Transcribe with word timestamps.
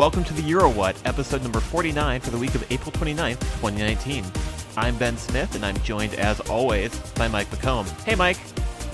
Welcome 0.00 0.24
to 0.24 0.32
the 0.32 0.40
Eurowhat, 0.40 0.96
episode 1.04 1.42
number 1.42 1.60
49 1.60 2.22
for 2.22 2.30
the 2.30 2.38
week 2.38 2.54
of 2.54 2.64
April 2.72 2.90
29th, 2.90 3.38
2019. 3.60 4.24
I'm 4.74 4.96
Ben 4.96 5.14
Smith, 5.18 5.54
and 5.54 5.62
I'm 5.62 5.76
joined, 5.82 6.14
as 6.14 6.40
always, 6.48 6.98
by 7.16 7.28
Mike 7.28 7.50
McComb. 7.50 7.86
Hey, 8.04 8.14
Mike. 8.14 8.38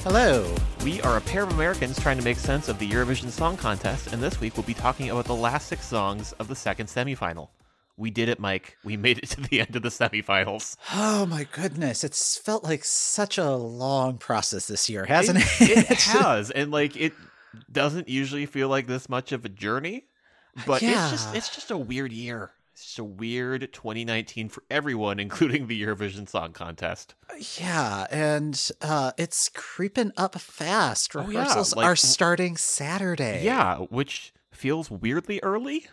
Hello. 0.03 0.53
We 0.83 1.01
are 1.03 1.17
a 1.17 1.21
pair 1.21 1.45
of 1.45 1.53
Americans 1.53 2.01
trying 2.01 2.19
to 2.19 2.25
make 2.25 2.39
sense 2.39 2.69
of 2.69 2.81
the 2.81 2.91
Eurovision 2.91 3.31
Song 3.31 3.57
Contest, 3.57 4.13
and 4.13 4.21
this 4.21 4.41
week 4.41 4.57
we'll 4.57 4.67
be 4.67 4.75
talking 4.75 5.09
about 5.11 5.27
the 5.27 5.35
last 5.37 5.69
six 5.69 5.87
songs 5.87 6.33
of 6.41 6.49
the 6.49 6.57
second 6.57 6.87
semifinal. 6.87 7.51
We 7.97 8.11
did 8.11 8.29
it, 8.29 8.41
Mike. 8.41 8.77
We 8.83 8.97
made 8.97 9.19
it 9.19 9.29
to 9.29 9.41
the 9.43 9.61
end 9.61 9.77
of 9.77 9.83
the 9.83 9.91
semifinals. 9.91 10.77
Oh 10.93 11.25
my 11.25 11.47
goodness, 11.53 12.03
it's 12.03 12.37
felt 12.37 12.65
like 12.65 12.83
such 12.83 13.39
a 13.39 13.53
long 13.53 14.19
process 14.19 14.67
this 14.67 14.91
year, 14.91 15.05
hasn't 15.05 15.39
it? 15.39 15.71
It, 15.71 15.91
it 15.93 16.03
has, 16.03 16.51
and 16.51 16.73
like 16.73 16.97
it 16.97 17.13
doesn't 17.71 18.09
usually 18.09 18.47
feel 18.47 18.69
like 18.69 18.89
this 18.89 19.09
much 19.09 19.31
of 19.31 19.45
a 19.45 19.49
journey, 19.49 20.07
but 20.65 20.83
it's 20.83 21.11
just 21.11 21.35
it's 21.35 21.55
just 21.55 21.71
a 21.71 21.77
weird 21.79 22.13
year. 22.13 22.53
It's 22.73 22.85
just 22.85 22.99
a 22.99 23.05
weird 23.05 23.73
2019 23.73 24.49
for 24.51 24.63
everyone, 24.71 25.19
including 25.27 25.67
the 25.67 25.83
Eurovision 25.83 26.29
Song 26.29 26.53
Contest. 26.53 27.15
yeah, 27.59 28.07
and 28.11 28.71
uh, 28.83 29.13
it's 29.17 29.49
creeping 29.55 30.13
up 30.17 30.39
fast. 30.39 31.17
Oh, 31.17 31.21
yeah, 31.23 31.41
Rehearsals 31.41 31.75
like- 31.75 31.87
are 31.87 31.97
starting 31.97 32.57
Saturday. 32.57 33.43
Yeah, 33.45 33.79
which 33.79 34.33
feels 34.53 34.91
weirdly 34.91 35.41
early. 35.43 35.87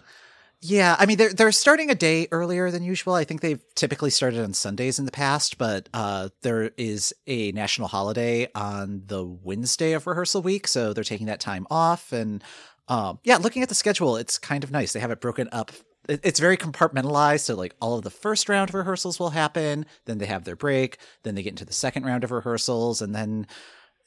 Yeah, 0.65 0.95
I 0.97 1.05
mean 1.05 1.17
they're 1.17 1.33
they're 1.33 1.51
starting 1.51 1.89
a 1.89 1.95
day 1.95 2.29
earlier 2.31 2.71
than 2.71 2.83
usual. 2.83 3.13
I 3.15 3.25
think 3.25 3.41
they've 3.41 3.61
typically 3.75 4.09
started 4.09 4.41
on 4.41 4.53
Sundays 4.53 4.97
in 4.97 5.03
the 5.03 5.11
past, 5.11 5.57
but 5.57 5.89
uh, 5.93 6.29
there 6.41 6.71
is 6.77 7.13
a 7.27 7.51
national 7.51 7.89
holiday 7.89 8.47
on 8.55 9.03
the 9.07 9.25
Wednesday 9.25 9.91
of 9.91 10.07
rehearsal 10.07 10.41
week, 10.41 10.69
so 10.69 10.93
they're 10.93 11.03
taking 11.03 11.27
that 11.27 11.41
time 11.41 11.67
off. 11.69 12.13
And 12.13 12.41
um, 12.87 13.19
yeah, 13.23 13.37
looking 13.37 13.63
at 13.63 13.69
the 13.69 13.75
schedule, 13.75 14.17
it's 14.17 14.37
kind 14.37 14.63
of 14.63 14.71
nice. 14.71 14.93
They 14.93 14.99
have 14.99 15.11
it 15.11 15.21
broken 15.21 15.49
up. 15.51 15.71
It's 16.09 16.39
very 16.39 16.57
compartmentalized, 16.57 17.41
so 17.41 17.55
like 17.55 17.75
all 17.79 17.95
of 17.97 18.03
the 18.03 18.09
first 18.09 18.49
round 18.49 18.69
of 18.69 18.75
rehearsals 18.75 19.19
will 19.19 19.29
happen, 19.29 19.85
then 20.05 20.17
they 20.17 20.25
have 20.25 20.43
their 20.43 20.57
break, 20.57 20.97
then 21.23 21.35
they 21.35 21.43
get 21.43 21.51
into 21.51 21.63
the 21.65 21.71
second 21.71 22.05
round 22.05 22.25
of 22.25 22.31
rehearsals, 22.31 23.01
and 23.01 23.15
then 23.15 23.47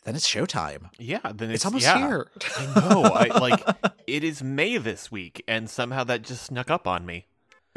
then 0.05 0.15
it's 0.15 0.29
showtime. 0.31 0.91
Yeah, 0.99 1.19
then 1.35 1.51
it's, 1.51 1.57
It's, 1.57 1.65
almost 1.65 1.85
yeah. 1.85 1.99
here. 1.99 2.27
I 2.59 2.67
know. 2.81 3.03
I 3.03 3.27
like 3.41 3.61
it 4.07 4.23
is 4.23 4.43
May 4.43 4.77
this 4.77 5.11
week, 5.11 5.43
and 5.49 5.71
somehow 5.71 6.05
that 6.05 6.23
just 6.23 6.45
snuck 6.45 6.71
up 6.71 6.87
on 6.87 7.07
me. 7.07 7.27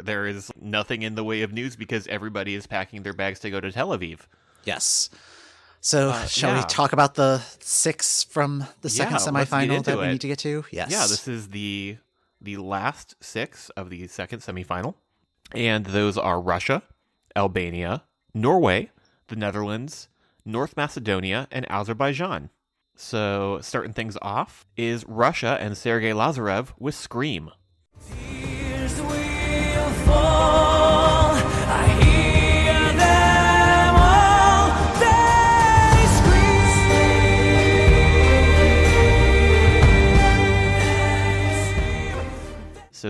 There 0.02 0.26
is 0.26 0.52
nothing 0.60 1.02
in 1.02 1.14
the 1.14 1.24
way 1.24 1.42
of 1.42 1.52
news 1.52 1.74
because 1.74 2.06
everybody 2.06 2.54
is 2.54 2.66
packing 2.66 3.02
their 3.02 3.12
bags 3.14 3.40
to 3.40 3.50
go 3.50 3.58
to 3.58 3.72
Tel 3.72 3.88
Aviv. 3.88 4.20
Yes. 4.64 5.10
So, 5.82 6.10
Uh, 6.10 6.26
shall 6.26 6.54
yeah. 6.54 6.60
we 6.60 6.66
talk 6.66 6.92
about 6.92 7.14
the 7.14 7.38
six 7.60 8.22
from 8.24 8.66
the 8.82 8.90
second 8.90 9.14
Yeah, 9.14 9.18
semifinal 9.18 9.76
into 9.76 9.90
that 9.90 9.98
we 9.98 10.04
it. 10.06 10.12
need 10.12 10.20
to 10.20 10.26
get 10.28 10.38
to? 10.40 10.64
Yes. 10.70 10.90
Yeah, 10.90 11.06
this 11.06 11.26
is 11.26 11.48
the 11.48 11.96
the 12.42 12.56
last 12.58 13.14
six 13.20 13.68
of 13.70 13.90
the 13.90 14.06
second 14.06 14.40
semifinal, 14.40 14.94
and 15.52 15.84
those 15.86 16.16
are 16.16 16.40
Russia, 16.40 16.82
Albania, 17.36 18.04
Norway, 18.34 18.90
the 19.28 19.36
Netherlands, 19.36 20.08
North 20.44 20.74
Macedonia, 20.76 21.48
and 21.50 21.70
Azerbaijan. 21.70 22.50
So, 22.96 23.58
starting 23.62 23.92
things 23.94 24.16
off 24.22 24.66
is 24.76 25.04
Russia 25.06 25.56
and 25.60 25.76
Sergey 25.76 26.10
Lazarev 26.12 26.72
with 26.78 26.94
"Scream." 26.94 27.50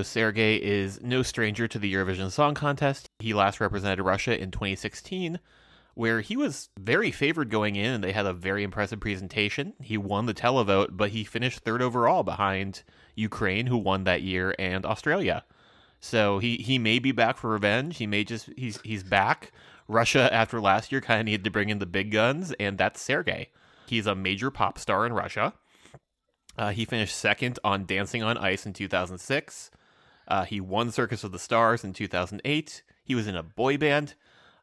Sergey 0.02 0.56
is 0.56 1.00
no 1.02 1.22
stranger 1.22 1.68
to 1.68 1.78
the 1.78 1.92
Eurovision 1.92 2.30
Song 2.30 2.54
Contest. 2.54 3.08
He 3.18 3.34
last 3.34 3.60
represented 3.60 4.00
Russia 4.04 4.40
in 4.40 4.50
2016, 4.50 5.38
where 5.94 6.20
he 6.20 6.36
was 6.36 6.68
very 6.78 7.10
favored 7.10 7.50
going 7.50 7.76
in, 7.76 7.92
and 7.92 8.04
they 8.04 8.12
had 8.12 8.26
a 8.26 8.32
very 8.32 8.62
impressive 8.62 9.00
presentation. 9.00 9.74
He 9.80 9.96
won 9.96 10.26
the 10.26 10.34
televote, 10.34 10.88
but 10.92 11.10
he 11.10 11.24
finished 11.24 11.60
third 11.60 11.82
overall 11.82 12.22
behind 12.22 12.82
Ukraine, 13.14 13.66
who 13.66 13.76
won 13.76 14.04
that 14.04 14.22
year, 14.22 14.54
and 14.58 14.86
Australia. 14.86 15.44
So 16.00 16.38
he, 16.38 16.56
he 16.56 16.78
may 16.78 16.98
be 16.98 17.12
back 17.12 17.36
for 17.36 17.50
revenge. 17.50 17.98
He 17.98 18.06
may 18.06 18.24
just 18.24 18.48
he's 18.56 18.80
he's 18.82 19.02
back. 19.02 19.52
Russia 19.86 20.32
after 20.32 20.60
last 20.60 20.92
year 20.92 21.00
kind 21.00 21.20
of 21.20 21.26
needed 21.26 21.44
to 21.44 21.50
bring 21.50 21.68
in 21.68 21.78
the 21.78 21.86
big 21.86 22.10
guns, 22.10 22.52
and 22.58 22.78
that's 22.78 23.02
Sergey. 23.02 23.48
He's 23.86 24.06
a 24.06 24.14
major 24.14 24.50
pop 24.50 24.78
star 24.78 25.04
in 25.04 25.12
Russia. 25.12 25.52
Uh, 26.56 26.70
he 26.70 26.84
finished 26.84 27.16
second 27.16 27.58
on 27.64 27.86
Dancing 27.86 28.22
on 28.22 28.38
Ice 28.38 28.66
in 28.66 28.72
2006. 28.72 29.70
Uh, 30.30 30.44
he 30.44 30.60
won 30.60 30.91
Circus 30.92 31.24
of 31.24 31.32
the 31.32 31.38
Stars 31.38 31.84
in 31.84 31.92
2008. 31.92 32.82
He 33.04 33.14
was 33.14 33.26
in 33.26 33.36
a 33.36 33.42
boy 33.42 33.76
band. 33.76 34.14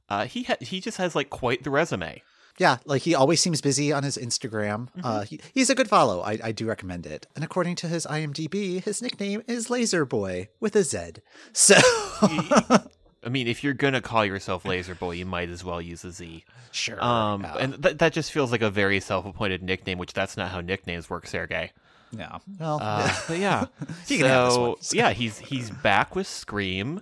Uh, 0.09 0.25
he 0.25 0.44
ha- 0.44 0.55
he 0.61 0.79
just 0.79 0.97
has 0.97 1.13
like 1.16 1.29
quite 1.29 1.63
the 1.63 1.69
resume. 1.69 2.23
yeah, 2.57 2.78
like 2.85 3.01
he 3.01 3.13
always 3.13 3.41
seems 3.41 3.59
busy 3.61 3.91
on 3.91 4.03
his 4.03 4.17
Instagram. 4.17 4.88
Mm-hmm. 4.91 5.01
Uh, 5.03 5.22
he, 5.23 5.39
he's 5.53 5.69
a 5.69 5.75
good 5.75 5.89
follow. 5.89 6.22
I, 6.22 6.39
I 6.41 6.51
do 6.53 6.66
recommend 6.66 7.05
it. 7.05 7.28
And 7.35 7.44
according 7.44 7.75
to 7.78 7.88
his 7.88 8.05
IMDb, 8.05 8.81
his 8.81 9.01
nickname 9.01 9.44
is 9.45 9.69
Laser 9.69 10.05
Boy 10.05 10.47
with 10.61 10.75
a 10.78 10.83
Z. 10.83 11.16
So, 11.51 11.75
I 12.22 13.29
mean, 13.29 13.47
if 13.47 13.63
you're 13.63 13.73
gonna 13.73 14.01
call 14.01 14.23
yourself 14.25 14.63
Laser 14.63 14.95
Boy, 14.95 15.11
you 15.11 15.25
might 15.25 15.49
as 15.49 15.63
well 15.63 15.81
use 15.81 16.05
a 16.05 16.11
Z. 16.11 16.45
sure. 16.72 17.03
Um, 17.03 17.41
yeah. 17.44 17.55
and 17.59 17.84
th- 17.84 17.97
that 17.97 18.13
just 18.13 18.31
feels 18.31 18.51
like 18.51 18.61
a 18.61 18.69
very 18.69 18.99
self-appointed 19.01 19.61
nickname, 19.61 19.97
which 19.97 20.13
that's 20.13 20.38
not 20.38 20.51
how 20.51 20.61
nicknames 20.61 21.09
work, 21.09 21.28
Sergey. 21.28 21.72
Yeah. 22.12 22.40
Well, 22.59 22.79
Uh, 22.81 23.13
but 23.28 23.40
yeah, 23.40 23.66
He 24.07 24.18
can 24.18 24.28
have 24.28 24.51
so 24.53 24.78
yeah, 24.91 25.12
he's 25.12 25.40
he's 25.40 25.69
back 25.69 26.16
with 26.16 26.28
Scream, 26.28 27.01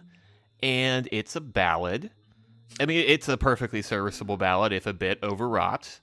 and 0.62 1.08
it's 1.12 1.36
a 1.36 1.42
ballad. 1.42 2.12
I 2.80 2.86
mean, 2.86 3.04
it's 3.08 3.30
a 3.30 3.38
perfectly 3.38 3.82
serviceable 3.82 4.38
ballad, 4.38 4.74
if 4.74 4.86
a 4.86 4.94
bit 4.94 5.20
overwrought. 5.24 6.02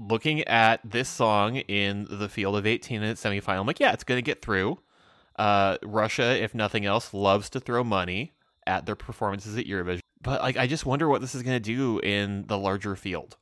Looking 0.00 0.42
at 0.44 0.80
this 0.84 1.08
song 1.08 1.56
in 1.56 2.06
the 2.08 2.28
field 2.28 2.56
of 2.56 2.66
18 2.66 3.02
in 3.02 3.08
its 3.08 3.22
semifinal, 3.22 3.60
I'm 3.60 3.66
like, 3.66 3.80
yeah, 3.80 3.92
it's 3.92 4.04
going 4.04 4.18
to 4.18 4.22
get 4.22 4.42
through. 4.42 4.78
Uh, 5.36 5.76
Russia, 5.84 6.40
if 6.42 6.54
nothing 6.54 6.84
else, 6.86 7.12
loves 7.14 7.50
to 7.50 7.60
throw 7.60 7.84
money 7.84 8.32
at 8.66 8.86
their 8.86 8.96
performances 8.96 9.56
at 9.56 9.66
Eurovision. 9.66 10.00
But 10.20 10.40
like, 10.40 10.56
I 10.56 10.66
just 10.66 10.86
wonder 10.86 11.08
what 11.08 11.20
this 11.20 11.34
is 11.34 11.42
going 11.42 11.56
to 11.56 11.60
do 11.60 12.00
in 12.00 12.46
the 12.46 12.58
larger 12.58 12.96
field. 12.96 13.36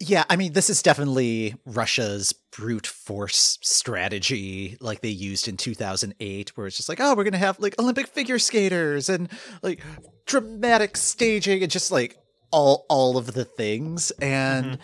Yeah, 0.00 0.24
I 0.28 0.36
mean, 0.36 0.52
this 0.52 0.68
is 0.70 0.82
definitely 0.82 1.54
Russia's 1.64 2.32
brute 2.32 2.86
force 2.86 3.58
strategy, 3.62 4.76
like 4.80 5.00
they 5.00 5.08
used 5.08 5.46
in 5.46 5.56
2008, 5.56 6.56
where 6.56 6.66
it's 6.66 6.76
just 6.76 6.88
like, 6.88 7.00
oh, 7.00 7.14
we're 7.14 7.24
going 7.24 7.32
to 7.32 7.38
have 7.38 7.60
like 7.60 7.78
Olympic 7.78 8.08
figure 8.08 8.38
skaters 8.38 9.08
and 9.08 9.28
like 9.62 9.80
dramatic 10.26 10.96
staging 10.96 11.62
and 11.62 11.70
just 11.70 11.92
like 11.92 12.16
all 12.54 12.86
all 12.88 13.16
of 13.18 13.32
the 13.34 13.44
things. 13.44 14.10
And 14.22 14.78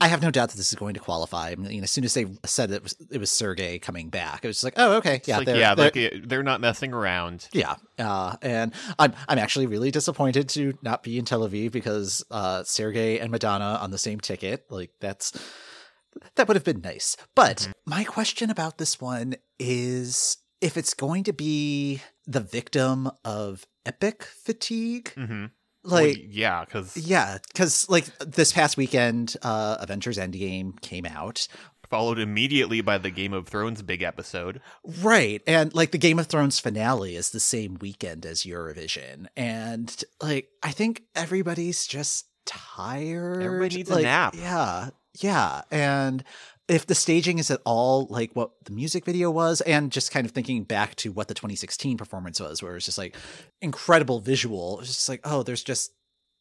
I 0.00 0.08
have 0.08 0.22
no 0.22 0.30
doubt 0.30 0.48
that 0.50 0.56
this 0.56 0.72
is 0.72 0.78
going 0.78 0.94
to 0.94 1.00
qualify. 1.00 1.50
I 1.50 1.54
mean, 1.56 1.82
as 1.82 1.90
soon 1.90 2.04
as 2.04 2.14
they 2.14 2.24
said 2.46 2.70
it 2.70 2.82
was 2.82 2.96
it 3.10 3.18
was 3.18 3.30
Sergey 3.30 3.78
coming 3.78 4.08
back, 4.08 4.44
it 4.44 4.48
was 4.48 4.56
just 4.56 4.64
like, 4.64 4.74
oh, 4.78 4.94
okay, 4.96 5.20
yeah, 5.26 5.36
like, 5.38 5.46
they're- 5.46 5.56
yeah, 5.56 5.74
they're- 5.74 5.90
like 5.94 6.28
they're 6.28 6.42
not 6.42 6.60
messing 6.62 6.92
around. 6.94 7.48
yeah, 7.52 7.74
uh, 7.98 8.36
and 8.40 8.72
I'm 8.98 9.12
I'm 9.28 9.38
actually 9.38 9.66
really 9.66 9.90
disappointed 9.90 10.48
to 10.50 10.72
not 10.82 11.02
be 11.02 11.18
in 11.18 11.24
Tel 11.26 11.46
Aviv 11.46 11.70
because 11.72 12.24
uh, 12.30 12.64
Sergey 12.64 13.18
and 13.20 13.30
Madonna 13.30 13.78
on 13.82 13.90
the 13.90 13.98
same 13.98 14.18
ticket. 14.20 14.64
Like 14.70 14.92
that's 15.00 15.32
that 16.36 16.48
would 16.48 16.56
have 16.56 16.64
been 16.64 16.80
nice. 16.80 17.16
But 17.36 17.68
my 17.86 18.02
question 18.04 18.48
about 18.50 18.78
this 18.78 19.00
one 19.00 19.34
is 19.58 20.38
if 20.60 20.76
it's 20.76 20.94
going 20.94 21.24
to 21.24 21.32
be 21.32 22.00
the 22.26 22.40
victim 22.40 23.10
of 23.24 23.66
epic 23.86 24.22
fatigue, 24.24 25.12
hmm 25.14 25.46
like. 25.82 26.18
yeah, 26.28 26.64
because 26.64 26.96
yeah, 26.96 27.38
because 27.48 27.88
like 27.88 28.06
this 28.18 28.52
past 28.52 28.76
weekend, 28.76 29.36
uh, 29.42 29.76
Avengers 29.80 30.18
Endgame 30.18 30.80
came 30.80 31.06
out, 31.06 31.46
followed 31.90 32.18
immediately 32.18 32.80
by 32.80 32.96
the 32.96 33.10
Game 33.10 33.32
of 33.32 33.48
Thrones 33.48 33.82
big 33.82 34.02
episode. 34.02 34.60
Right. 35.02 35.42
And 35.46 35.74
like 35.74 35.90
the 35.90 35.98
Game 35.98 36.18
of 36.18 36.28
Thrones 36.28 36.58
finale 36.58 37.16
is 37.16 37.30
the 37.30 37.40
same 37.40 37.76
weekend 37.80 38.24
as 38.24 38.44
Eurovision. 38.44 39.26
And 39.36 39.94
like 40.22 40.48
I 40.62 40.70
think 40.70 41.02
everybody's 41.14 41.86
just 41.86 42.26
tired. 42.46 43.42
Everybody 43.42 43.76
needs 43.76 43.90
a 43.90 44.02
nap. 44.02 44.34
Yeah. 44.36 44.90
Yeah. 45.18 45.62
And 45.70 46.24
if 46.70 46.86
the 46.86 46.94
staging 46.94 47.38
is 47.38 47.50
at 47.50 47.60
all 47.64 48.06
like 48.10 48.30
what 48.34 48.52
the 48.64 48.72
music 48.72 49.04
video 49.04 49.30
was, 49.30 49.60
and 49.62 49.90
just 49.90 50.12
kind 50.12 50.24
of 50.24 50.32
thinking 50.32 50.62
back 50.62 50.94
to 50.96 51.10
what 51.10 51.28
the 51.28 51.34
2016 51.34 51.98
performance 51.98 52.40
was, 52.40 52.62
where 52.62 52.76
it's 52.76 52.86
just 52.86 52.96
like 52.96 53.16
incredible 53.60 54.20
visual, 54.20 54.78
it's 54.78 54.88
just 54.88 55.08
like, 55.08 55.20
oh, 55.24 55.42
there's 55.42 55.64
just 55.64 55.92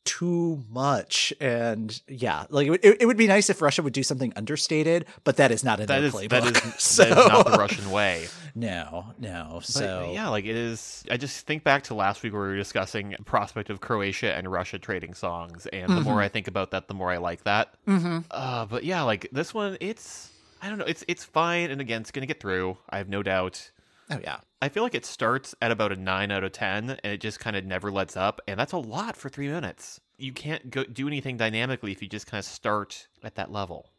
too 0.05 0.63
much 0.71 1.31
and 1.39 2.01
yeah 2.07 2.45
like 2.49 2.65
it, 2.67 2.69
would- 2.71 2.83
it, 2.85 3.05
would 3.05 3.17
be 3.17 3.27
nice 3.27 3.49
if 3.49 3.61
russia 3.61 3.83
would 3.83 3.93
do 3.93 4.01
something 4.01 4.33
understated 4.35 5.05
but 5.23 5.35
that 5.37 5.51
is 5.51 5.63
not 5.63 5.79
in 5.79 5.85
That 5.87 5.99
their 5.99 6.07
is 6.07 6.13
playbook 6.15 6.29
that 6.29 6.45
is 6.65 6.81
so 6.83 7.03
that 7.09 7.17
is 7.17 7.27
not 7.27 7.45
the 7.45 7.57
Russian 7.57 7.91
way. 7.91 8.27
no 8.55 9.05
no 9.19 9.49
But 9.55 9.65
so 9.65 10.11
yeah, 10.13 10.27
like 10.29 10.45
it 10.45 10.55
is. 10.55 11.03
I 11.11 11.17
just 11.17 11.45
think 11.45 11.63
back 11.63 11.83
to 11.83 11.93
last 11.93 12.23
week 12.23 12.33
where 12.33 12.41
we 12.41 12.47
were 12.49 12.55
discussing 12.55 13.15
prospect 13.25 13.69
of 13.69 13.81
Croatia 13.81 14.33
and 14.35 14.51
Russia 14.51 14.79
trading 14.79 15.13
songs, 15.13 15.67
and 15.67 15.89
the 15.95 16.01
more 16.01 16.21
I 16.21 16.27
think 16.29 16.47
about 16.47 16.71
that, 16.71 16.87
the 16.87 16.93
more 16.95 17.11
I 17.11 17.17
like 17.17 17.43
that. 17.43 17.75
Mhm. 17.87 18.23
Uh, 18.31 18.65
but 18.65 18.83
yeah, 18.83 19.03
like 19.03 19.27
this 19.31 19.53
one, 19.53 19.77
it's 19.79 20.31
I 20.61 20.69
don't 20.69 20.77
know, 20.79 20.85
it's 20.85 21.03
it's 21.07 21.23
fine, 21.23 21.69
and 21.71 21.79
again, 21.81 22.01
it's 22.01 22.11
gonna 22.11 22.25
get 22.25 22.39
through. 22.39 22.77
I 22.89 22.97
have 22.97 23.09
no 23.09 23.21
doubt. 23.21 23.69
Oh 24.09 24.19
yeah. 24.21 24.37
I 24.61 24.69
feel 24.69 24.83
like 24.83 24.95
it 24.95 25.05
starts 25.05 25.55
at 25.61 25.71
about 25.71 25.91
a 25.91 25.95
9 25.95 26.31
out 26.31 26.43
of 26.43 26.51
10 26.51 26.89
and 26.89 27.13
it 27.13 27.21
just 27.21 27.39
kind 27.39 27.55
of 27.55 27.63
never 27.65 27.91
lets 27.91 28.17
up 28.17 28.41
and 28.47 28.59
that's 28.59 28.73
a 28.73 28.77
lot 28.77 29.15
for 29.15 29.29
3 29.29 29.47
minutes. 29.47 29.99
You 30.17 30.33
can't 30.33 30.69
go 30.69 30.83
do 30.83 31.07
anything 31.07 31.37
dynamically 31.37 31.91
if 31.91 32.01
you 32.01 32.09
just 32.09 32.27
kind 32.27 32.39
of 32.39 32.45
start 32.45 33.07
at 33.23 33.35
that 33.35 33.51
level. 33.51 33.91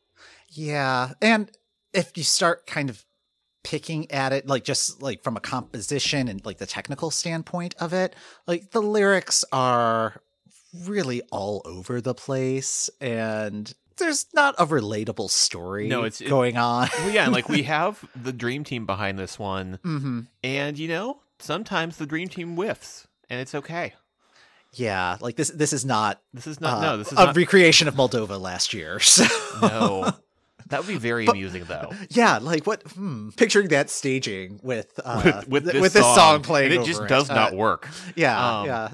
Yeah. 0.49 1.13
And 1.23 1.51
if 1.93 2.17
you 2.17 2.25
start 2.25 2.67
kind 2.67 2.91
of 2.91 3.05
picking 3.63 4.11
at 4.11 4.33
it 4.33 4.47
like 4.47 4.65
just 4.65 5.03
like 5.03 5.23
from 5.23 5.37
a 5.37 5.41
composition 5.41 6.29
and 6.29 6.45
like 6.45 6.59
the 6.59 6.67
technical 6.67 7.11
standpoint 7.11 7.75
of 7.79 7.93
it, 7.93 8.15
like 8.47 8.71
the 8.71 8.83
lyrics 8.83 9.45
are 9.53 10.23
really 10.85 11.23
all 11.31 11.63
over 11.65 12.01
the 12.01 12.15
place 12.15 12.91
and 13.01 13.75
there's 14.01 14.27
not 14.35 14.55
a 14.59 14.67
relatable 14.67 15.31
story 15.31 15.87
No, 15.89 16.01
it's- 16.01 16.21
it- 16.21 16.29
going 16.29 16.57
on. 16.57 16.89
Well, 16.99 17.11
yeah, 17.11 17.29
like 17.29 17.49
we 17.49 17.63
have 17.77 18.05
the 18.21 18.33
dream 18.33 18.65
team 18.65 18.85
behind 18.87 19.19
this 19.19 19.39
one 19.39 19.79
hmm 19.83 20.21
and 20.43 20.77
you 20.79 20.89
know, 20.89 21.21
sometimes 21.39 21.97
the 21.99 22.07
dream 22.07 22.29
team 22.29 22.57
whiffs 22.57 23.07
and 23.31 23.41
it's 23.41 23.55
okay. 23.55 23.95
Yeah, 24.75 25.17
like 25.21 25.37
this 25.37 25.51
this 25.51 25.73
is 25.73 25.85
not 25.85 26.21
This 26.35 26.47
is 26.47 26.61
not 26.61 26.79
uh, 26.79 26.83
no, 26.83 26.97
this 26.97 27.09
is 27.13 27.19
a 27.19 27.27
not 27.27 27.37
recreation 27.37 27.89
of 27.89 27.95
Moldova 27.95 28.41
last 28.41 28.75
year. 28.75 28.99
So 29.11 29.27
no. 29.63 30.13
That 30.69 30.79
would 30.81 30.87
be 30.89 30.99
very 30.99 31.27
amusing 31.27 31.65
though. 31.65 31.91
yeah, 32.11 32.39
like 32.39 32.65
what 32.65 32.83
hmm, 32.93 33.31
picturing 33.31 33.69
that 33.69 33.91
staging 33.91 34.61
with 34.63 35.01
uh 35.05 35.43
with, 35.49 35.65
with 35.65 35.73
th- 35.73 35.93
this, 35.93 36.15
song, 36.15 36.43
playing 36.43 36.71
and 36.71 36.83
it 36.83 36.87
just 36.87 37.05
does 37.09 37.29
Uh, 37.29 37.35
not 37.35 37.55
work. 37.57 37.89
Yeah, 38.15 38.61
Um, 38.61 38.67
yeah. 38.67 38.89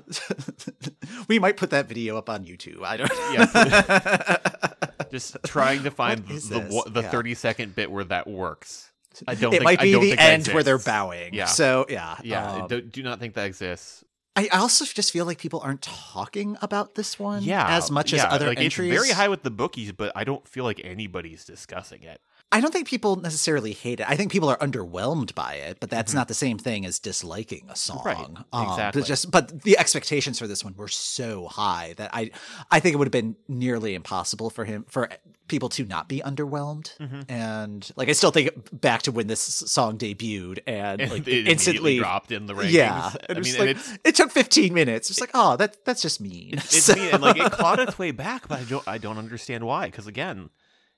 we 1.29 1.39
might 1.39 1.59
put 1.59 1.69
that 1.71 1.87
video 1.87 2.17
up 2.17 2.31
on 2.31 2.47
YouTube. 2.47 2.83
I 2.83 2.97
don't. 2.97 3.11
Yeah. 3.35 4.67
just 5.11 5.37
trying 5.45 5.83
to 5.85 5.91
find 6.03 6.27
the 6.27 6.85
the 6.87 7.03
Yeah. 7.03 7.11
30 7.11 7.35
second 7.35 7.75
bit 7.75 7.91
where 7.91 8.05
that 8.05 8.27
works. 8.27 8.91
I 9.27 9.35
don't 9.35 9.53
it 9.55 9.59
think, 9.59 9.65
might 9.65 9.81
be 9.81 9.95
the 9.99 10.19
end 10.21 10.47
where 10.49 10.63
they're 10.63 10.79
bowing. 10.79 11.33
Yeah. 11.33 11.47
So 11.47 11.87
yeah, 11.89 12.19
Yeah, 12.23 12.53
um, 12.53 12.69
do, 12.69 12.81
do 12.83 13.03
not 13.03 13.19
think 13.19 13.35
that 13.35 13.47
exists. 13.47 14.05
I 14.39 14.49
also 14.49 14.85
just 14.85 15.13
feel 15.13 15.25
like 15.25 15.39
people 15.39 15.61
aren't 15.65 15.81
talking 15.81 16.59
about 16.61 16.95
this 16.95 17.19
one. 17.19 17.43
Yeah, 17.43 17.67
as 17.67 17.91
much 17.91 18.13
as 18.13 18.23
other 18.23 18.49
like, 18.49 18.61
entries. 18.61 18.93
It's 18.93 19.03
very 19.03 19.15
high 19.15 19.29
with 19.29 19.43
the 19.43 19.51
bookies, 19.51 19.93
but 19.93 20.13
I 20.15 20.25
don't 20.25 20.47
feel 20.47 20.65
like 20.65 20.79
anybody's 20.85 21.47
discussing 21.47 22.03
it. 22.03 22.21
I 22.53 22.61
don't 22.61 22.71
think 22.73 22.87
people 22.87 23.17
necessarily 23.17 23.73
hate 23.73 23.99
it. 24.01 24.09
I 24.09 24.15
think 24.17 24.31
people 24.31 24.49
are 24.49 24.57
underwhelmed 24.59 25.35
by 25.35 25.55
it, 25.55 25.79
but 25.81 25.91
that's 25.91 26.15
not 26.15 26.29
the 26.29 26.35
same 26.35 26.59
thing 26.59 26.87
as 26.87 27.01
disliking 27.01 27.67
a 27.69 27.75
song. 27.77 28.03
Right, 28.05 28.17
Um, 28.53 28.69
exactly. 28.71 29.03
but 29.03 29.07
just 29.09 29.31
but 29.33 29.63
the 29.63 29.77
expectations 29.79 30.39
for 30.39 30.47
this 30.47 30.65
one 30.65 30.75
were 30.77 30.87
so 30.89 31.49
high 31.49 31.95
that 31.97 32.11
I 32.15 32.31
I 32.71 32.79
think 32.81 32.95
it 32.95 32.99
would 32.99 33.07
have 33.09 33.13
been 33.13 33.35
nearly 33.49 33.95
impossible 33.95 34.51
for 34.51 34.65
him 34.65 34.85
for 34.89 35.09
people 35.49 35.69
to 35.71 35.85
not 35.87 36.09
be 36.09 36.21
underwhelmed. 36.21 36.97
Mm-hmm. 36.99 37.21
And 37.31 37.91
like 37.97 38.09
I 38.09 38.13
still 38.13 38.31
think 38.31 38.51
back 38.81 39.03
to 39.03 39.13
when 39.13 39.27
this 39.27 39.41
song 39.41 39.99
debuted 39.99 40.61
and, 40.69 41.01
And 41.01 41.11
like 41.11 41.27
it 41.27 41.49
instantly 41.49 41.99
dropped 41.99 42.31
in 42.31 42.47
the 42.47 42.55
rankings. 42.55 42.71
Yeah, 42.73 43.11
I 43.29 43.33
it 43.33 43.45
mean, 43.45 43.59
like, 43.59 43.77
it 44.05 44.15
took 44.15 44.31
15 44.31 44.73
minutes. 44.73 45.11
It's 45.11 45.21
like, 45.21 45.31
oh, 45.35 45.57
that 45.57 45.85
that's 45.85 46.01
just 46.01 46.21
mean. 46.21 46.55
it's 46.55 46.85
So- 46.85 46.95
me, 46.95 47.11
and 47.11 47.23
like 47.23 47.39
it 47.39 47.51
clawed 47.53 47.81
its 47.81 47.99
way 47.99 48.13
back, 48.13 48.47
but 48.47 48.61
I 48.61 48.65
don't 48.65 48.87
I 48.87 48.99
don't 48.99 49.19
understand 49.19 49.65
why. 49.65 49.87
Because 49.87 50.07
again, 50.07 50.51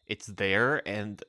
it's 0.08 0.26
there, 0.26 0.87
and 0.88 1.22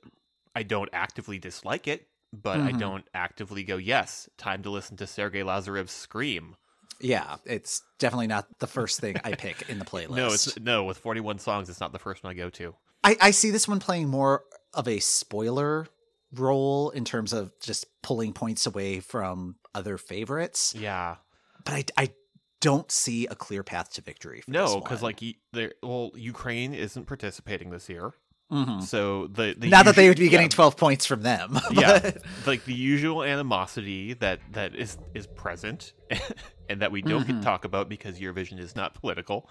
I 0.55 0.63
don't 0.63 0.89
actively 0.93 1.39
dislike 1.39 1.87
it, 1.87 2.07
but 2.33 2.59
I 2.61 2.71
Mhm. 2.71 2.79
don't 2.79 3.07
actively 3.13 3.63
go, 3.63 3.77
yes, 3.77 4.29
time 4.37 4.63
to 4.63 4.69
listen 4.69 4.97
to 4.97 5.07
Sergey 5.07 5.41
Lazarev's 5.43 5.91
scream. 5.91 6.55
yeah, 7.01 7.37
it's 7.45 7.81
definitely 7.97 8.27
not 8.27 8.59
the 8.59 8.67
first 8.67 8.99
thing 8.99 9.15
I 9.23 9.33
pick 9.33 9.69
in 9.69 9.79
the 9.79 9.85
playlist. 9.93 10.15
No, 10.17 10.27
it's 10.33 10.59
no 10.59 10.83
with 10.83 10.97
41 10.97 11.39
songs, 11.39 11.69
it's 11.69 11.79
not 11.79 11.93
the 11.93 11.99
first 11.99 12.23
one 12.23 12.31
I 12.31 12.33
go 12.33 12.49
to. 12.49 12.75
I, 13.05 13.15
I 13.21 13.31
see 13.31 13.51
this 13.51 13.67
one 13.69 13.79
playing 13.79 14.09
more 14.09 14.43
of 14.73 14.85
a 14.87 14.99
spoiler 14.99 15.87
role 16.33 16.89
in 16.89 17.05
terms 17.05 17.31
of 17.31 17.51
just 17.61 17.85
pulling 18.03 18.33
points 18.33 18.65
away 18.65 18.99
from 18.99 19.55
other 19.73 19.97
favorites, 19.97 20.73
Yeah, 20.77 21.15
but 21.63 21.73
I, 21.73 21.85
I 22.03 22.13
don't 22.59 22.91
see 22.91 23.25
a 23.27 23.35
clear 23.35 23.63
path 23.63 23.93
to 23.93 24.01
victory. 24.01 24.41
For 24.41 24.51
no, 24.51 24.65
because 24.65 24.83
because 24.83 25.01
like 25.03 25.23
there, 25.53 25.73
well, 25.81 26.11
Ukraine 26.15 26.73
isn't 26.73 27.05
participating 27.05 27.69
this 27.69 27.87
year, 27.87 28.11
Mhm. 28.51 28.81
so 28.83 29.27
the, 29.27 29.53
the 29.57 29.69
not 29.69 29.85
that 29.85 29.95
they 29.95 30.07
would 30.09 30.17
be 30.17 30.27
getting 30.29 30.45
yeah, 30.47 30.55
12 30.55 30.75
points 30.77 31.05
from 31.05 31.21
them. 31.21 31.59
yeah, 31.71 32.11
like 32.47 32.65
the 32.65 32.73
usual 32.73 33.23
animosity 33.23 34.13
that 34.15 34.39
that 34.53 34.75
is 34.75 34.97
is 35.13 35.27
present, 35.27 35.93
and 36.69 36.81
that 36.81 36.91
we 36.91 37.01
don't 37.03 37.27
get 37.27 37.35
Mhm. 37.35 37.39
to 37.41 37.45
talk 37.45 37.63
about 37.65 37.89
because 37.89 38.19
Eurovision 38.19 38.57
is 38.59 38.75
not 38.75 38.93
political. 38.95 39.47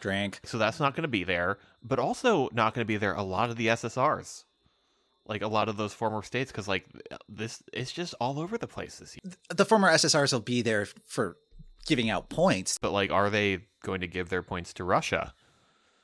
Drank. 0.00 0.40
So 0.44 0.58
that's 0.58 0.80
not 0.80 0.94
going 0.94 1.02
to 1.02 1.08
be 1.08 1.24
there, 1.24 1.58
but 1.82 1.98
also 1.98 2.48
not 2.52 2.74
going 2.74 2.82
to 2.84 2.88
be 2.88 2.96
there 2.96 3.12
a 3.14 3.22
lot 3.22 3.50
of 3.50 3.56
the 3.56 3.66
SSRs. 3.68 4.44
Like 5.26 5.42
a 5.42 5.46
lot 5.48 5.68
of 5.68 5.76
those 5.76 5.92
former 5.92 6.22
states 6.22 6.50
cuz 6.50 6.66
like 6.66 6.86
this 7.28 7.62
it's 7.72 7.92
just 7.92 8.14
all 8.20 8.40
over 8.40 8.58
the 8.58 8.66
place 8.66 8.96
this 8.98 9.14
year. 9.22 9.32
The 9.54 9.64
former 9.64 9.88
SSRs 9.90 10.32
will 10.32 10.40
be 10.40 10.62
there 10.62 10.86
for 11.06 11.36
giving 11.86 12.10
out 12.10 12.30
points. 12.30 12.78
But 12.80 12.90
like 12.92 13.12
are 13.12 13.30
they 13.30 13.60
going 13.84 14.00
to 14.00 14.08
give 14.08 14.28
their 14.30 14.42
points 14.42 14.72
to 14.74 14.84
Russia? 14.84 15.34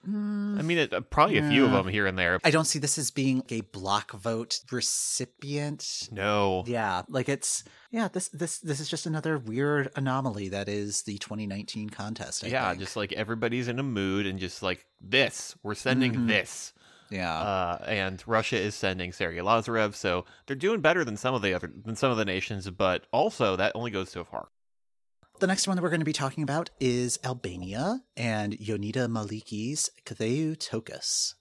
I 0.07 0.63
mean, 0.63 0.79
it, 0.79 0.93
uh, 0.95 1.01
probably 1.01 1.39
a 1.39 1.49
few 1.49 1.65
of 1.65 1.73
them 1.73 1.89
here 1.89 2.07
and 2.07 2.17
there. 2.19 2.39
I 2.45 2.51
don't 2.51 2.65
see 2.65 2.79
this 2.79 2.97
as 2.99 3.11
being 3.11 3.43
a 3.51 3.61
block 3.63 4.13
vote 4.13 4.61
recipient. 4.71 6.09
No. 6.13 6.65
Yeah, 6.67 7.03
like 7.09 7.29
it's 7.29 7.65
yeah. 7.91 8.09
This 8.09 8.29
this 8.29 8.59
this 8.59 8.81
is 8.81 8.89
just 8.89 9.07
another 9.07 9.39
weird 9.39 9.91
anomaly 9.97 10.49
that 10.51 10.69
is 10.69 11.03
the 11.03 11.19
2019 11.19 11.91
contest. 11.91 12.45
I 12.45 12.49
yeah, 12.49 12.69
think. 12.71 12.81
just 12.81 12.97
like 12.97 13.13
everybody's 13.13 13.69
in 13.69 13.79
a 13.79 13.83
mood 13.83 14.27
and 14.27 14.39
just 14.39 14.63
like 14.63 14.87
this, 15.01 15.55
we're 15.63 15.75
sending 15.75 16.13
Mhm. 16.15 16.29
this. 16.29 16.73
yeah. 17.11 17.39
Uh, 17.39 17.85
and 17.87 18.23
Russia 18.27 18.57
is 18.59 18.75
sending 18.75 19.13
Sergey 19.13 19.39
Lazarev, 19.41 19.95
so 19.95 20.25
they're 20.47 20.57
doing 20.57 20.81
better 20.81 21.05
than 21.05 21.17
some 21.17 21.35
of 21.35 21.43
the 21.43 21.55
other 21.55 21.71
than 21.85 21.97
some 21.97 22.11
of 22.11 22.17
the 22.17 22.25
nations, 22.25 22.69
but 22.71 23.07
also 23.13 23.57
that 23.57 23.73
only 23.75 23.91
goes 23.91 24.11
so 24.11 24.25
far. 24.25 24.49
The 25.39 25.47
next 25.47 25.69
one 25.69 25.77
that 25.77 25.83
we're 25.83 25.91
going 25.91 26.01
to 26.01 26.07
be 26.07 26.15
talking 26.15 26.43
about 26.43 26.71
is 26.81 27.19
Albania 27.23 28.01
and 28.17 28.57
Jonida 28.59 29.07
Maliqi's 29.07 29.91
Ktheju 30.07 30.57
Tokës. 30.57 31.35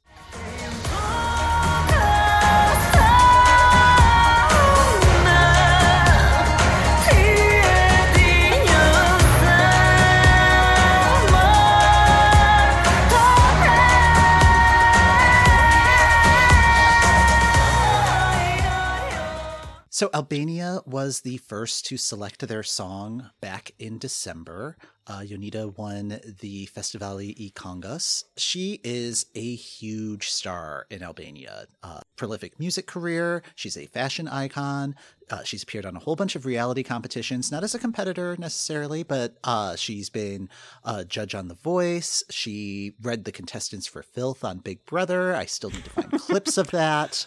So 19.95 20.09
Albania 20.13 20.81
was 20.85 21.21
the 21.21 21.37
first 21.37 21.85
to 21.85 21.95
select 21.95 22.45
their 22.45 22.63
song 22.63 23.29
back 23.39 23.71
in 23.79 23.97
December. 23.97 24.75
Uh, 25.07 25.19
Jonida 25.19 25.73
won 25.77 26.19
the 26.41 26.65
Festivali 26.65 27.33
i 27.39 27.49
Këngës. 27.55 28.25
She 28.35 28.81
is 28.83 29.27
a 29.35 29.55
huge 29.55 30.27
star 30.27 30.85
in 30.89 31.01
Albania. 31.01 31.67
Uh, 31.81 32.01
prolific 32.17 32.59
music 32.59 32.87
career. 32.87 33.41
She's 33.55 33.77
a 33.77 33.85
fashion 33.85 34.27
icon. 34.27 34.95
Uh, 35.29 35.43
she's 35.43 35.63
appeared 35.63 35.85
on 35.85 35.95
a 35.95 35.99
whole 35.99 36.17
bunch 36.17 36.35
of 36.35 36.45
reality 36.45 36.83
competitions, 36.83 37.49
not 37.49 37.63
as 37.63 37.73
a 37.73 37.79
competitor 37.79 38.35
necessarily, 38.37 39.01
but 39.01 39.37
uh, 39.45 39.77
she's 39.77 40.09
been 40.09 40.49
a 40.83 41.05
judge 41.05 41.33
on 41.33 41.47
The 41.47 41.55
Voice. 41.55 42.21
She 42.29 42.95
read 43.01 43.23
the 43.23 43.31
contestants 43.31 43.87
for 43.87 44.03
Filth 44.03 44.43
on 44.43 44.57
Big 44.57 44.85
Brother. 44.85 45.33
I 45.33 45.45
still 45.45 45.69
need 45.69 45.85
to 45.85 45.89
find 45.89 46.11
clips 46.19 46.57
of 46.57 46.71
that. 46.71 47.25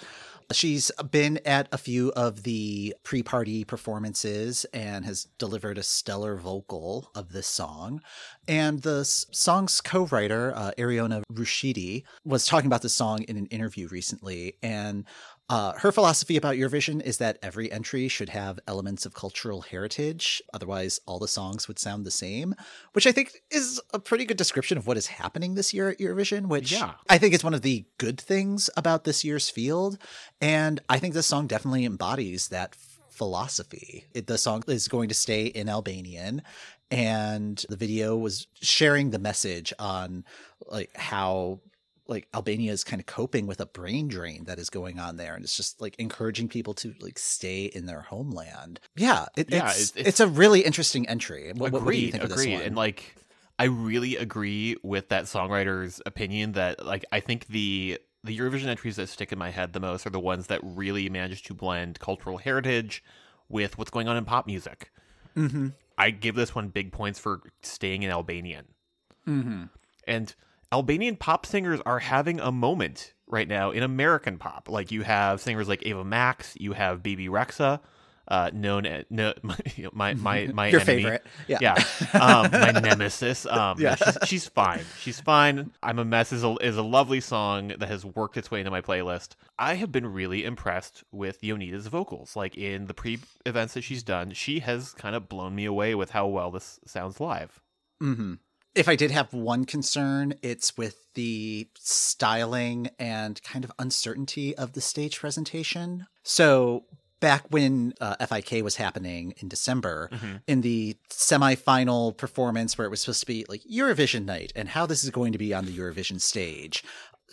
She's 0.50 0.90
been 1.10 1.40
at 1.44 1.68
a 1.72 1.78
few 1.78 2.10
of 2.12 2.42
the 2.42 2.94
pre 3.02 3.22
party 3.22 3.64
performances 3.64 4.64
and 4.72 5.04
has 5.04 5.24
delivered 5.38 5.76
a 5.76 5.82
stellar 5.82 6.36
vocal 6.36 7.10
of 7.14 7.32
this 7.32 7.46
song. 7.46 8.00
And 8.46 8.80
the 8.80 9.04
song's 9.04 9.82
co 9.82 10.06
writer, 10.06 10.54
uh, 10.56 10.70
Eriona 10.78 11.22
Rushiti, 11.30 12.04
was 12.24 12.46
talking 12.46 12.66
about 12.66 12.80
the 12.80 12.88
song 12.88 13.22
in 13.24 13.36
an 13.36 13.46
interview 13.46 13.88
recently. 13.88 14.54
And 14.62 15.04
uh, 15.50 15.72
her 15.78 15.90
philosophy 15.90 16.36
about 16.36 16.56
Eurovision 16.56 17.00
is 17.00 17.16
that 17.18 17.38
every 17.42 17.72
entry 17.72 18.06
should 18.08 18.28
have 18.28 18.60
elements 18.66 19.06
of 19.06 19.14
cultural 19.14 19.62
heritage. 19.62 20.42
Otherwise, 20.52 21.00
all 21.06 21.18
the 21.18 21.26
songs 21.26 21.66
would 21.68 21.78
sound 21.78 22.04
the 22.04 22.10
same, 22.10 22.54
which 22.92 23.06
I 23.06 23.12
think 23.12 23.40
is 23.50 23.80
a 23.94 23.98
pretty 23.98 24.26
good 24.26 24.36
description 24.36 24.76
of 24.76 24.86
what 24.86 24.98
is 24.98 25.06
happening 25.06 25.54
this 25.54 25.72
year 25.72 25.88
at 25.88 25.98
Eurovision, 25.98 26.48
which 26.48 26.72
Yeah. 26.72 26.94
I 27.08 27.16
think 27.16 27.32
is 27.32 27.42
one 27.42 27.54
of 27.54 27.62
the 27.62 27.86
good 27.96 28.20
things 28.20 28.68
about 28.76 29.04
this 29.04 29.24
year's 29.24 29.48
field. 29.48 29.96
And 30.40 30.80
I 30.88 30.98
think 30.98 31.14
this 31.14 31.26
song 31.26 31.46
definitely 31.46 31.86
embodies 31.86 32.48
that 32.48 32.76
philosophy. 33.08 34.04
It, 34.12 34.26
the 34.26 34.38
song 34.38 34.62
is 34.68 34.86
going 34.86 35.08
to 35.08 35.14
stay 35.14 35.46
in 35.46 35.68
Albanian. 35.68 36.42
And 36.90 37.62
the 37.68 37.76
video 37.76 38.16
was 38.16 38.46
sharing 38.60 39.10
the 39.10 39.18
message 39.18 39.72
on 39.78 40.24
like 40.66 40.96
how 40.96 41.60
like 42.08 42.26
Albania 42.34 42.72
is 42.72 42.84
kind 42.84 43.00
of 43.00 43.06
coping 43.06 43.46
with 43.46 43.60
a 43.60 43.66
brain 43.66 44.08
drain 44.08 44.44
that 44.44 44.58
is 44.58 44.70
going 44.70 44.98
on 44.98 45.16
there, 45.18 45.34
and 45.34 45.44
it's 45.44 45.56
just 45.56 45.80
like 45.80 45.94
encouraging 45.98 46.48
people 46.48 46.74
to 46.74 46.94
like 47.00 47.18
stay 47.18 47.64
in 47.66 47.86
their 47.86 48.00
homeland. 48.00 48.80
Yeah, 48.96 49.26
it, 49.36 49.50
Yeah, 49.50 49.66
it's, 49.68 49.90
it's- 49.90 49.92
it's 49.94 50.08
it's- 50.08 50.20
a 50.20 50.26
really 50.26 50.60
interesting 50.62 51.06
entry. 51.08 51.52
What, 51.54 51.72
what- 51.72 51.84
what 51.84 51.92
do 51.92 51.98
you 52.00 52.08
agreed, 52.08 52.22
of 52.22 52.28
this 52.30 52.40
agreed. 52.40 52.54
one? 52.54 52.62
And 52.62 52.76
like, 52.76 53.14
I 53.58 53.64
really 53.64 54.16
agree 54.16 54.76
with 54.82 55.08
that 55.10 55.24
songwriter's 55.24 56.00
opinion 56.06 56.52
that 56.52 56.84
like 56.84 57.04
I 57.12 57.20
think 57.20 57.46
the 57.48 57.98
the 58.24 58.36
Eurovision 58.36 58.66
entries 58.66 58.96
that 58.96 59.08
stick 59.08 59.30
in 59.32 59.38
my 59.38 59.50
head 59.50 59.72
the 59.72 59.80
most 59.80 60.06
are 60.06 60.10
the 60.10 60.18
ones 60.20 60.48
that 60.48 60.60
really 60.62 61.08
manage 61.08 61.42
to 61.44 61.54
blend 61.54 62.00
cultural 62.00 62.38
heritage 62.38 63.02
with 63.48 63.78
what's 63.78 63.90
going 63.90 64.08
on 64.08 64.16
in 64.16 64.24
pop 64.24 64.46
music. 64.46 64.90
Mm-hmm. 65.36 65.68
I 65.96 66.10
give 66.10 66.34
this 66.34 66.54
one 66.54 66.68
big 66.68 66.90
points 66.92 67.18
for 67.18 67.40
staying 67.62 68.02
in 68.02 68.10
Albanian. 68.10 68.66
Mm-hmm. 69.26 69.64
And 70.06 70.34
Albanian 70.72 71.16
pop 71.16 71.46
singers 71.46 71.80
are 71.86 71.98
having 71.98 72.40
a 72.40 72.52
moment 72.52 73.14
right 73.26 73.48
now 73.48 73.70
in 73.70 73.82
American 73.82 74.38
pop. 74.38 74.68
Like 74.68 74.90
you 74.92 75.02
have 75.02 75.40
singers 75.40 75.68
like 75.68 75.86
Ava 75.86 76.04
Max, 76.04 76.54
you 76.58 76.72
have 76.74 77.02
Bebe 77.02 77.28
Rexha, 77.28 77.80
uh, 78.28 78.50
known 78.52 78.84
as 78.84 79.04
no, 79.08 79.32
my 79.92 80.12
my 80.14 80.46
my 80.48 80.68
Your 80.68 80.80
enemy. 80.80 81.02
favorite. 81.02 81.26
Yeah. 81.46 81.58
yeah, 81.62 81.74
um, 82.20 82.50
my 82.52 82.72
nemesis. 82.72 83.46
Um, 83.46 83.80
Yeah. 83.80 83.94
she's, 83.94 84.18
she's 84.26 84.46
fine. 84.46 84.84
She's 85.00 85.20
fine. 85.20 85.70
I'm 85.82 85.98
a 85.98 86.04
mess 86.04 86.32
is 86.32 86.44
a 86.44 86.54
is 86.60 86.76
a 86.76 86.82
lovely 86.82 87.20
song 87.20 87.68
that 87.68 87.88
has 87.88 88.04
worked 88.04 88.36
its 88.36 88.50
way 88.50 88.58
into 88.60 88.70
my 88.70 88.82
playlist. 88.82 89.36
I 89.58 89.74
have 89.76 89.90
been 89.90 90.06
really 90.06 90.44
impressed 90.44 91.02
with 91.10 91.40
Jonida's 91.40 91.86
vocals. 91.86 92.36
Like 92.36 92.56
in 92.58 92.86
the 92.86 92.94
pre 92.94 93.18
events 93.46 93.72
that 93.72 93.82
she's 93.84 94.02
done, 94.02 94.32
she 94.32 94.58
has 94.60 94.92
kind 94.92 95.16
of 95.16 95.30
blown 95.30 95.54
me 95.54 95.64
away 95.64 95.94
with 95.94 96.10
how 96.10 96.26
well 96.26 96.50
this 96.50 96.78
sounds 96.86 97.20
live. 97.20 97.62
Mm-hmm. 98.02 98.34
If 98.74 98.88
I 98.88 98.96
did 98.96 99.10
have 99.10 99.32
one 99.32 99.64
concern, 99.64 100.34
it's 100.42 100.76
with 100.76 101.12
the 101.14 101.68
styling 101.78 102.90
and 102.98 103.42
kind 103.42 103.64
of 103.64 103.72
uncertainty 103.78 104.56
of 104.56 104.74
the 104.74 104.80
stage 104.80 105.18
presentation. 105.18 106.06
So 106.22 106.84
back 107.20 107.44
when 107.50 107.94
uh, 108.00 108.24
FIK 108.24 108.62
was 108.62 108.76
happening 108.76 109.34
in 109.38 109.48
December, 109.48 110.10
in 110.46 110.60
the 110.60 110.96
semifinal 111.10 112.16
performance 112.16 112.78
where 112.78 112.86
it 112.86 112.90
was 112.90 113.00
supposed 113.00 113.20
to 113.20 113.26
be 113.26 113.44
like 113.48 113.62
Eurovision 113.64 114.24
night 114.24 114.52
and 114.54 114.68
how 114.68 114.86
this 114.86 115.02
is 115.02 115.10
going 115.10 115.32
to 115.32 115.38
be 115.38 115.52
on 115.52 115.64
the 115.64 115.76
Eurovision 115.76 116.20
stage, 116.20 116.84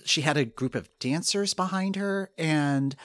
she 0.04 0.22
had 0.22 0.38
a 0.38 0.46
group 0.46 0.74
of 0.74 0.90
dancers 1.00 1.54
behind 1.54 1.96
her 1.96 2.32
and 2.38 2.96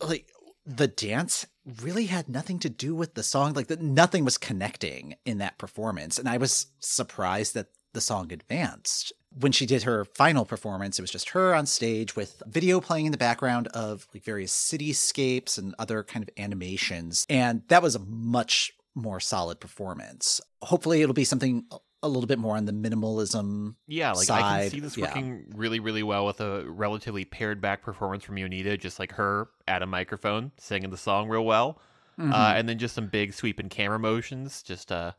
like 0.00 0.30
the 0.64 0.86
dance 0.86 1.46
really 1.82 2.06
had 2.06 2.28
nothing 2.28 2.58
to 2.58 2.68
do 2.68 2.94
with 2.94 3.14
the 3.14 3.22
song 3.22 3.52
like 3.52 3.66
that 3.66 3.82
nothing 3.82 4.24
was 4.24 4.38
connecting 4.38 5.14
in 5.24 5.38
that 5.38 5.58
performance 5.58 6.18
and 6.18 6.28
i 6.28 6.36
was 6.36 6.66
surprised 6.80 7.54
that 7.54 7.68
the 7.92 8.00
song 8.00 8.32
advanced. 8.32 9.12
When 9.38 9.52
she 9.52 9.66
did 9.66 9.82
her 9.82 10.04
final 10.04 10.44
performance 10.44 10.98
it 10.98 11.02
was 11.02 11.10
just 11.10 11.30
her 11.30 11.54
on 11.54 11.66
stage 11.66 12.16
with 12.16 12.42
video 12.46 12.80
playing 12.80 13.06
in 13.06 13.12
the 13.12 13.18
background 13.18 13.68
of 13.68 14.06
like 14.14 14.24
various 14.24 14.52
cityscapes 14.52 15.58
and 15.58 15.74
other 15.78 16.02
kind 16.02 16.22
of 16.22 16.30
animations 16.38 17.26
and 17.28 17.62
that 17.68 17.82
was 17.82 17.94
a 17.94 18.00
much 18.00 18.72
more 18.94 19.20
solid 19.20 19.60
performance. 19.60 20.40
Hopefully 20.62 21.02
it'll 21.02 21.14
be 21.14 21.24
something 21.24 21.64
a- 22.02 22.08
little 22.08 22.26
bit 22.26 22.38
more 22.38 22.56
on 22.56 22.64
the 22.64 22.72
minimalism 22.72 23.74
Yeah, 23.86 24.12
like 24.12 24.30
I 24.30 24.62
can 24.62 24.70
see 24.70 24.80
this 24.80 24.96
yeah. 24.96 25.06
working 25.06 25.44
really, 25.54 25.80
really 25.80 26.02
well 26.02 26.26
with 26.26 26.40
a 26.40 26.64
relatively 26.68 27.24
pared 27.24 27.60
back 27.60 27.82
performance 27.82 28.24
from 28.24 28.36
Jonida, 28.36 28.78
just 28.78 28.98
like 28.98 29.12
her 29.12 29.48
at 29.66 29.82
a 29.82 29.86
microphone 29.86 30.52
singing 30.58 30.90
the 30.90 30.96
song 30.96 31.28
real 31.28 31.44
well, 31.44 31.80
Mm-hmm. 32.18 32.32
uh, 32.32 32.52
and 32.56 32.68
then 32.68 32.78
just 32.78 32.96
some 32.96 33.06
big 33.06 33.32
sweeping 33.32 33.68
camera 33.68 33.96
motions, 33.98 34.64
just 34.64 34.90
uh, 34.90 35.12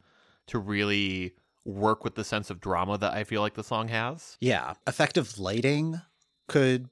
to 0.47 0.59
really 0.59 1.33
work 1.63 2.03
with 2.03 2.15
the 2.15 2.25
sense 2.25 2.49
of 2.49 2.59
drama 2.59 2.97
that 2.97 3.13
I 3.13 3.23
feel 3.23 3.39
like 3.41 3.53
the 3.53 3.63
song 3.63 3.87
has. 3.87 4.35
Yeah, 4.41 4.73
effective 4.85 5.39
lighting 5.39 6.01
could 6.49 6.89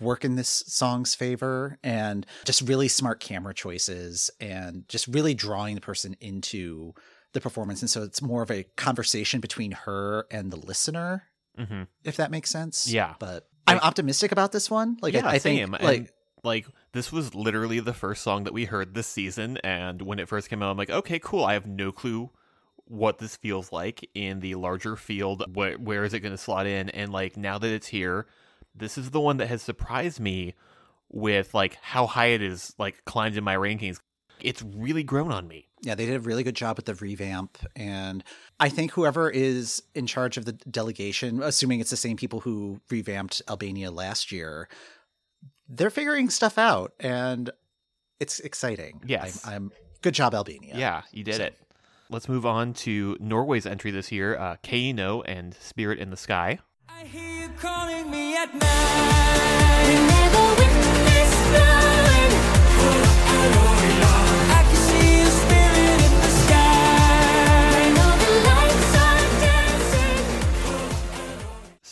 work 0.00 0.24
in 0.24 0.36
this 0.36 0.48
song's 0.68 1.16
favor 1.16 1.76
and 1.82 2.24
just 2.44 2.62
really 2.68 2.86
smart 2.86 3.18
camera 3.18 3.52
choices 3.52 4.30
and 4.40 4.84
just 4.88 5.08
really 5.08 5.34
drawing 5.34 5.74
the 5.74 5.80
person 5.80 6.14
into 6.20 6.94
the 7.38 7.42
performance 7.42 7.80
and 7.82 7.90
so 7.90 8.02
it's 8.02 8.20
more 8.20 8.42
of 8.42 8.50
a 8.50 8.64
conversation 8.76 9.40
between 9.40 9.72
her 9.72 10.26
and 10.30 10.50
the 10.50 10.56
listener 10.56 11.24
hmm 11.56 11.82
if 12.04 12.16
that 12.16 12.30
makes 12.30 12.50
sense 12.50 12.90
Yeah. 12.90 13.14
but 13.18 13.46
i'm 13.66 13.78
optimistic 13.78 14.32
about 14.32 14.52
this 14.52 14.70
one 14.70 14.96
like 15.02 15.14
yeah, 15.14 15.26
I, 15.26 15.32
I 15.34 15.38
think 15.38 15.70
like 15.82 15.98
and, 15.98 16.08
like 16.44 16.66
this 16.92 17.12
was 17.12 17.34
literally 17.34 17.80
the 17.80 17.92
first 17.92 18.22
song 18.22 18.44
that 18.44 18.52
we 18.52 18.64
heard 18.64 18.94
this 18.94 19.06
season, 19.06 19.58
and 19.58 20.02
when 20.02 20.18
it 20.18 20.28
first 20.28 20.48
came 20.48 20.62
out, 20.62 20.70
I'm 20.70 20.76
like, 20.76 20.90
okay, 20.90 21.18
cool. 21.18 21.44
I 21.44 21.52
have 21.54 21.66
no 21.66 21.92
clue 21.92 22.30
what 22.86 23.18
this 23.18 23.36
feels 23.36 23.72
like 23.72 24.08
in 24.14 24.40
the 24.40 24.54
larger 24.54 24.96
field. 24.96 25.54
Where, 25.54 25.74
where 25.74 26.04
is 26.04 26.14
it 26.14 26.20
going 26.20 26.32
to 26.32 26.38
slot 26.38 26.66
in? 26.66 26.88
And 26.90 27.12
like 27.12 27.36
now 27.36 27.58
that 27.58 27.70
it's 27.70 27.88
here, 27.88 28.26
this 28.74 28.96
is 28.96 29.10
the 29.10 29.20
one 29.20 29.36
that 29.38 29.48
has 29.48 29.62
surprised 29.62 30.20
me 30.20 30.54
with 31.10 31.54
like 31.54 31.76
how 31.82 32.06
high 32.06 32.26
it 32.26 32.42
is 32.42 32.74
like 32.78 33.04
climbed 33.04 33.36
in 33.36 33.44
my 33.44 33.56
rankings. 33.56 33.98
It's 34.40 34.62
really 34.62 35.02
grown 35.02 35.32
on 35.32 35.46
me. 35.46 35.67
Yeah, 35.82 35.94
they 35.94 36.06
did 36.06 36.16
a 36.16 36.20
really 36.20 36.42
good 36.42 36.56
job 36.56 36.76
with 36.76 36.86
the 36.86 36.94
revamp. 36.94 37.58
And 37.76 38.24
I 38.58 38.68
think 38.68 38.92
whoever 38.92 39.30
is 39.30 39.82
in 39.94 40.06
charge 40.06 40.36
of 40.36 40.44
the 40.44 40.52
delegation, 40.52 41.42
assuming 41.42 41.80
it's 41.80 41.90
the 41.90 41.96
same 41.96 42.16
people 42.16 42.40
who 42.40 42.80
revamped 42.90 43.42
Albania 43.48 43.90
last 43.90 44.32
year, 44.32 44.68
they're 45.68 45.90
figuring 45.90 46.30
stuff 46.30 46.58
out 46.58 46.92
and 46.98 47.50
it's 48.20 48.40
exciting. 48.40 49.00
Yes. 49.06 49.46
I'm, 49.46 49.52
I'm 49.54 49.72
good 50.02 50.14
job, 50.14 50.34
Albania. 50.34 50.74
Yeah, 50.76 51.02
you 51.12 51.24
did 51.24 51.36
So- 51.36 51.44
it. 51.44 51.58
Let's 52.10 52.26
move 52.26 52.46
on 52.46 52.72
to 52.72 53.18
Norway's 53.20 53.66
entry 53.66 53.90
this 53.90 54.10
year, 54.10 54.34
uh, 54.38 54.56
KEiiNO 54.64 55.22
and 55.26 55.52
Spirit 55.60 55.98
in 55.98 56.08
the 56.08 56.16
Sky. 56.16 56.58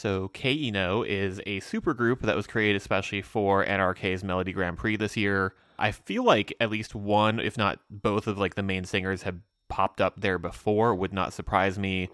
So 0.06 0.28
KEiiNO 0.28 1.04
is 1.04 1.40
a 1.46 1.60
supergroup 1.62 2.20
that 2.20 2.36
was 2.36 2.46
created 2.46 2.76
especially 2.76 3.22
for 3.22 3.66
NRK's 3.66 4.22
Melodi 4.22 4.54
Grand 4.54 4.78
Prix 4.78 4.94
this 4.94 5.16
year. 5.16 5.52
I 5.80 5.90
feel 5.90 6.22
like 6.22 6.54
at 6.60 6.70
least 6.70 6.94
one, 6.94 7.40
if 7.40 7.58
not 7.58 7.80
both, 7.90 8.28
of 8.28 8.38
like 8.38 8.54
the 8.54 8.62
main 8.62 8.84
singers 8.84 9.24
have 9.24 9.40
popped 9.68 10.00
up 10.00 10.20
there 10.20 10.38
before. 10.38 10.94
Would 10.94 11.12
not 11.12 11.32
surprise 11.32 11.76
me. 11.76 12.08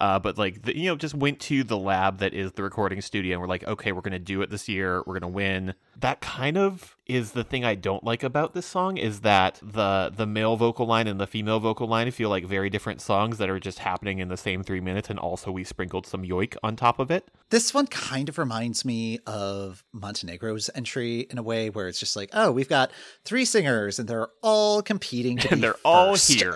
Uh, 0.00 0.18
but 0.18 0.38
like 0.38 0.62
the, 0.62 0.76
you 0.76 0.86
know, 0.86 0.96
just 0.96 1.14
went 1.14 1.38
to 1.40 1.62
the 1.62 1.76
lab 1.76 2.18
that 2.18 2.32
is 2.32 2.52
the 2.52 2.62
recording 2.62 3.00
studio, 3.02 3.34
and 3.34 3.40
we're 3.40 3.48
like, 3.48 3.66
okay, 3.66 3.92
we're 3.92 4.00
gonna 4.00 4.18
do 4.18 4.40
it 4.42 4.50
this 4.50 4.68
year. 4.68 5.02
We're 5.06 5.18
gonna 5.18 5.28
win. 5.32 5.74
That 5.98 6.20
kind 6.22 6.56
of 6.56 6.96
is 7.06 7.32
the 7.32 7.44
thing 7.44 7.64
I 7.64 7.74
don't 7.74 8.04
like 8.04 8.22
about 8.22 8.54
this 8.54 8.64
song 8.64 8.96
is 8.96 9.20
that 9.20 9.58
the 9.62 10.12
the 10.14 10.26
male 10.26 10.56
vocal 10.56 10.86
line 10.86 11.06
and 11.06 11.20
the 11.20 11.26
female 11.26 11.60
vocal 11.60 11.86
line 11.86 12.10
feel 12.12 12.30
like 12.30 12.46
very 12.46 12.70
different 12.70 13.00
songs 13.00 13.38
that 13.38 13.50
are 13.50 13.58
just 13.58 13.80
happening 13.80 14.20
in 14.20 14.28
the 14.28 14.36
same 14.36 14.62
three 14.62 14.80
minutes, 14.80 15.10
and 15.10 15.18
also 15.18 15.50
we 15.50 15.64
sprinkled 15.64 16.06
some 16.06 16.22
yoik 16.22 16.56
on 16.62 16.76
top 16.76 16.98
of 16.98 17.10
it. 17.10 17.28
This 17.50 17.74
one 17.74 17.86
kind 17.86 18.28
of 18.28 18.38
reminds 18.38 18.84
me 18.84 19.18
of 19.26 19.84
Montenegro's 19.92 20.70
entry 20.74 21.26
in 21.30 21.36
a 21.36 21.42
way 21.42 21.68
where 21.68 21.88
it's 21.88 21.98
just 21.98 22.16
like, 22.16 22.30
oh, 22.32 22.52
we've 22.52 22.68
got 22.68 22.90
three 23.24 23.44
singers 23.44 23.98
and 23.98 24.08
they're 24.08 24.28
all 24.40 24.82
competing 24.82 25.36
to 25.38 25.48
And 25.50 25.60
be 25.60 25.62
they're 25.62 25.76
all 25.84 26.14
here. 26.14 26.54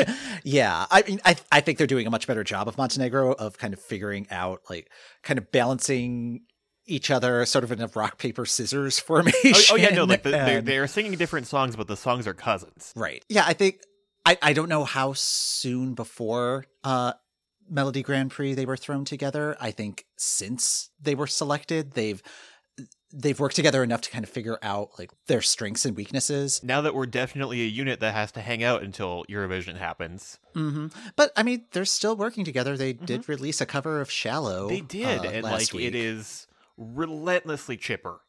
yeah, 0.44 0.86
I 0.90 1.02
mean, 1.06 1.20
I 1.24 1.36
I 1.52 1.60
think 1.60 1.78
they're 1.78 1.86
doing 1.86 2.06
a 2.06 2.10
much 2.10 2.26
better 2.26 2.42
job 2.42 2.66
of 2.66 2.78
Montenegro 2.80 3.32
of 3.32 3.58
kind 3.58 3.74
of 3.74 3.80
figuring 3.80 4.26
out 4.30 4.62
like 4.70 4.90
kind 5.22 5.38
of 5.38 5.52
balancing 5.52 6.40
each 6.86 7.10
other, 7.10 7.44
sort 7.44 7.62
of 7.62 7.70
in 7.72 7.82
a 7.82 7.88
rock 7.94 8.16
paper 8.16 8.46
scissors 8.46 8.98
formation. 8.98 9.38
Oh, 9.54 9.72
oh 9.72 9.76
yeah, 9.76 9.90
no, 9.90 10.04
like 10.04 10.22
the, 10.22 10.30
they're, 10.30 10.62
they're 10.62 10.86
singing 10.86 11.12
different 11.18 11.46
songs, 11.46 11.76
but 11.76 11.88
the 11.88 11.96
songs 11.96 12.26
are 12.26 12.32
cousins. 12.32 12.92
Right. 12.96 13.22
Yeah, 13.28 13.44
I 13.46 13.52
think 13.52 13.80
I, 14.24 14.38
I 14.40 14.52
don't 14.54 14.70
know 14.70 14.84
how 14.84 15.12
soon 15.12 15.92
before 15.94 16.64
uh 16.82 17.12
Melodi 17.70 18.02
Grand 18.02 18.30
Prix 18.30 18.54
they 18.54 18.64
were 18.64 18.78
thrown 18.78 19.04
together. 19.04 19.56
I 19.60 19.72
think 19.72 20.06
since 20.16 20.90
they 20.98 21.14
were 21.14 21.26
selected, 21.26 21.92
they've 21.92 22.22
they've 23.12 23.38
worked 23.40 23.56
together 23.56 23.82
enough 23.82 24.00
to 24.02 24.10
kind 24.10 24.24
of 24.24 24.30
figure 24.30 24.58
out 24.62 24.90
like 24.98 25.10
their 25.26 25.42
strengths 25.42 25.84
and 25.84 25.96
weaknesses. 25.96 26.62
Now 26.62 26.80
that 26.82 26.94
we're 26.94 27.06
definitely 27.06 27.60
a 27.62 27.66
unit 27.66 28.00
that 28.00 28.14
has 28.14 28.30
to 28.32 28.40
hang 28.40 28.62
out 28.62 28.82
until 28.82 29.24
Eurovision 29.28 29.76
happens, 29.76 30.38
hmm 30.54 30.88
But 31.16 31.32
I 31.36 31.42
mean, 31.42 31.64
they're 31.72 31.84
still 31.84 32.16
working 32.16 32.44
together. 32.44 32.76
They 32.76 32.92
did 32.92 33.28
release 33.28 33.60
a 33.60 33.66
cover 33.66 34.00
of 34.00 34.10
"Shallow." 34.10 34.68
they 34.68 34.80
did, 34.80 35.24
uh, 35.26 35.30
and 35.30 35.42
like 35.44 35.72
week. 35.72 35.86
it 35.86 35.94
is 35.94 36.46
relentlessly 36.76 37.76
chipper. 37.76 38.20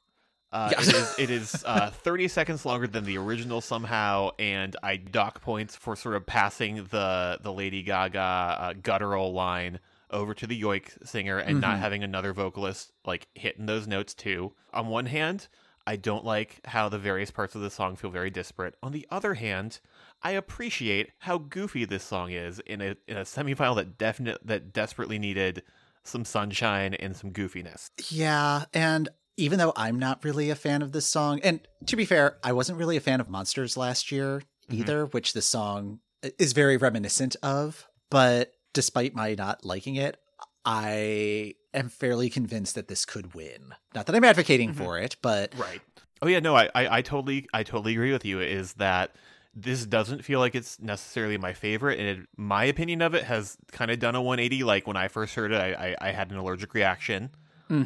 Uh, 0.52 0.70
Yeah. 0.74 0.82
it 0.82 0.88
is, 0.96 1.16
it 1.20 1.30
is 1.30 1.64
uh, 1.68 1.90
30 1.92 2.28
seconds 2.28 2.66
longer 2.66 2.86
than 2.88 3.06
the 3.06 3.18
original 3.18 3.62
somehow, 3.62 4.32
and 4.38 4.76
I 4.84 4.98
dock 4.98 5.42
points 5.42 5.76
for 5.78 5.96
sort 5.96 6.16
of 6.16 6.26
passing 6.26 6.88
the 6.92 7.40
the 7.42 7.54
Lady 7.54 7.84
Gaga 7.84 8.20
uh, 8.20 8.74
guttural 8.82 9.32
line 9.34 9.80
over 10.12 10.34
to 10.34 10.46
the 10.48 10.60
yoik 10.62 11.06
singer 11.08 11.38
and 11.38 11.62
not 11.62 11.78
Mhm. 11.78 11.80
having 11.80 12.04
another 12.04 12.34
vocalist 12.34 12.92
like 13.06 13.28
hitting 13.36 13.66
those 13.66 13.88
notes 13.88 14.14
too. 14.14 14.54
On 14.74 14.88
one 14.88 15.06
hand, 15.08 15.48
I 15.88 15.96
don't 15.96 16.24
like 16.24 16.60
how 16.68 16.90
the 16.90 17.00
various 17.00 17.32
parts 17.32 17.56
of 17.56 17.62
the 17.62 17.70
song 17.72 17.96
feel 17.96 18.12
very 18.12 18.30
disparate. 18.30 18.76
On 18.84 18.92
the 18.92 19.08
other 19.10 19.34
hand, 19.34 19.80
I 20.22 20.32
appreciate 20.32 21.10
how 21.20 21.40
goofy 21.40 21.86
this 21.86 22.04
song 22.04 22.32
is 22.32 22.60
in 22.60 22.82
a 22.82 22.96
in 23.08 23.18
a 23.18 23.22
semifinal 23.22 23.76
that 23.78 23.98
definite 23.98 24.46
that 24.46 24.72
desperately 24.74 25.18
needed 25.18 25.64
some 26.04 26.26
sunshine 26.26 26.94
and 26.96 27.16
some 27.16 27.32
goofiness. 27.32 27.90
Yeah, 28.10 28.66
and 28.74 29.10
even 29.38 29.58
though 29.60 29.74
I'm 29.76 29.98
not 29.98 30.24
really 30.24 30.50
a 30.52 30.56
fan 30.56 30.82
of 30.84 30.92
this 30.92 31.06
song, 31.08 31.40
and 31.42 31.60
to 31.88 31.96
be 31.96 32.06
fair, 32.06 32.38
I 32.44 32.54
wasn't 32.54 32.78
really 32.78 32.98
a 32.98 33.02
fan 33.02 33.22
of 33.22 33.30
Monsters 33.30 33.76
last 33.78 34.12
year 34.12 34.44
Mhm. 34.70 34.80
either, 34.80 35.06
which 35.08 35.34
the 35.34 35.42
song 35.42 36.00
is 36.38 36.54
very 36.54 36.78
reminiscent 36.78 37.36
of. 37.42 37.88
But 38.12 38.54
despite 38.74 39.14
my 39.14 39.36
not 39.36 39.66
liking 39.66 39.96
it, 39.96 40.18
I 40.66 41.56
am 41.74 41.90
fairly 41.90 42.30
convinced 42.30 42.76
that 42.76 42.88
this 42.88 43.06
could 43.06 43.34
win. 43.34 43.74
Not 43.96 44.06
that 44.06 44.16
I'm 44.16 44.24
advocating 44.24 44.74
Mhm. 44.74 44.78
for 44.78 45.00
it, 45.00 45.16
but 45.22 45.54
Right. 45.58 45.82
Oh 46.22 46.28
yeah, 46.28 46.40
no, 46.40 46.56
I, 46.56 46.70
I, 46.76 46.98
I 46.98 47.02
totally 47.02 47.48
I 47.54 47.64
totally 47.64 47.94
agree 47.94 48.12
with 48.12 48.24
you. 48.26 48.40
Is 48.42 48.74
that 48.74 49.16
this 49.56 49.86
doesn't 49.86 50.24
feel 50.24 50.40
like 50.40 50.54
it's 50.56 50.80
necessarily 50.80 51.38
my 51.38 51.52
favorite, 51.54 52.00
and 52.00 52.08
it, 52.08 52.28
my 52.38 52.64
opinion 52.66 53.02
of 53.02 53.14
it 53.16 53.24
has 53.24 53.58
kind 53.72 53.90
of 53.92 54.00
done 54.00 54.14
a 54.16 54.22
180. 54.22 54.64
Like 54.64 54.86
when 54.88 54.96
I 54.96 55.08
first 55.08 55.34
heard 55.36 55.52
it, 55.52 55.56
I, 55.60 55.74
I, 56.00 56.10
I 56.10 56.12
had 56.12 56.30
an 56.32 56.38
allergic 56.38 56.74
reaction, 56.74 57.32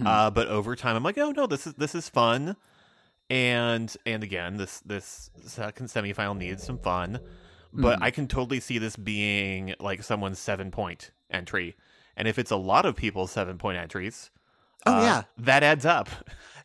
uh, 0.05 0.29
but 0.29 0.47
over 0.47 0.75
time, 0.75 0.95
I'm 0.97 1.03
like, 1.03 1.17
oh 1.17 1.31
no, 1.31 1.47
this 1.47 1.65
is 1.65 1.73
this 1.75 1.95
is 1.95 2.09
fun, 2.09 2.57
and 3.29 3.95
and 4.05 4.23
again, 4.23 4.57
this 4.57 4.81
this 4.81 5.29
second 5.45 5.87
semifinal 5.87 6.37
needs 6.37 6.63
some 6.63 6.77
fun, 6.77 7.19
but 7.75 8.01
I 8.01 8.11
can 8.11 8.27
totally 8.27 8.59
see 8.59 8.77
this 8.77 8.95
being 8.95 9.73
like 9.79 10.03
someone's 10.03 10.39
seven 10.39 10.71
point 10.71 11.11
entry, 11.29 11.75
and 12.17 12.27
if 12.27 12.39
it's 12.39 12.51
a 12.51 12.55
lot 12.55 12.85
of 12.85 12.95
people's 12.95 13.31
seven 13.31 13.57
point 13.57 13.77
entries, 13.77 14.31
Oh, 14.85 14.93
uh, 14.97 15.01
yeah. 15.01 15.21
that 15.39 15.63
adds 15.63 15.85
up. 15.85 16.09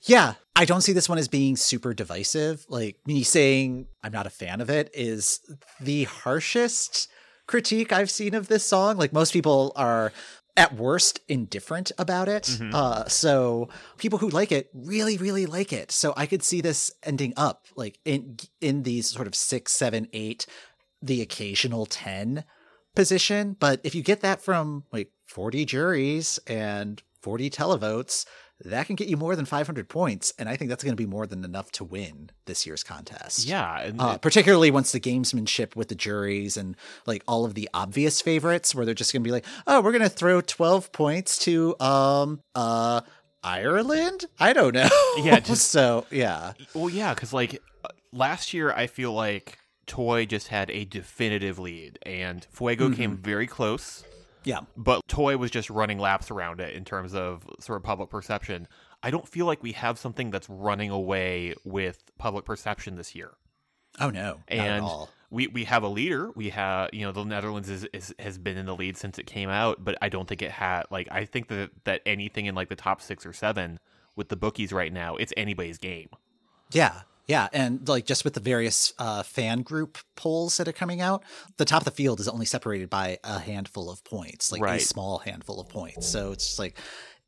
Yeah, 0.02 0.34
I 0.56 0.64
don't 0.64 0.80
see 0.82 0.92
this 0.92 1.08
one 1.08 1.18
as 1.18 1.28
being 1.28 1.56
super 1.56 1.92
divisive. 1.94 2.64
Like 2.68 2.96
me 3.06 3.22
saying 3.22 3.86
I'm 4.02 4.12
not 4.12 4.26
a 4.26 4.30
fan 4.30 4.60
of 4.60 4.70
it 4.70 4.90
is 4.94 5.40
the 5.80 6.04
harshest 6.04 7.08
critique 7.46 7.92
I've 7.92 8.10
seen 8.10 8.34
of 8.34 8.48
this 8.48 8.64
song. 8.64 8.96
Like 8.96 9.12
most 9.12 9.32
people 9.32 9.72
are 9.76 10.12
at 10.56 10.74
worst 10.74 11.20
indifferent 11.28 11.92
about 11.98 12.28
it. 12.28 12.58
Uh, 12.72 13.06
so 13.08 13.68
people 13.98 14.18
who 14.18 14.28
like 14.28 14.52
it 14.52 14.68
really, 14.74 15.16
really 15.16 15.46
like 15.46 15.72
it. 15.72 15.90
So 15.92 16.12
I 16.16 16.26
could 16.26 16.42
see 16.42 16.60
this 16.60 16.90
ending 17.02 17.32
up 17.36 17.66
like 17.76 17.98
in 18.04 18.36
in 18.60 18.82
these 18.82 19.08
sort 19.08 19.26
of 19.26 19.34
six, 19.34 19.72
seven, 19.72 20.08
eight, 20.12 20.46
the 21.02 21.22
occasional 21.22 21.86
ten 21.86 22.44
position. 22.94 23.56
But 23.58 23.80
if 23.84 23.94
you 23.94 24.02
get 24.02 24.20
that 24.20 24.42
from 24.42 24.84
like 24.92 25.10
40 25.26 25.64
juries 25.64 26.38
and 26.46 27.02
40 27.22 27.50
televotes, 27.50 28.26
that 28.64 28.86
can 28.86 28.96
get 28.96 29.08
you 29.08 29.16
more 29.16 29.36
than 29.36 29.46
500 29.46 29.88
points. 29.88 30.34
And 30.38 30.46
I 30.48 30.56
think 30.56 30.68
that's 30.68 30.84
going 30.84 30.92
to 30.92 31.02
be 31.02 31.06
more 31.06 31.26
than 31.26 31.44
enough 31.44 31.70
to 31.72 31.84
win 31.84 32.30
this 32.44 32.66
year's 32.66 32.82
contest. 32.82 33.46
Yeah, 33.46 33.80
and 33.80 33.98
Uh, 34.00 34.18
particularly 34.18 34.70
once 34.70 34.92
the 34.92 35.00
gamesmanship 35.00 35.76
with 35.76 35.88
the 35.88 35.94
juries 35.94 36.56
and 36.58 36.76
like 37.06 37.22
all 37.26 37.44
of 37.46 37.54
the 37.54 37.70
obvious 37.72 38.20
favorites, 38.20 38.74
where 38.74 38.84
they're 38.84 38.94
just 38.94 39.12
going 39.14 39.22
to 39.22 39.26
be 39.28 39.32
like, 39.32 39.46
oh, 39.66 39.80
we're 39.80 39.92
going 39.92 40.02
to 40.02 40.08
throw 40.10 40.40
12 40.42 40.92
points 40.92 41.38
to, 41.38 41.74
um, 41.80 42.42
uh, 42.54 43.00
Ireland? 43.42 44.26
I 44.38 44.52
don't 44.52 44.74
know. 44.74 44.88
Yeah, 45.18 45.40
just- 45.40 45.70
so 45.70 46.06
yeah. 46.10 46.52
Well, 46.74 46.90
yeah, 46.90 47.14
because 47.14 47.32
like 47.32 47.62
uh, 47.84 47.88
last 48.12 48.52
year, 48.52 48.70
I 48.70 48.86
feel 48.86 49.12
like 49.12 49.56
Toy 49.90 50.24
just 50.24 50.46
had 50.46 50.70
a 50.70 50.84
definitive 50.84 51.58
lead, 51.58 51.98
and 52.02 52.46
Fuego 52.52 52.86
mm-hmm. 52.86 52.94
came 52.94 53.16
very 53.16 53.48
close, 53.48 54.04
Yeah. 54.44 54.60
but 54.76 55.00
Toy 55.08 55.36
was 55.36 55.50
just 55.50 55.68
running 55.68 55.98
laps 55.98 56.30
around 56.30 56.60
it 56.60 56.76
in 56.76 56.84
terms 56.84 57.12
of 57.12 57.44
sort 57.58 57.76
of 57.76 57.82
public 57.82 58.08
perception. 58.08 58.68
I 59.02 59.10
don't 59.10 59.26
feel 59.26 59.46
like 59.46 59.64
we 59.64 59.72
have 59.72 59.98
something 59.98 60.30
that's 60.30 60.48
running 60.48 60.90
away 60.90 61.56
with 61.64 62.04
public 62.18 62.44
perception 62.44 62.94
this 62.94 63.16
year. 63.16 63.32
Oh, 63.98 64.10
no. 64.10 64.34
Not 64.34 64.42
at 64.48 64.58
and 64.58 64.84
all. 64.84 65.08
we 65.28 65.48
we 65.48 65.64
have 65.64 65.82
a 65.82 65.88
leader. 65.88 66.30
We 66.36 66.50
have 66.50 66.90
you 66.92 67.04
know 67.04 67.10
the 67.10 67.24
Netherlands 67.24 67.68
is, 67.68 67.84
is 67.92 68.14
has 68.20 68.38
been 68.38 68.56
in 68.56 68.66
the 68.66 68.76
lead 68.76 68.96
since 68.96 69.18
it 69.18 69.26
came 69.26 69.48
out, 69.48 69.84
but 69.84 69.98
I 70.00 70.08
don't 70.08 70.28
think 70.28 70.40
it 70.40 70.52
had 70.52 70.84
like 70.92 71.08
I 71.10 71.24
think 71.24 71.48
that 71.48 71.70
that 71.82 72.02
anything 72.06 72.46
in 72.46 72.54
like 72.54 72.68
the 72.68 72.76
top 72.76 73.02
six 73.02 73.26
or 73.26 73.32
seven 73.32 73.80
with 74.14 74.28
the 74.28 74.36
bookies 74.36 74.72
right 74.72 74.92
now, 74.92 75.16
it's 75.16 75.32
anybody's 75.36 75.78
game. 75.78 76.10
Yeah. 76.72 77.00
Yeah, 77.30 77.48
and 77.52 77.88
like 77.88 78.06
just 78.06 78.24
with 78.24 78.34
the 78.34 78.40
various 78.40 78.92
uh, 78.98 79.22
fan 79.22 79.62
group 79.62 79.98
polls 80.16 80.56
that 80.56 80.66
are 80.66 80.72
coming 80.72 81.00
out, 81.00 81.22
the 81.58 81.64
top 81.64 81.82
of 81.82 81.84
the 81.84 81.90
field 81.92 82.18
is 82.20 82.28
only 82.28 82.44
separated 82.46 82.90
by 82.90 83.18
a 83.22 83.38
handful 83.38 83.88
of 83.88 84.02
points, 84.04 84.50
like 84.50 84.60
Right. 84.60 84.80
a 84.80 84.84
small 84.84 85.18
handful 85.18 85.60
of 85.60 85.68
points. 85.68 86.08
So 86.08 86.32
it's 86.32 86.46
just 86.46 86.58
like 86.58 86.76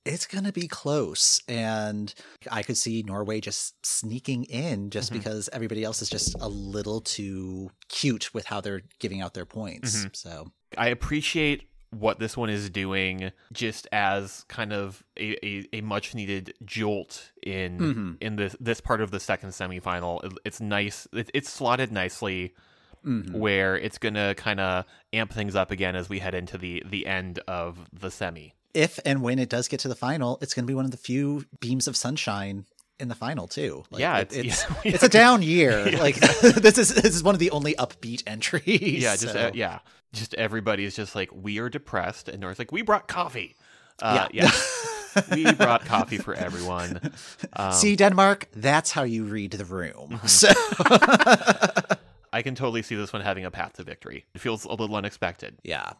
it's 0.05 0.27
going 0.27 0.43
to 0.43 0.53
be 0.53 0.67
close, 0.67 1.41
and 1.47 2.12
I 2.51 2.65
could 2.65 2.77
see 2.77 3.05
Norway 3.07 3.41
just 3.41 3.87
sneaking 3.87 4.43
in 4.45 4.91
just 4.91 5.11
Mm-hmm. 5.12 5.19
because 5.21 5.49
everybody 5.53 5.85
else 5.85 6.03
is 6.03 6.09
just 6.11 6.35
a 6.41 6.49
little 6.49 7.01
too 7.01 7.71
cute 7.88 8.35
with 8.35 8.45
how 8.47 8.61
they're 8.61 8.83
giving 8.99 9.21
out 9.21 9.35
their 9.35 9.47
points. 9.47 9.99
Mm-hmm. 9.99 10.09
So 10.15 10.51
I 10.77 10.88
appreciate 10.88 11.69
what 11.92 12.18
this 12.18 12.37
one 12.37 12.48
is 12.50 12.68
doing 12.70 13.31
just 13.52 13.87
as 13.92 14.44
kind 14.48 14.72
of 14.72 15.05
a, 15.18 15.37
a, 15.46 15.64
a 15.74 15.81
much 15.83 16.14
needed 16.14 16.55
jolt 16.64 17.31
in 17.42 17.78
Mm-hmm. 17.78 18.12
in 18.20 18.37
this 18.37 18.57
this 18.59 18.81
part 18.81 19.00
of 19.00 19.11
the 19.11 19.20
second 19.20 19.50
semifinal. 19.50 20.24
It, 20.24 20.33
it's 20.44 20.61
nice. 20.61 21.07
It, 21.12 21.31
it's 21.35 21.50
slotted 21.50 21.92
nicely 21.92 22.55
Mm-hmm. 23.05 23.37
where 23.37 23.76
it's 23.76 23.98
gonna 23.98 24.33
kind 24.37 24.61
of 24.61 24.85
amp 25.12 25.33
things 25.33 25.57
up 25.57 25.72
again 25.72 25.96
as 25.96 26.09
we 26.09 26.20
head 26.20 26.35
into 26.37 26.57
the 26.57 26.85
the 26.87 27.05
end 27.09 27.40
of 27.48 27.76
the 27.92 28.12
semi. 28.12 28.55
if 28.74 29.00
and 29.05 29.22
when 29.22 29.40
it 29.40 29.48
does 29.48 29.66
get 29.66 29.81
to 29.81 29.88
the 29.88 29.96
final, 29.96 30.38
it's 30.40 30.55
going 30.55 30.64
to 30.64 30.70
be 30.70 30.74
one 30.76 30.85
of 30.85 30.92
the 30.92 30.96
few 30.96 31.44
beams 31.59 31.88
of 31.88 31.96
sunshine 31.96 32.64
in 33.00 33.09
the 33.09 33.16
final 33.16 33.48
too. 33.48 33.83
Like, 33.90 33.98
Yeah, 34.00 34.20
it's- 34.20 34.38
it's 34.46 34.64
yeah. 34.70 34.81
it's 34.94 35.02
a 35.02 35.09
down 35.09 35.42
year. 35.42 35.90
Like 35.98 36.14
this 36.40 36.78
is 36.78 36.94
this 36.94 37.16
is 37.16 37.24
one 37.24 37.35
of 37.35 37.40
the 37.40 37.50
only 37.50 37.74
upbeat 37.74 38.22
entries. 38.24 39.02
Yeah, 39.02 39.16
just 39.16 39.33
so- 39.33 39.48
uh, 39.48 39.50
yeah, 39.52 39.81
just 40.12 40.35
everybody 40.35 40.85
is 40.85 40.94
just 40.94 41.14
like 41.14 41.31
we 41.33 41.59
are 41.59 41.68
depressed, 41.68 42.29
and 42.29 42.40
North's 42.40 42.59
like 42.59 42.72
we 42.72 42.83
brought 42.83 43.09
coffee. 43.09 43.57
Uh, 44.01 44.29
yeah, 44.33 44.51
we 45.33 45.53
brought 45.53 45.85
coffee 45.85 46.18
for 46.18 46.35
everyone. 46.35 47.01
Um, 47.55 47.72
See 47.72 47.96
Denmark, 47.96 48.48
that's 48.55 48.90
how 48.92 49.03
you 49.05 49.25
read 49.25 49.53
the 49.53 49.64
room. 49.64 50.18
Mm-hmm. 50.20 50.27
So 50.27 50.48
I 52.33 52.42
can 52.42 52.55
totally 52.55 52.83
see 52.83 52.94
this 52.94 53.12
one 53.12 53.22
having 53.22 53.44
a 53.44 53.51
path 53.51 53.75
to 53.75 53.85
victory. 53.85 54.25
It 54.35 54.40
feels 54.40 54.64
a 54.64 54.70
little 54.70 54.96
unexpected. 54.96 55.59
yeah. 55.62 55.92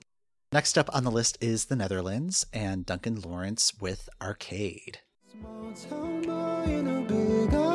Next 0.53 0.77
up 0.77 0.95
on 0.95 1.03
the 1.05 1.11
list 1.11 1.39
is 1.41 1.67
the 1.67 1.77
Netherlands 1.77 2.45
and 2.53 2.85
Duncan 2.85 3.19
Laurence 3.23 3.73
with 3.81 4.11
Arcade. 4.21 4.99
Small 5.31 5.73
town 5.73 6.23
boy 6.23 6.71
in 6.71 6.89
a 6.89 7.01
big 7.01 7.55
arcade. 7.55 7.72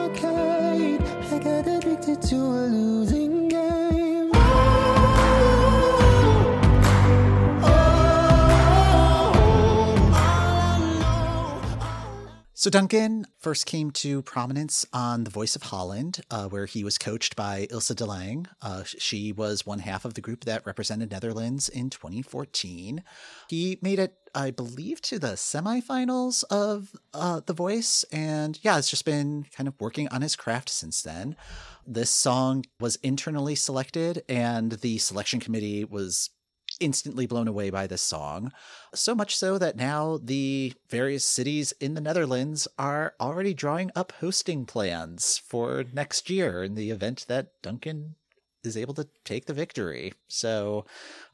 So 12.67 12.71
Duncan 12.71 13.25
first 13.39 13.65
came 13.65 13.91
to 13.91 14.21
prominence 14.23 14.85
on 14.91 15.23
The 15.23 15.29
Voice 15.29 15.55
of 15.55 15.63
Holland, 15.63 16.19
uh, 16.29 16.49
where 16.49 16.65
he 16.65 16.83
was 16.83 16.97
coached 16.97 17.37
by 17.37 17.65
Ilse 17.71 17.91
DeLange. 17.91 18.47
Uh, 18.61 18.83
she 18.83 19.31
was 19.31 19.65
one 19.65 19.79
half 19.79 20.03
of 20.03 20.15
the 20.15 20.19
group 20.19 20.43
that 20.43 20.65
represented 20.65 21.09
Netherlands 21.09 21.69
in 21.69 21.89
2014. 21.89 23.05
He 23.47 23.79
made 23.81 23.99
it, 23.99 24.15
I 24.35 24.51
believe, 24.51 24.99
to 25.03 25.17
the 25.17 25.37
semifinals 25.37 26.43
of 26.51 26.91
uh, 27.13 27.39
The 27.45 27.53
Voice, 27.53 28.03
and 28.11 28.59
yeah, 28.61 28.77
it's 28.77 28.89
just 28.89 29.05
been 29.05 29.45
kind 29.55 29.69
of 29.69 29.79
working 29.79 30.09
on 30.09 30.21
his 30.21 30.35
craft 30.35 30.67
since 30.67 31.01
then. 31.01 31.37
This 31.85 32.09
song 32.09 32.65
was 32.81 32.97
internally 32.97 33.55
selected, 33.55 34.23
and 34.27 34.73
the 34.73 34.97
selection 34.97 35.39
committee 35.39 35.85
was 35.85 36.31
instantly 36.79 37.25
blown 37.25 37.47
away 37.47 37.69
by 37.69 37.87
this 37.87 38.01
song. 38.01 38.51
So 38.93 39.15
much 39.15 39.35
so 39.35 39.57
that 39.57 39.75
now 39.75 40.19
the 40.21 40.73
various 40.89 41.25
cities 41.25 41.73
in 41.79 41.93
the 41.93 42.01
Netherlands 42.01 42.67
are 42.77 43.13
already 43.19 43.53
drawing 43.53 43.91
up 43.95 44.13
hosting 44.19 44.65
plans 44.65 45.37
for 45.37 45.85
next 45.93 46.29
year 46.29 46.63
in 46.63 46.75
the 46.75 46.89
event 46.89 47.25
that 47.27 47.61
Duncan 47.61 48.15
is 48.63 48.77
able 48.77 48.93
to 48.95 49.07
take 49.23 49.45
the 49.45 49.53
victory. 49.53 50.13
So 50.27 50.85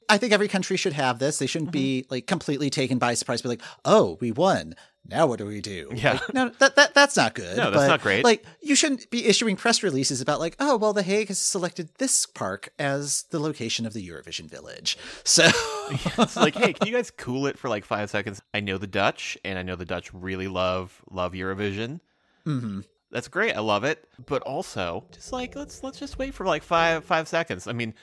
I 0.09 0.17
think 0.17 0.33
every 0.33 0.47
country 0.47 0.77
should 0.77 0.93
have 0.93 1.19
this. 1.19 1.37
They 1.37 1.47
shouldn't 1.47 1.71
mm-hmm. 1.71 2.03
be 2.03 2.05
like 2.09 2.27
completely 2.27 2.69
taken 2.69 2.97
by 2.97 3.13
surprise, 3.13 3.41
be 3.41 3.49
like, 3.49 3.61
oh, 3.85 4.17
we 4.19 4.31
won. 4.31 4.75
Now 5.05 5.27
what 5.27 5.37
do 5.37 5.45
we 5.45 5.59
do? 5.59 5.89
Yeah. 5.93 6.13
Like, 6.13 6.33
no, 6.33 6.49
that, 6.59 6.75
that 6.77 6.93
that's 6.93 7.17
not 7.17 7.33
good. 7.35 7.57
No, 7.57 7.65
that's 7.71 7.83
But, 7.83 7.87
not 7.87 8.01
great. 8.01 8.23
Like 8.23 8.45
you 8.61 8.73
shouldn't 8.75 9.09
be 9.09 9.25
issuing 9.25 9.55
press 9.57 9.83
releases 9.83 10.21
about 10.21 10.39
like, 10.39 10.55
oh, 10.59 10.77
well, 10.77 10.93
The 10.93 11.03
Hague 11.03 11.27
has 11.27 11.39
selected 11.39 11.89
this 11.97 12.25
park 12.25 12.69
as 12.79 13.23
the 13.29 13.39
location 13.39 13.85
of 13.85 13.93
the 13.93 14.07
Eurovision 14.07 14.49
Village. 14.49 14.97
So 15.25 15.43
it's 15.91 16.37
like, 16.37 16.55
hey, 16.55 16.71
can 16.73 16.87
you 16.87 16.93
guys 16.93 17.11
cool 17.11 17.47
it 17.47 17.57
for 17.59 17.67
like 17.67 17.83
five 17.83 18.09
seconds? 18.09 18.41
I 18.53 18.61
know 18.61 18.77
the 18.77 18.87
Dutch, 18.87 19.37
and 19.43 19.59
I 19.59 19.63
know 19.63 19.75
the 19.75 19.85
Dutch 19.85 20.13
really 20.13 20.47
love 20.47 21.01
love 21.11 21.33
Eurovision. 21.33 21.99
hmm 22.45 22.81
That's 23.11 23.27
great. 23.27 23.55
I 23.55 23.59
love 23.59 23.83
it. 23.83 24.07
But 24.25 24.41
also, 24.43 25.03
just 25.11 25.33
like 25.33 25.55
let's 25.55 25.83
let's 25.83 25.99
just 25.99 26.17
wait 26.17 26.33
for 26.33 26.45
like 26.45 26.63
five 26.63 27.03
five 27.03 27.27
seconds. 27.27 27.67
I 27.67 27.73
mean, 27.73 27.93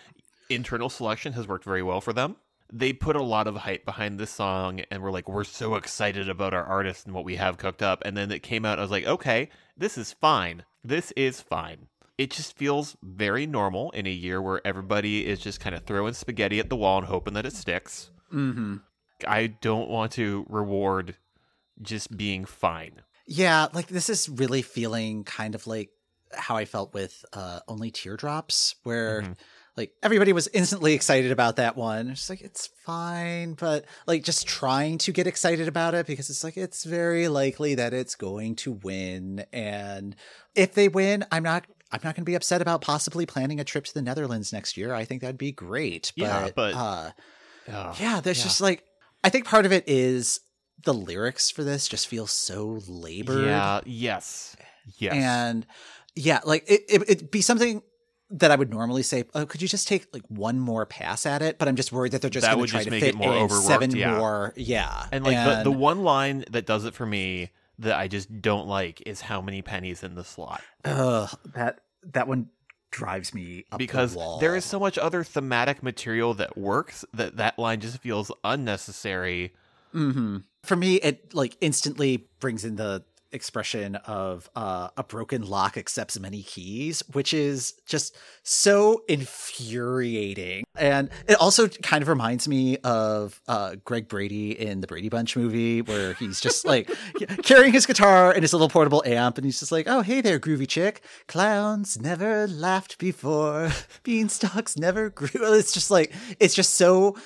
internal 0.51 0.91
selection 0.91 1.33
has 1.33 1.49
worked 1.49 1.65
very 1.65 1.83
well 1.83 2.03
for 2.03 2.13
them. 2.13 2.37
They 2.73 2.93
put 2.93 3.17
a 3.17 3.23
lot 3.23 3.47
of 3.47 3.57
hype 3.57 3.85
behind 3.85 4.19
this 4.19 4.31
song, 4.31 4.81
and 4.91 5.03
we're 5.03 5.11
like, 5.11 5.29
we're 5.29 5.45
so 5.45 5.75
excited 5.75 6.29
about 6.29 6.55
our 6.55 6.65
artist 6.65 7.05
and 7.07 7.15
what 7.15 7.25
we 7.25 7.37
have 7.37 7.59
cooked 7.59 7.83
up. 7.83 8.03
And 8.05 8.17
then 8.17 8.31
it 8.31 8.43
came 8.43 8.65
out, 8.65 8.79
I 8.79 8.83
was 8.83 8.91
like, 8.91 9.07
okay, 9.07 9.49
this 9.77 9.99
is 9.99 10.13
fine. 10.13 10.65
This 10.85 11.11
is 11.17 11.41
fine. 11.41 11.89
It 12.17 12.31
just 12.31 12.57
feels 12.57 12.97
very 13.03 13.47
normal 13.47 13.91
in 13.93 14.07
a 14.07 14.11
year 14.11 14.41
where 14.41 14.61
everybody 14.65 15.27
is 15.27 15.41
just 15.41 15.59
kind 15.59 15.75
of 15.75 15.85
throwing 15.85 16.13
spaghetti 16.15 16.61
at 16.61 16.69
the 16.69 16.77
wall 16.77 16.99
and 16.99 17.07
hoping 17.07 17.35
that 17.35 17.47
it 17.47 17.55
sticks. 17.55 18.11
hmm 18.31 18.77
I 19.27 19.49
don't 19.49 19.91
want 19.91 20.13
to 20.13 20.47
reward 20.49 21.17
just 21.83 22.17
being 22.17 22.45
fine. 22.45 23.03
Yeah, 23.27 23.67
like 23.73 23.89
this 23.89 24.09
is 24.09 24.29
really 24.29 24.63
feeling 24.63 25.25
kind 25.25 25.55
of 25.55 25.67
like 25.67 25.91
how 26.33 26.57
I 26.57 26.65
felt 26.65 26.95
with 26.95 27.25
uh 27.33 27.61
Only 27.69 27.91
Teardrops, 27.91 28.77
where 28.83 29.23
Mhm. 29.23 29.37
Like 29.77 29.93
everybody 30.03 30.33
was 30.33 30.49
instantly 30.49 30.95
excited 30.95 31.31
about 31.31 31.57
that 31.57 31.77
one. 31.77 32.11
It's 32.11 32.29
like 32.29 32.41
it's 32.41 32.69
fine, 32.85 33.55
but 33.55 33.85
like 34.07 34.25
just 34.25 34.47
trying 34.47 34.99
to 34.99 35.13
get 35.13 35.27
excited 35.27 35.69
about 35.69 35.95
it 35.95 36.07
because 36.07 36.31
it's 36.31 36.45
like 36.45 36.57
it's 36.57 36.85
very 36.85 37.29
likely 37.29 37.75
that 37.77 37.95
it's 37.95 38.15
going 38.15 38.57
to 38.57 38.73
win. 38.73 39.45
And 39.53 40.17
if 40.55 40.75
they 40.75 40.89
win, 40.89 41.25
I'm 41.31 41.43
not 41.43 41.67
I'm 41.93 42.01
not 42.05 42.15
going 42.15 42.25
to 42.25 42.31
be 42.31 42.35
upset 42.35 42.63
about 42.63 42.83
possibly 42.83 43.27
planning 43.27 43.61
a 43.61 43.65
trip 43.65 43.85
to 43.85 43.95
the 43.95 44.03
Netherlands 44.03 44.53
next 44.53 44.77
year. 44.77 44.95
I 44.95 45.05
think 45.05 45.23
that'd 45.23 45.39
be 45.39 45.53
great. 45.53 46.13
But, 46.17 46.23
Yeah, 46.23 46.49
but- 46.55 46.75
uh, 46.75 47.11
Ugh. 47.73 47.97
yeah, 48.01 48.21
there's 48.21 48.39
yeah. 48.39 48.45
just 48.45 48.61
like 48.61 48.85
I 49.23 49.29
think 49.29 49.47
part 49.47 49.67
of 49.67 49.73
it 49.73 49.85
is 49.87 50.41
the 50.83 50.95
lyrics 50.95 51.51
for 51.51 51.63
this 51.63 51.89
just 51.89 52.09
feel 52.09 52.27
so 52.27 52.81
labored. 52.89 53.45
Yeah. 53.45 53.81
Yes. 53.85 54.57
Yes. 54.99 55.15
And 55.15 55.67
yeah, 56.17 56.41
like 56.45 56.65
it, 56.69 56.83
it, 56.89 57.03
it'd 57.09 57.31
be 57.31 57.43
something 57.43 57.83
that 58.31 58.51
I 58.51 58.57
would 58.57 58.71
normally 58.71 59.03
say, 59.03 59.25
oh, 59.35 59.45
could 59.45 59.61
you 59.61 59.69
just 59.69 59.89
take 59.89 60.07
like 60.13 60.23
one 60.29 60.59
more 60.59 60.87
pass 60.87 61.27
at 61.27 61.43
it? 61.43 61.59
But 61.59 61.69
I'm 61.69 61.77
just 61.77 61.93
worried 61.93 62.13
that 62.13 62.21
they're 62.21 62.31
just 62.31 62.47
going 62.47 62.65
to 62.65 62.71
try 62.71 62.85
to 62.85 62.91
make 62.91 63.03
fit 63.03 63.15
it 63.15 63.19
more 63.19 63.37
in 63.37 63.49
seven 63.49 63.91
yeah. 63.95 64.17
more. 64.17 64.53
Yeah. 64.57 65.07
And 65.11 65.25
like 65.25 65.37
the, 65.37 65.65
the 65.65 65.77
one 65.77 66.03
line 66.03 66.45
that 66.51 66.67
does 66.67 66.85
it 66.85 66.95
for 66.95 67.07
me 67.07 67.51
that 67.81 67.99
I 67.99 68.09
just 68.09 68.41
don't 68.41 68.69
like 68.69 69.03
is 69.07 69.21
how 69.23 69.41
many 69.41 69.63
pennies 69.63 70.03
in 70.03 70.15
the 70.15 70.25
slot. 70.25 70.63
Ugh, 70.85 71.31
that 71.55 71.81
that 72.13 72.29
one 72.29 72.51
drives 72.91 73.33
me 73.35 73.65
up 73.73 73.79
because 73.79 74.15
the 74.15 74.39
there 74.41 74.55
is 74.57 74.65
so 74.65 74.79
much 74.79 74.99
other 74.99 75.25
thematic 75.25 75.83
material 75.83 76.35
that 76.35 76.57
works 76.57 77.05
that 77.15 77.37
that 77.37 77.59
line 77.59 77.81
just 77.81 77.99
feels 77.99 78.31
unnecessary. 78.45 79.53
hmm 79.93 80.39
For 80.63 80.77
me, 80.77 80.97
it 80.97 81.35
like 81.35 81.57
instantly 81.61 82.29
brings 82.39 82.65
in 82.65 82.77
the 82.77 83.03
expression 83.33 83.97
of 83.97 84.49
uh, 84.55 84.89
a 84.97 85.05
broken 85.05 85.43
lock 85.43 85.77
accepts 85.77 86.19
many 86.19 86.43
keys, 86.43 87.03
which 87.13 87.33
is 87.33 87.75
just 87.87 88.17
so 88.43 89.03
infuriating. 89.09 90.65
And 90.77 91.11
it 91.29 91.35
also 91.35 91.69
kind 91.69 92.03
of 92.03 92.09
reminds 92.09 92.49
me 92.49 92.79
of 92.79 93.41
uh, 93.49 93.77
Greg 93.85 94.09
Brady 94.09 94.59
in 94.59 94.81
the 94.81 94.87
Brady 94.87 95.09
Bunch 95.09 95.37
movie, 95.37 95.83
where 95.83 96.15
he's 96.15 96.41
just 96.41 96.65
like 96.65 96.91
carrying 97.43 97.73
his 97.73 97.87
guitar 97.87 98.33
and 98.33 98.43
his 98.43 98.53
little 98.53 98.69
portable 98.69 99.03
amp, 99.07 99.39
and 99.39 99.45
he's 99.45 99.61
just 99.61 99.73
like, 99.73 99.87
"Oh, 99.89 100.03
hey 100.03 100.21
there, 100.21 100.39
groovy 100.39 100.69
chick. 100.69 101.03
Clowns 101.27 102.01
never 102.01 102.47
laughed 102.47 102.99
before. 102.99 103.71
Beanstalks 104.05 104.79
never 104.79 105.11
grew." 105.11 105.55
It's 105.55 105.73
just 105.73 105.91
like 105.91 106.13
it's 106.39 106.55
just 106.55 106.75
so 106.75 107.17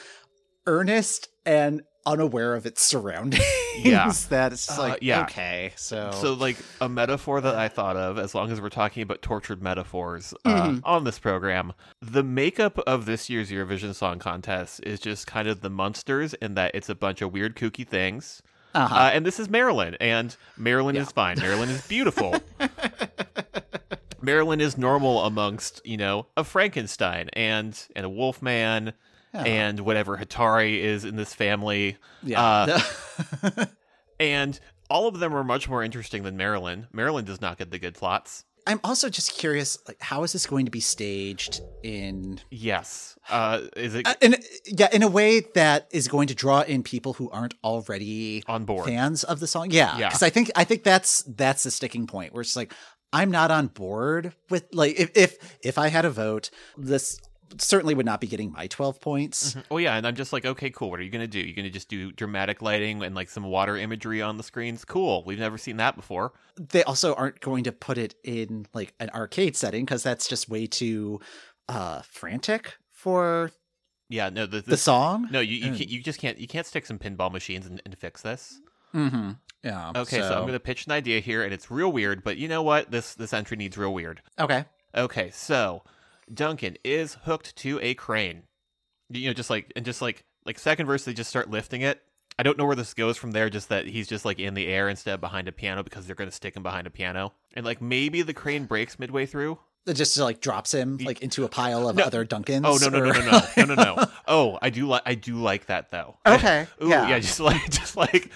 earnest 0.67 1.29
and 1.45 1.83
unaware 2.07 2.55
of 2.55 2.67
its 2.67 2.83
surroundings 2.83 3.45
Yeah. 3.79 4.13
that 4.29 4.53
it's 4.53 4.67
just 4.67 4.79
Uh, 4.79 4.83
like 4.83 4.99
yeah. 5.03 5.23
okay 5.23 5.73
so 5.77 6.11
So, 6.13 6.33
like 6.35 6.57
a 6.81 6.89
metaphor 6.89 7.41
that 7.41 7.55
I 7.55 7.69
thought 7.69 7.97
of, 7.97 8.19
as 8.19 8.35
long 8.35 8.51
as 8.53 8.61
we're 8.61 8.69
talking 8.69 9.03
about 9.03 9.23
tortured 9.23 9.63
metaphors 9.63 10.35
uh, 10.45 10.63
Mm-hmm. 10.69 10.79
on 10.85 11.05
this 11.05 11.19
program, 11.19 11.73
the 12.03 12.23
makeup 12.23 12.79
of 12.87 13.07
this 13.07 13.29
year's 13.31 13.51
Eurovision 13.51 13.95
Song 13.95 14.19
Contest 14.19 14.81
is 14.85 15.01
just 15.01 15.27
kind 15.27 15.49
of 15.49 15.61
the 15.63 15.71
Munsters 15.71 16.35
in 16.35 16.55
that 16.55 16.75
it's 16.75 16.89
a 16.89 16.95
bunch 16.95 17.23
of 17.23 17.33
weird, 17.33 17.57
kooky 17.57 17.87
things. 17.87 18.43
uh-huh. 18.75 18.95
Uh, 18.95 19.11
and 19.13 19.25
this 19.25 19.39
is 19.41 19.49
Marilyn, 19.49 19.97
and 20.01 20.37
Marilyn 20.57 20.97
is 20.97 21.11
fine. 21.13 21.39
Marilyn 21.39 21.69
is 21.71 21.87
beautiful. 21.87 22.35
Maryland 24.21 24.63
is 24.63 24.79
normal 24.79 25.25
amongst 25.25 25.81
you 25.85 25.97
know 25.97 26.27
a 26.37 26.45
Frankenstein 26.45 27.29
and 27.35 27.79
and 27.95 28.07
a 28.07 28.09
Wolfman 28.09 28.95
and 29.35 29.81
whatever 29.81 30.17
Hatari 30.17 30.79
is 30.79 31.05
in 31.05 31.17
this 31.17 31.35
family. 31.35 31.97
yeah 32.23 32.41
Uh, 32.43 33.65
and 34.21 34.59
all 34.91 35.09
of 35.09 35.19
them 35.19 35.35
are 35.35 35.45
much 35.45 35.69
more 35.69 35.83
interesting 35.83 36.23
than 36.23 36.37
Marilyn. 36.37 36.87
Marilyn 36.93 37.25
does 37.25 37.41
not 37.41 37.59
get 37.59 37.71
the 37.71 37.79
good 37.79 37.95
plots. 37.95 38.45
i'm 38.67 38.81
also 38.85 39.09
just 39.11 39.37
curious 39.37 39.77
like 39.89 39.97
how 40.01 40.23
is 40.23 40.33
this 40.33 40.47
going 40.47 40.65
to 40.65 40.71
be 40.71 40.81
staged 40.81 41.61
in 41.83 42.41
Yes. 42.51 43.17
Uh, 43.29 43.61
is 43.77 43.95
it 43.95 44.07
uh, 44.07 44.15
in 44.23 44.37
yeah 44.67 44.89
in 44.93 45.03
a 45.03 45.09
way 45.09 45.41
that 45.55 45.89
is 45.91 46.09
going 46.09 46.29
to 46.29 46.35
draw 46.35 46.61
in 46.63 46.83
people 46.83 47.13
who 47.15 47.29
aren't 47.31 47.55
already 47.63 48.43
on 48.47 48.65
board? 48.65 48.87
fans 48.87 49.25
of 49.25 49.41
the 49.41 49.47
song 49.47 49.69
yeah 49.71 49.99
Yeah. 49.99 50.09
because 50.09 50.23
i 50.23 50.31
think 50.31 50.51
i 50.57 50.65
think 50.65 50.83
that's 50.83 51.23
that's 51.27 51.63
the 51.65 51.71
sticking 51.71 52.07
point 52.07 52.33
where 52.33 52.41
it's 52.43 52.57
like 52.57 52.73
i'm 53.13 53.31
not 53.31 53.51
on 53.51 53.67
board 53.69 54.35
with 54.51 54.65
like 54.73 54.99
if 54.99 55.11
if 55.17 55.31
if 55.63 55.77
i 55.79 55.89
had 55.89 56.05
a 56.05 56.11
vote 56.11 56.51
this 56.79 57.19
certainly 57.59 57.95
would 57.95 58.07
not 58.07 58.21
be 58.21 58.27
getting 58.27 58.51
my 58.53 58.67
12 58.67 59.01
points 59.01 59.57
Oh 59.71 59.77
yeah, 59.79 59.97
and 59.97 60.07
I'm 60.07 60.15
just 60.17 60.33
like, 60.33 60.45
okay, 60.45 60.71
cool. 60.71 60.91
What 60.91 61.01
are 61.01 61.03
you 61.03 61.11
gonna 61.11 61.27
do? 61.27 61.39
You're 61.39 61.55
gonna 61.55 61.71
just 61.71 61.89
do 61.89 62.11
dramatic 62.13 62.63
lighting 62.63 63.03
and 63.03 63.15
like 63.15 63.29
some 63.31 63.45
water 63.45 63.77
imagery 63.77 64.21
on 64.23 64.37
the 64.37 64.43
screens? 64.43 64.85
Cool. 64.85 65.23
We've 65.25 65.39
never 65.39 65.59
seen 65.59 65.77
that 65.79 65.97
before. 65.97 66.33
they 66.59 66.83
also 66.85 67.15
aren't 67.15 67.41
going 67.41 67.65
to 67.65 67.73
put 67.73 67.99
it 67.99 68.15
in 68.25 68.67
like 68.75 68.95
an 69.01 69.11
arcade 69.11 69.57
setting 69.57 69.85
because 69.85 70.03
that's 70.03 70.29
just 70.29 70.49
way 70.49 70.67
too 70.67 71.21
uh 71.69 72.03
frantic 72.03 72.75
for 72.91 73.51
Yeah. 74.09 74.31
No. 74.31 74.47
The, 74.47 74.61
the 74.61 74.71
this- 74.73 74.83
song 74.83 75.29
No, 75.31 75.41
you 75.41 75.57
you, 75.57 75.73
Mm. 75.73 75.89
you 75.89 76.03
just 76.03 76.19
can't 76.21 76.39
you 76.39 76.47
can't 76.49 76.67
stick 76.67 76.87
some 76.87 76.99
pinball 76.99 77.31
machines 77.33 77.67
and, 77.67 77.81
and 77.85 77.97
fix 77.97 78.23
this. 78.23 78.61
mm-hmm 78.95 79.33
yeah 79.63 79.93
Okay, 79.97 80.19
so. 80.21 80.35
I'm 80.35 80.41
going 80.43 80.53
to 80.53 80.61
pitch 80.61 80.85
an 80.85 80.93
idea 80.93 81.21
here, 81.21 81.43
and 81.43 81.51
it's 81.55 81.71
real 81.71 81.91
weird, 81.91 82.23
but 82.23 82.37
you 82.37 82.49
know 82.49 82.63
what? 82.63 82.91
This 82.91 83.15
this 83.15 83.33
entry 83.33 83.57
needs 83.57 83.79
real 83.79 83.95
weird. 83.95 84.21
okay 84.39 84.67
Okay, 84.95 85.31
so 85.33 85.83
Duncan 86.33 86.77
is 86.85 87.15
hooked 87.25 87.57
to 87.57 87.79
a 87.83 87.95
crane. 87.95 88.43
You 89.11 89.29
know, 89.29 89.35
just 89.35 89.51
like 89.51 89.73
and 89.77 89.85
just 89.85 90.01
like 90.03 90.25
like 90.47 90.59
second 90.59 90.87
verse, 90.87 91.05
they 91.05 91.13
just 91.15 91.31
start 91.31 91.51
lifting 91.51 91.83
it. 91.83 92.03
I 92.39 92.43
don't 92.43 92.59
know 92.59 92.65
where 92.67 92.75
this 92.77 92.95
goes 92.95 93.17
from 93.17 93.31
there. 93.33 93.49
Just 93.51 93.69
that 93.69 93.87
he's 93.87 94.09
just 94.09 94.25
like 94.25 94.39
in 94.39 94.55
the 94.55 94.67
air 94.67 94.89
instead 94.89 95.15
of 95.15 95.21
behind 95.21 95.47
a 95.49 95.53
piano 95.53 95.83
because 95.83 96.07
they're 96.07 96.17
going 96.17 96.29
to 96.31 96.35
stick 96.35 96.57
him 96.57 96.63
behind 96.63 96.87
a 96.87 96.91
piano, 96.91 97.33
and 97.55 97.65
like 97.65 97.81
maybe 97.81 98.23
the 98.23 98.35
crane 98.35 98.65
breaks 98.65 98.99
midway 98.99 99.25
through. 99.27 99.59
it 99.87 99.95
just 99.95 100.17
like 100.17 100.41
drops 100.41 100.73
him 100.75 100.97
like 100.99 101.21
into 101.23 101.45
a 101.45 101.49
pile 101.49 101.89
of 101.89 101.95
No. 101.97 102.05
other 102.05 102.25
Duncans 102.25 102.63
Oh 102.65 102.77
no 102.81 102.89
no 102.89 103.05
no 103.05 103.11
or- 103.11 103.15
no 103.15 103.41
no 103.59 103.75
no 103.75 103.75
no 103.75 103.95
no! 103.97 104.07
Oh, 104.27 104.59
I 104.63 104.71
do 104.71 104.89
like 104.89 105.03
I 105.07 105.15
do 105.15 105.37
like 105.37 105.67
that 105.67 105.91
though. 105.91 106.17
okay 106.27 106.67
Ooh, 106.83 106.89
yeah 106.89 107.09
yeah, 107.09 107.19
just 107.21 107.39
like 107.39 107.63
just 107.71 107.97
like 107.97 108.31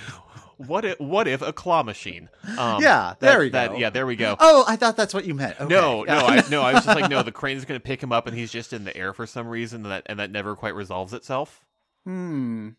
what 0.59 0.85
if 0.85 1.01
what 1.01 1.27
if 1.27 1.41
a 1.43 1.53
claw 1.53 1.83
machine? 1.83 2.29
Um, 2.59 2.83
Yeah, 2.83 3.15
that- 3.19 3.21
there 3.21 3.41
we 3.41 3.49
that- 3.51 3.71
go. 3.71 3.77
Yeah, 3.77 3.91
there 3.91 4.07
we 4.07 4.17
go. 4.17 4.37
oh 4.39 4.65
i 4.69 4.77
thought 4.77 4.97
that's 4.97 5.15
what 5.15 5.25
you 5.25 5.35
meant 5.35 5.59
okay. 5.61 5.73
No, 5.75 6.03
no, 6.05 6.27
I 6.27 6.43
no, 6.51 6.63
I 6.63 6.75
was 6.75 6.85
just 6.85 7.01
like, 7.01 7.11
no, 7.11 7.23
the 7.23 7.33
crane 7.33 7.57
is 7.57 7.65
going 7.65 7.81
to 7.81 7.85
pick 7.85 8.03
him 8.03 8.13
up, 8.13 8.27
and 8.27 8.37
he's 8.37 8.53
just 8.53 8.73
in 8.73 8.85
the 8.85 8.97
air 8.97 9.13
for 9.13 9.27
some 9.27 9.49
reason, 9.49 9.83
and 9.83 9.91
that 9.93 10.03
and 10.07 10.19
that 10.19 10.31
never 10.31 10.55
quite 10.57 10.75
resolves 10.75 11.13
itself. 11.15 11.65
hmm 12.05 12.71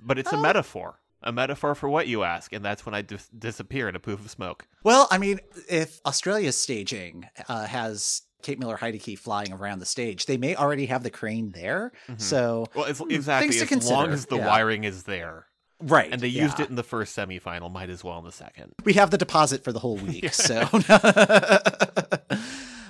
But 0.00 0.18
it's 0.18 0.32
a 0.32 0.36
metaphor, 0.40 0.98
a 1.22 1.32
metaphor 1.32 1.74
for 1.74 1.88
what 1.88 2.06
you 2.08 2.24
ask, 2.24 2.52
and 2.52 2.64
that's 2.64 2.84
when 2.84 2.94
I 2.94 3.02
dis- 3.02 3.28
disappear 3.28 3.88
in 3.88 3.94
a 3.96 4.00
poof 4.00 4.20
of 4.24 4.30
smoke. 4.30 4.66
well 4.82 5.06
i 5.10 5.18
mean 5.18 5.38
if 5.68 6.00
australia's 6.04 6.56
staging 6.56 7.28
uh, 7.48 7.66
has 7.66 8.22
Kate 8.42 8.58
Miller-Heidke 8.58 9.16
flying 9.16 9.52
around 9.52 9.78
the 9.78 9.86
stage. 9.86 10.26
They 10.26 10.36
may 10.36 10.56
already 10.56 10.86
have 10.86 11.04
the 11.04 11.10
crane 11.10 11.52
there, 11.52 11.92
so 12.16 12.66
Well, 12.74 12.86
it's, 12.86 12.98
Hmm, 12.98 13.08
exactly 13.12 13.56
as 13.56 13.68
consider, 13.68 13.94
long 13.94 14.10
as 14.10 14.26
the 14.26 14.38
yeah. 14.38 14.48
wiring 14.48 14.82
is 14.82 15.04
there, 15.04 15.46
right. 15.82 16.10
and 16.12 16.20
they 16.20 16.28
used 16.28 16.58
yeah. 16.58 16.64
it 16.64 16.70
in 16.70 16.76
the 16.76 16.82
first 16.82 17.16
semifinal, 17.16 17.70
might 17.72 17.90
as 17.90 18.02
well 18.04 18.18
in 18.18 18.24
the 18.24 18.32
second. 18.32 18.72
we 18.84 18.94
have 18.94 19.10
the 19.10 19.18
deposit 19.18 19.62
for 19.64 19.72
the 19.72 19.78
whole 19.78 19.96
week. 19.96 20.22
So, 20.32 20.68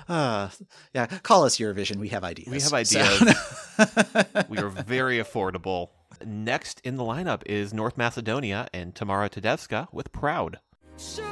uh, 0.09 0.49
yeah, 0.95 1.07
call 1.23 1.45
us 1.45 1.59
Eurovision. 1.59 1.97
We 1.97 2.09
have 2.09 2.25
ideas. 2.25 2.49
We 2.49 2.61
have 2.61 2.87
So- 2.87 3.01
ideas. 3.01 4.49
we 4.49 4.59
are 4.59 4.69
very 4.69 5.19
affordable. 5.19 5.89
Next 6.25 6.81
in 6.85 6.97
the 6.97 7.03
lineup 7.03 7.43
is 7.47 7.73
North 7.75 7.97
Macedonia 7.99 8.69
and 8.73 8.95
Tamara 8.95 9.29
Todevska 9.29 9.89
with 9.93 10.13
Proud. 10.13 10.61
Show 10.99 11.23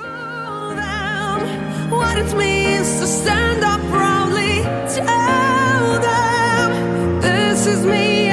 them 0.74 1.90
what 1.90 2.18
it 2.18 2.34
means 2.36 2.98
to 3.00 3.06
stand 3.06 3.62
up 3.62 3.80
proudly. 3.90 4.62
Tell 4.94 6.00
them 6.00 7.20
this 7.20 7.66
is 7.66 7.84
me, 7.86 8.29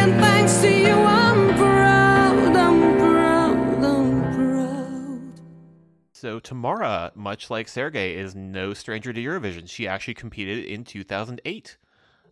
So 6.19 6.39
Tamara, 6.39 7.11
much 7.13 7.51
like 7.51 7.67
Sergey, 7.67 8.15
is 8.15 8.33
no 8.33 8.73
stranger 8.73 9.13
to 9.13 9.21
Eurovision. 9.21 9.69
She 9.69 9.87
actually 9.87 10.15
competed 10.15 10.65
in 10.65 10.83
2008. 10.83 11.77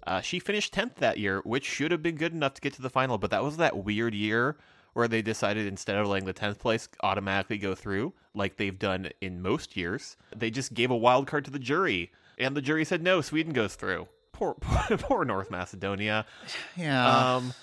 Uh, 0.07 0.21
she 0.21 0.39
finished 0.39 0.73
10th 0.73 0.95
that 0.95 1.19
year, 1.19 1.39
which 1.43 1.65
should 1.65 1.91
have 1.91 2.01
been 2.01 2.15
good 2.15 2.31
enough 2.33 2.55
to 2.55 2.61
get 2.61 2.73
to 2.73 2.81
the 2.81 2.89
final, 2.89 3.19
but 3.19 3.29
that 3.29 3.43
was 3.43 3.57
that 3.57 3.77
weird 3.77 4.15
year 4.15 4.57
where 4.93 5.07
they 5.07 5.21
decided 5.21 5.67
instead 5.67 5.97
of 5.97 6.07
letting 6.07 6.25
the 6.25 6.33
10th 6.33 6.57
place 6.57 6.89
automatically 7.03 7.59
go 7.59 7.75
through, 7.75 8.13
like 8.33 8.57
they've 8.57 8.79
done 8.79 9.09
in 9.21 9.39
most 9.39 9.77
years, 9.77 10.17
they 10.35 10.49
just 10.49 10.73
gave 10.73 10.89
a 10.89 10.97
wild 10.97 11.27
card 11.27 11.45
to 11.45 11.51
the 11.51 11.59
jury. 11.59 12.11
And 12.39 12.57
the 12.57 12.63
jury 12.63 12.85
said, 12.85 13.03
no, 13.03 13.21
Sweden 13.21 13.53
goes 13.53 13.75
through. 13.75 14.07
Poor, 14.31 14.55
poor, 14.55 14.97
poor 14.97 15.25
North 15.25 15.51
Macedonia. 15.51 16.25
yeah. 16.75 17.35
Um, 17.35 17.53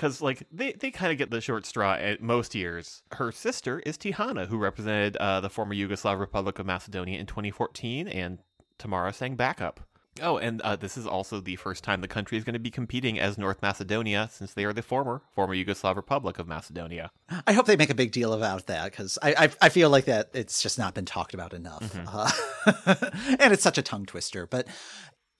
because 0.00 0.22
like 0.22 0.46
they, 0.50 0.72
they 0.72 0.90
kind 0.90 1.12
of 1.12 1.18
get 1.18 1.30
the 1.30 1.42
short 1.42 1.66
straw 1.66 1.92
at 1.92 2.22
most 2.22 2.54
years. 2.54 3.02
Her 3.12 3.30
sister 3.30 3.80
is 3.80 3.98
Tijana, 3.98 4.46
who 4.46 4.56
represented 4.56 5.16
uh, 5.18 5.40
the 5.40 5.50
former 5.50 5.74
Yugoslav 5.74 6.18
Republic 6.18 6.58
of 6.58 6.64
Macedonia 6.64 7.18
in 7.18 7.26
2014, 7.26 8.08
and 8.08 8.38
Tamara 8.78 9.12
sang 9.12 9.36
backup. 9.36 9.80
Oh, 10.22 10.38
and 10.38 10.60
uh, 10.62 10.74
this 10.74 10.96
is 10.96 11.06
also 11.06 11.38
the 11.40 11.56
first 11.56 11.84
time 11.84 12.00
the 12.00 12.08
country 12.08 12.36
is 12.38 12.44
going 12.44 12.54
to 12.54 12.58
be 12.58 12.70
competing 12.70 13.18
as 13.18 13.36
North 13.38 13.60
Macedonia, 13.62 14.28
since 14.32 14.54
they 14.54 14.64
are 14.64 14.72
the 14.72 14.82
former 14.82 15.20
former 15.34 15.54
Yugoslav 15.54 15.96
Republic 15.96 16.38
of 16.38 16.48
Macedonia. 16.48 17.10
I 17.46 17.52
hope 17.52 17.66
they 17.66 17.76
make 17.76 17.90
a 17.90 17.94
big 17.94 18.10
deal 18.10 18.32
about 18.32 18.66
that 18.68 18.90
because 18.90 19.18
I, 19.22 19.34
I 19.38 19.50
I 19.60 19.68
feel 19.68 19.90
like 19.90 20.06
that 20.06 20.30
it's 20.32 20.62
just 20.62 20.78
not 20.78 20.94
been 20.94 21.04
talked 21.04 21.34
about 21.34 21.52
enough, 21.52 21.92
Mm-hmm. 21.92 22.06
uh, 22.10 23.36
and 23.38 23.52
it's 23.52 23.62
such 23.62 23.76
a 23.78 23.82
tongue 23.82 24.06
twister. 24.06 24.46
But 24.46 24.66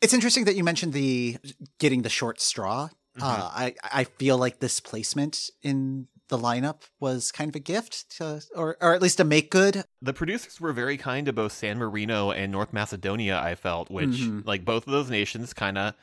it's 0.02 0.14
interesting 0.14 0.44
that 0.44 0.54
you 0.54 0.64
mentioned 0.64 0.92
the 0.92 1.38
getting 1.78 2.02
the 2.02 2.08
short 2.10 2.40
straw. 2.40 2.90
Mm-hmm. 3.18 3.22
Uh, 3.22 3.50
I 3.52 3.74
I 3.82 4.04
feel 4.04 4.38
like 4.38 4.60
this 4.60 4.80
placement 4.80 5.50
in 5.62 6.06
the 6.28 6.38
lineup 6.38 6.82
was 7.00 7.32
kind 7.32 7.48
of 7.48 7.56
a 7.56 7.60
gift 7.60 8.16
to, 8.18 8.40
or 8.54 8.76
or 8.80 8.94
at 8.94 9.02
least 9.02 9.20
a 9.20 9.24
make 9.24 9.50
good. 9.50 9.84
The 10.00 10.12
producers 10.12 10.60
were 10.60 10.72
very 10.72 10.96
kind 10.96 11.26
to 11.26 11.32
both 11.32 11.52
San 11.52 11.76
Marino 11.76 12.30
and 12.30 12.50
North 12.50 12.72
Macedonia, 12.72 13.38
I 13.38 13.56
felt, 13.56 13.90
which 13.90 14.22
like 14.44 14.64
both 14.64 14.86
of 14.86 14.92
those 14.92 15.10
nations 15.10 15.52
kind 15.52 15.76
of 15.76 15.94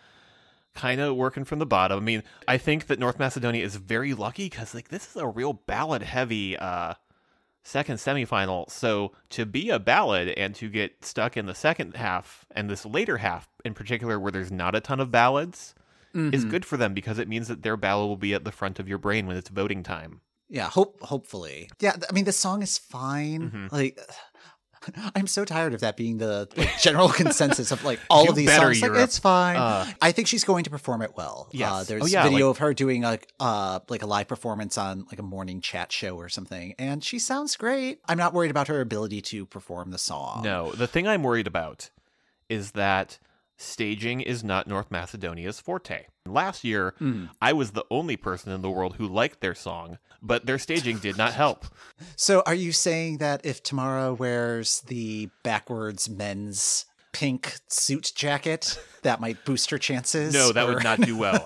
kind 0.76 1.02
of 1.02 1.16
working 1.16 1.46
from 1.46 1.60
the 1.60 1.66
bottom. 1.66 1.98
I 1.98 2.02
mean, 2.02 2.24
I 2.48 2.58
think 2.58 2.88
that 2.88 3.00
North 3.00 3.18
Macedonia 3.18 3.64
is 3.66 3.78
very 3.78 4.14
lucky 4.14 4.50
cuz 4.50 4.76
like 4.76 4.90
this 4.90 5.10
is 5.10 5.16
a 5.16 5.28
real 5.28 5.54
ballad 5.54 6.04
heavy 6.04 6.58
uh 6.58 6.94
second 7.64 7.96
semifinal. 7.96 8.70
So 8.70 9.14
to 9.30 9.46
be 9.46 9.70
a 9.70 9.80
ballad 9.80 10.30
and 10.30 10.54
to 10.56 10.70
get 10.70 11.04
stuck 11.04 11.36
in 11.36 11.48
the 11.48 11.56
second 11.56 11.96
half 11.96 12.46
and 12.52 12.70
this 12.70 12.86
later 12.86 13.18
half 13.18 13.50
in 13.66 13.74
particular 13.74 14.20
where 14.20 14.32
there's 14.32 14.52
not 14.52 14.76
a 14.76 14.82
ton 14.82 15.00
of 15.00 15.10
ballads 15.12 15.74
is 16.34 16.46
good 16.46 16.66
for 16.66 16.78
them 16.78 16.94
because 16.94 17.20
it 17.20 17.28
means 17.28 17.48
that 17.48 17.62
their 17.64 17.78
ballad 17.78 18.08
will 18.10 18.18
be 18.18 18.34
at 18.34 18.44
the 18.44 18.52
front 18.52 18.80
of 18.80 18.88
your 18.88 18.98
brain 18.98 19.28
when 19.28 19.38
it's 19.38 19.50
voting 19.50 19.84
time. 19.84 20.22
Yeah, 20.50 20.70
hope 20.70 21.02
hopefully. 21.02 21.70
Yeah, 21.80 21.96
I 22.10 22.14
mean 22.14 22.26
the 22.26 22.32
song 22.32 22.62
is 22.62 22.78
fine. 22.78 23.52
Mhm. 23.52 23.72
Like 23.72 24.00
I'm 25.16 25.28
so 25.28 25.44
tired 25.44 25.74
of 25.74 25.82
that 25.82 25.98
being 25.98 26.18
the 26.18 26.48
like, 26.56 26.80
general 26.80 27.10
consensus 27.24 27.72
of 27.72 27.84
like 27.84 28.00
all 28.10 28.26
Do 28.26 28.30
of 28.30 28.36
these 28.38 28.54
songs. 28.56 28.82
Like, 28.82 28.92
it's 28.94 29.18
fine. 29.20 29.58
Uh, 29.58 29.86
I 30.02 30.12
think 30.14 30.28
she's 30.28 30.44
going 30.46 30.64
to 30.64 30.70
perform 30.70 31.02
it 31.02 31.12
well. 31.18 31.50
Yes. 31.52 31.72
Uh, 31.72 31.78
Oh, 31.80 31.84
there's 31.84 32.14
yeah, 32.14 32.24
video 32.24 32.48
like- 32.48 32.52
of 32.52 32.58
her 32.60 32.74
doing 32.74 33.04
a 33.04 33.20
uh 33.40 33.80
like 33.90 34.04
a 34.04 34.06
live 34.06 34.28
performance 34.28 34.78
on 34.78 35.06
like 35.12 35.20
a 35.20 35.24
morning 35.24 35.60
chat 35.62 35.92
show 35.92 36.16
or 36.16 36.30
something, 36.30 36.74
and 36.80 37.04
she 37.04 37.20
sounds 37.20 37.56
great. 37.58 38.00
I'm 38.08 38.18
not 38.18 38.34
worried 38.34 38.52
about 38.52 38.68
her 38.70 38.80
ability 38.80 39.22
to 39.24 39.46
perform 39.46 39.92
the 39.92 39.98
song. 39.98 40.44
No, 40.44 40.72
the 40.72 40.88
thing 40.88 41.08
I'm 41.08 41.24
worried 41.24 41.48
about 41.48 41.90
is 42.48 42.72
that 42.72 43.18
staging 43.58 44.22
is 44.22 44.44
not 44.44 44.68
North 44.68 44.90
Macedonia's 44.92 45.60
forte. 45.60 46.06
Last 46.26 46.64
year, 46.64 46.94
I 47.42 47.54
was 47.54 47.72
the 47.72 47.86
only 47.90 48.16
person 48.18 48.52
in 48.52 48.62
the 48.62 48.70
world 48.70 48.96
who 48.98 49.08
liked 49.08 49.42
their 49.42 49.56
song, 49.56 49.98
but 50.22 50.46
their 50.46 50.60
staging 50.60 50.98
did 51.00 51.18
not 51.18 51.34
help. 51.34 51.66
So 52.16 52.44
are 52.46 52.54
you 52.54 52.72
saying 52.72 53.18
that 53.20 53.46
if 53.46 53.64
Tamara 53.64 54.14
wears 54.14 54.82
the 54.82 55.30
backwards 55.44 56.08
men's 56.10 56.86
pink 57.14 57.56
suit 57.70 58.12
jacket, 58.16 58.80
that 59.04 59.20
might 59.20 59.44
boost 59.46 59.70
her 59.72 59.78
chances? 59.80 60.34
No, 60.34 60.52
that 60.52 60.68
Or- 60.70 60.76
would 60.76 60.84
not 60.84 61.00
do 61.02 61.18
well. 61.24 61.42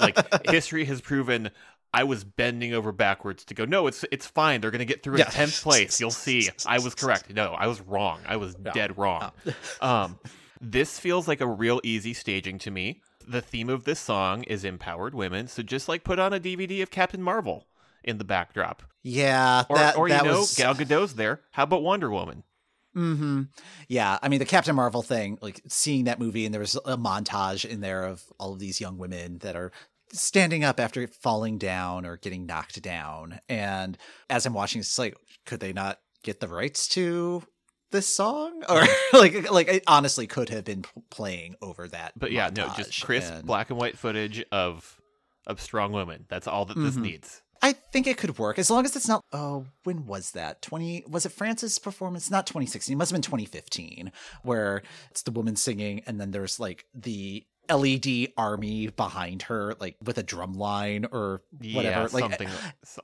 Like 0.00 0.48
history 0.48 0.84
has 0.84 1.00
proven 1.00 1.50
I 1.92 2.04
was 2.04 2.22
bending 2.22 2.74
over 2.74 2.92
backwards 2.92 3.44
to 3.46 3.54
go, 3.54 3.64
no, 3.64 3.86
it's 3.86 4.04
it's 4.12 4.26
fine. 4.26 4.60
They're 4.60 4.70
going 4.70 4.80
to 4.80 4.84
get 4.84 5.02
through 5.02 5.14
in 5.14 5.20
Yeah. 5.20 5.26
10th 5.26 5.62
place. 5.62 5.98
You'll 6.00 6.10
see. 6.28 6.48
I 6.66 6.78
was 6.80 6.94
correct. 6.94 7.32
No, 7.32 7.54
I 7.54 7.66
was 7.66 7.80
wrong. 7.80 8.20
I 8.28 8.36
was 8.36 8.54
dead 8.54 8.98
wrong. 8.98 9.32
Um, 9.80 10.18
this 10.60 10.98
feels 10.98 11.28
like 11.28 11.40
a 11.40 11.46
real 11.46 11.80
easy 11.84 12.14
staging 12.14 12.58
to 12.60 12.70
me. 12.70 13.00
The 13.26 13.40
theme 13.40 13.68
of 13.68 13.84
this 13.84 14.00
song 14.00 14.42
is 14.44 14.64
empowered 14.64 15.14
women, 15.14 15.48
so 15.48 15.62
just 15.62 15.88
like 15.88 16.04
put 16.04 16.18
on 16.18 16.32
a 16.32 16.40
DVD 16.40 16.82
of 16.82 16.90
Captain 16.90 17.22
Marvel 17.22 17.66
in 18.02 18.18
the 18.18 18.24
backdrop. 18.24 18.82
Yeah, 19.02 19.64
Or, 19.68 19.76
that, 19.76 19.96
or 19.96 20.08
you 20.08 20.22
know, 20.22 20.40
was... 20.40 20.54
Gal 20.54 20.74
Gadot's 20.74 21.14
there. 21.14 21.40
How 21.52 21.64
about 21.64 21.82
Wonder 21.82 22.10
Woman? 22.10 22.42
hmm 22.94 23.42
Yeah, 23.86 24.18
I 24.22 24.28
mean 24.28 24.38
the 24.38 24.44
Captain 24.44 24.74
Marvel 24.74 25.02
thing, 25.02 25.38
like 25.40 25.60
seeing 25.68 26.04
that 26.04 26.18
movie, 26.18 26.44
and 26.44 26.54
there 26.54 26.60
was 26.60 26.74
a 26.74 26.96
montage 26.96 27.64
in 27.64 27.80
there 27.80 28.04
of 28.04 28.22
all 28.40 28.54
of 28.54 28.58
these 28.58 28.80
young 28.80 28.98
women 28.98 29.38
that 29.38 29.56
are 29.56 29.72
standing 30.12 30.64
up 30.64 30.80
after 30.80 31.06
falling 31.06 31.58
down 31.58 32.06
or 32.06 32.16
getting 32.16 32.46
knocked 32.46 32.80
down. 32.82 33.40
And 33.48 33.98
as 34.30 34.46
I'm 34.46 34.54
watching, 34.54 34.80
it's 34.80 34.98
like, 34.98 35.16
could 35.44 35.60
they 35.60 35.72
not 35.72 36.00
get 36.22 36.40
the 36.40 36.48
rights 36.48 36.88
to 36.88 37.42
this 37.90 38.06
song, 38.06 38.62
or 38.68 38.82
like, 39.12 39.50
like 39.50 39.68
it 39.68 39.84
honestly 39.86 40.26
could 40.26 40.48
have 40.50 40.64
been 40.64 40.82
p- 40.82 40.90
playing 41.10 41.56
over 41.62 41.88
that. 41.88 42.12
But 42.16 42.32
yeah, 42.32 42.50
no, 42.54 42.70
just 42.76 43.02
crisp 43.04 43.32
and- 43.32 43.46
black 43.46 43.70
and 43.70 43.78
white 43.78 43.96
footage 43.98 44.44
of 44.52 45.00
of 45.46 45.60
strong 45.60 45.92
women. 45.92 46.26
That's 46.28 46.46
all 46.46 46.64
that 46.66 46.76
this 46.76 46.96
Mhm. 46.96 47.02
needs. 47.02 47.42
I 47.60 47.72
think 47.72 48.06
it 48.06 48.18
could 48.18 48.38
work 48.38 48.56
as 48.58 48.70
long 48.70 48.84
as 48.84 48.94
it's 48.94 49.08
not. 49.08 49.24
Oh, 49.32 49.64
when 49.82 50.06
was 50.06 50.30
that? 50.32 50.62
Twenty? 50.62 51.02
Was 51.08 51.26
it 51.26 51.32
France's 51.32 51.78
performance? 51.78 52.30
Not 52.30 52.46
2016. 52.46 52.92
It 52.92 52.96
must 52.96 53.10
have 53.10 53.16
been 53.16 53.22
2015, 53.22 54.12
where 54.42 54.82
it's 55.10 55.22
the 55.22 55.30
woman 55.32 55.56
singing, 55.56 56.02
and 56.06 56.20
then 56.20 56.30
there's 56.30 56.60
like 56.60 56.84
the 56.94 57.44
LED 57.68 58.28
army 58.36 58.86
behind 58.88 59.42
her, 59.42 59.74
like 59.80 59.96
with 60.04 60.18
a 60.18 60.22
drum 60.22 60.52
line 60.54 61.06
or 61.10 61.42
whatever. 61.72 62.02
Yeah, 62.02 62.08
like, 62.12 62.22
something. 62.22 62.48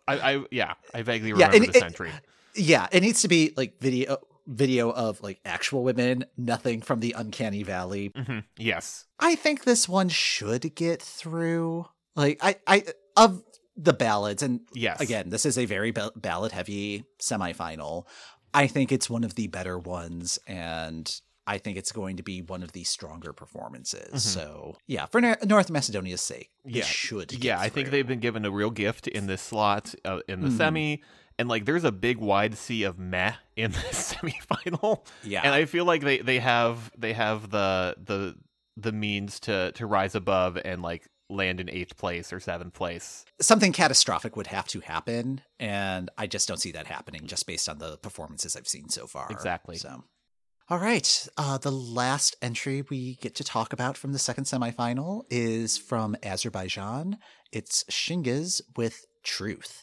I, 0.06 0.34
I 0.34 0.44
yeah, 0.52 0.74
I 0.94 1.02
vaguely 1.02 1.30
Yeah, 1.30 1.34
remember 1.48 1.56
and 1.56 1.66
this 1.66 1.76
it- 1.76 1.82
entry. 1.82 2.10
yeah, 2.54 2.86
it 2.92 3.00
needs 3.00 3.22
to 3.22 3.28
be 3.28 3.52
like 3.56 3.80
video 3.80 4.18
video 4.46 4.90
of 4.90 5.20
like 5.22 5.40
actual 5.44 5.82
women, 5.84 6.24
nothing 6.36 6.80
from 6.82 7.00
the 7.00 7.14
uncanny 7.16 7.62
valley. 7.62 8.12
hmm 8.14 8.40
Yes, 8.58 9.04
I 9.18 9.34
think 9.34 9.64
this 9.64 9.88
one 9.88 10.08
should 10.08 10.74
get 10.74 11.00
through. 11.02 11.86
Like 12.16 12.38
I, 12.42 12.56
I 12.66 12.84
of 13.16 13.42
the 13.76 13.92
ballads, 13.92 14.42
and 14.42 14.60
yes. 14.72 15.00
again, 15.00 15.30
this 15.30 15.44
is 15.46 15.58
a 15.58 15.64
very 15.66 15.90
ba- 15.90 16.12
ballad 16.14 16.52
heavy 16.52 17.04
semifinal. 17.20 18.06
I 18.52 18.66
think 18.68 18.92
it's 18.92 19.10
one 19.10 19.24
of 19.24 19.34
the 19.34 19.48
better 19.48 19.78
ones, 19.78 20.38
and 20.46 21.12
I 21.46 21.58
think 21.58 21.76
it's 21.76 21.90
going 21.90 22.16
to 22.18 22.22
be 22.22 22.40
one 22.40 22.62
of 22.62 22.70
the 22.72 22.84
stronger 22.84 23.32
performances. 23.32 24.14
Mhm. 24.14 24.20
So, 24.20 24.76
yeah, 24.86 25.06
for 25.06 25.20
North 25.20 25.70
Macedonia's 25.70 26.20
sake, 26.20 26.50
Yeah. 26.64 26.82
it 26.82 26.86
should. 26.86 27.28
Get 27.30 27.42
yeah, 27.44 27.60
I 27.60 27.68
think 27.68 27.90
they've 27.90 28.06
been 28.06 28.20
given 28.20 28.44
a 28.44 28.50
real 28.50 28.70
gift 28.70 29.08
in 29.08 29.26
this 29.26 29.42
slot 29.42 29.94
uh, 30.04 30.20
in 30.28 30.40
the 30.40 30.48
Mhm. 30.48 30.56
semi, 30.56 31.02
and 31.38 31.48
like 31.48 31.64
there's 31.64 31.84
a 31.84 31.92
big 31.92 32.18
wide 32.18 32.56
sea 32.56 32.84
of 32.84 32.98
meh 32.98 33.32
in 33.56 33.72
this 33.72 34.14
semifinal, 34.22 35.06
Yeah, 35.22 35.42
and 35.44 35.54
I 35.54 35.64
feel 35.64 35.84
like 35.84 36.02
they 36.02 36.18
they 36.18 36.38
have 36.38 36.92
they 36.96 37.12
have 37.12 37.50
the 37.50 37.96
the 38.02 38.36
the 38.76 38.92
means 38.92 39.40
to 39.40 39.72
to 39.72 39.86
rise 39.86 40.14
above 40.14 40.58
and 40.64 40.82
like 40.82 41.08
land 41.30 41.58
in 41.60 41.70
eighth 41.70 41.96
place 41.96 42.32
or 42.32 42.40
seventh 42.40 42.74
place. 42.74 43.24
something 43.40 43.72
catastrophic 43.72 44.36
would 44.36 44.48
have 44.48 44.66
to 44.68 44.80
happen, 44.80 45.40
and 45.58 46.10
I 46.18 46.26
just 46.26 46.48
don't 46.48 46.58
see 46.60 46.72
that 46.72 46.86
happening 46.86 47.26
just 47.26 47.46
based 47.46 47.68
on 47.68 47.78
the 47.78 47.96
performances 47.98 48.56
I've 48.56 48.68
seen 48.68 48.88
so 48.88 49.06
far. 49.06 49.28
Exactly. 49.30 49.76
So. 49.76 50.04
All 50.70 50.78
right. 50.78 51.28
Uh, 51.36 51.58
the 51.58 51.70
last 51.70 52.36
entry 52.40 52.82
we 52.88 53.16
get 53.16 53.34
to 53.34 53.44
talk 53.44 53.74
about 53.74 53.98
from 53.98 54.14
the 54.14 54.18
second 54.18 54.44
semifinal 54.44 55.24
is 55.28 55.76
from 55.76 56.16
Azerbaijan. 56.22 57.18
It's 57.52 57.84
Chingiz 57.84 58.62
with 58.74 59.04
Truth. 59.22 59.82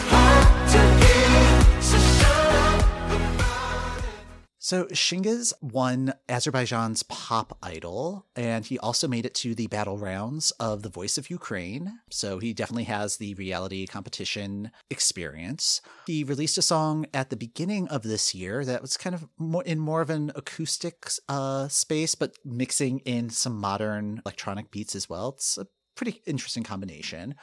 So 4.71 4.85
Chingiz 4.85 5.51
won 5.59 6.13
Azerbaijan's 6.29 7.03
Pop 7.03 7.57
Idol, 7.61 8.25
and 8.37 8.65
he 8.65 8.79
also 8.79 9.05
made 9.05 9.25
it 9.25 9.35
to 9.35 9.53
the 9.53 9.67
battle 9.67 9.97
rounds 9.97 10.51
of 10.61 10.81
The 10.81 10.87
Voice 10.87 11.17
of 11.17 11.29
Ukraine. 11.29 11.99
So 12.09 12.39
he 12.39 12.53
definitely 12.53 12.85
has 12.85 13.17
the 13.17 13.33
reality 13.33 13.85
competition 13.85 14.71
experience. 14.89 15.81
He 16.07 16.23
released 16.23 16.57
a 16.57 16.61
song 16.61 17.05
at 17.13 17.29
the 17.29 17.35
beginning 17.35 17.89
of 17.89 18.03
this 18.03 18.33
year 18.33 18.63
that 18.63 18.81
was 18.81 18.95
kind 18.95 19.13
of 19.13 19.27
more 19.37 19.63
in 19.65 19.77
more 19.77 19.99
of 19.99 20.09
an 20.09 20.31
acoustic 20.35 21.05
uh, 21.27 21.67
space, 21.67 22.15
but 22.15 22.37
mixing 22.45 22.99
in 22.99 23.29
some 23.29 23.59
modern 23.59 24.21
electronic 24.25 24.71
beats 24.71 24.95
as 24.95 25.09
well. 25.09 25.33
It's 25.35 25.57
a 25.57 25.67
pretty 26.01 26.19
interesting 26.25 26.63
combination. 26.63 27.35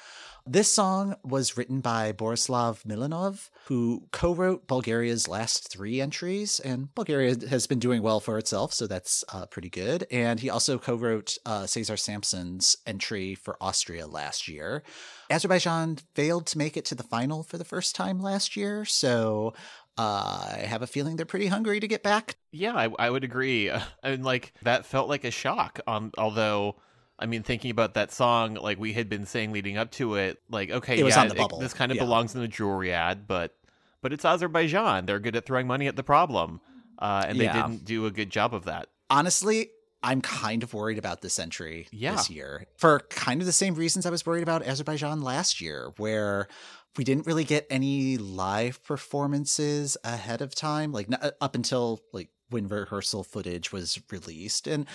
This 0.44 0.68
song 0.68 1.14
was 1.22 1.56
written 1.56 1.78
by 1.78 2.10
Borislav 2.10 2.82
Milanov, 2.82 3.50
who 3.66 4.08
co 4.10 4.34
wrote 4.34 4.66
Bulgaria's 4.66 5.28
last 5.28 5.70
three 5.70 6.00
entries, 6.00 6.58
and 6.58 6.92
Bulgaria 6.96 7.36
has 7.48 7.68
been 7.68 7.78
doing 7.78 8.02
well 8.02 8.18
for 8.18 8.36
itself, 8.36 8.74
so 8.74 8.88
that's 8.88 9.22
uh, 9.32 9.46
pretty 9.46 9.70
good. 9.70 10.08
And 10.10 10.40
he 10.40 10.50
also 10.50 10.76
co 10.76 10.96
wrote 10.96 11.38
uh, 11.46 11.66
Cesar 11.66 11.96
Sampson's 11.96 12.76
entry 12.84 13.36
for 13.36 13.56
Austria 13.60 14.08
last 14.08 14.48
year. 14.48 14.82
Azerbaijan 15.30 15.98
failed 16.16 16.46
to 16.46 16.58
make 16.58 16.76
it 16.76 16.84
to 16.86 16.96
the 16.96 17.04
final 17.04 17.44
for 17.44 17.58
the 17.58 17.64
first 17.64 17.94
time 17.94 18.18
last 18.18 18.56
year, 18.56 18.84
so 18.84 19.54
uh, 19.96 20.48
I 20.54 20.64
have 20.66 20.82
a 20.82 20.88
feeling 20.88 21.14
they're 21.14 21.26
pretty 21.26 21.46
hungry 21.46 21.78
to 21.78 21.86
get 21.86 22.02
back. 22.02 22.38
Yeah, 22.50 22.74
I, 22.74 22.88
I 22.98 23.08
would 23.08 23.22
agree. 23.22 23.70
Mean, 24.04 24.24
like 24.24 24.52
that 24.62 24.84
felt 24.84 25.08
like 25.08 25.22
a 25.22 25.30
shock. 25.30 25.78
Um, 25.86 26.10
although, 26.18 26.76
I 27.18 27.26
mean, 27.26 27.42
thinking 27.42 27.70
about 27.70 27.94
that 27.94 28.12
song, 28.12 28.54
like 28.54 28.78
we 28.78 28.92
had 28.92 29.08
been 29.08 29.26
saying 29.26 29.52
leading 29.52 29.76
up 29.76 29.90
to 29.92 30.14
it, 30.14 30.40
like 30.50 30.70
okay, 30.70 30.98
It 30.98 31.02
was 31.04 31.16
yeah, 31.16 31.22
on 31.22 31.28
the 31.28 31.34
bubble. 31.34 31.58
this 31.58 31.74
kind 31.74 31.90
of 31.90 31.96
Yeah. 31.96 32.04
belongs 32.04 32.34
in 32.34 32.40
the 32.40 32.48
Juriad, 32.48 33.26
but 33.26 33.54
but 34.00 34.12
it's 34.12 34.24
Azerbaijan. 34.24 35.06
They're 35.06 35.18
good 35.18 35.34
at 35.34 35.44
throwing 35.44 35.66
money 35.66 35.88
at 35.88 35.96
the 35.96 36.04
problem, 36.04 36.60
uh, 37.00 37.24
and 37.26 37.40
they 37.40 37.44
Yeah. 37.44 37.66
didn't 37.66 37.84
do 37.84 38.06
a 38.06 38.10
good 38.10 38.30
job 38.30 38.54
of 38.54 38.64
that. 38.66 38.88
honestly, 39.10 39.70
I'm 40.02 40.20
kind 40.20 40.62
of 40.62 40.74
worried 40.74 40.98
about 40.98 41.22
this 41.22 41.38
entry 41.38 41.88
Yeah. 41.90 42.14
this 42.14 42.28
year 42.30 42.66
for 42.76 43.00
kind 43.08 43.40
of 43.40 43.46
the 43.46 43.52
same 43.52 43.74
reasons 43.74 44.04
I 44.06 44.10
was 44.10 44.24
worried 44.26 44.42
about 44.42 44.62
Azerbaijan 44.62 45.22
last 45.22 45.60
year, 45.62 45.92
where 45.96 46.46
we 46.96 47.02
didn't 47.04 47.26
really 47.26 47.42
get 47.44 47.66
any 47.70 48.16
live 48.18 48.84
performances 48.84 49.96
ahead 50.04 50.40
of 50.42 50.54
time, 50.54 50.92
like 50.92 51.06
n- 51.10 51.32
up 51.40 51.54
until 51.54 52.00
like 52.12 52.28
when 52.50 52.68
rehearsal 52.68 53.24
footage 53.24 53.72
was 53.72 53.98
released, 54.10 54.66
and 54.66 54.86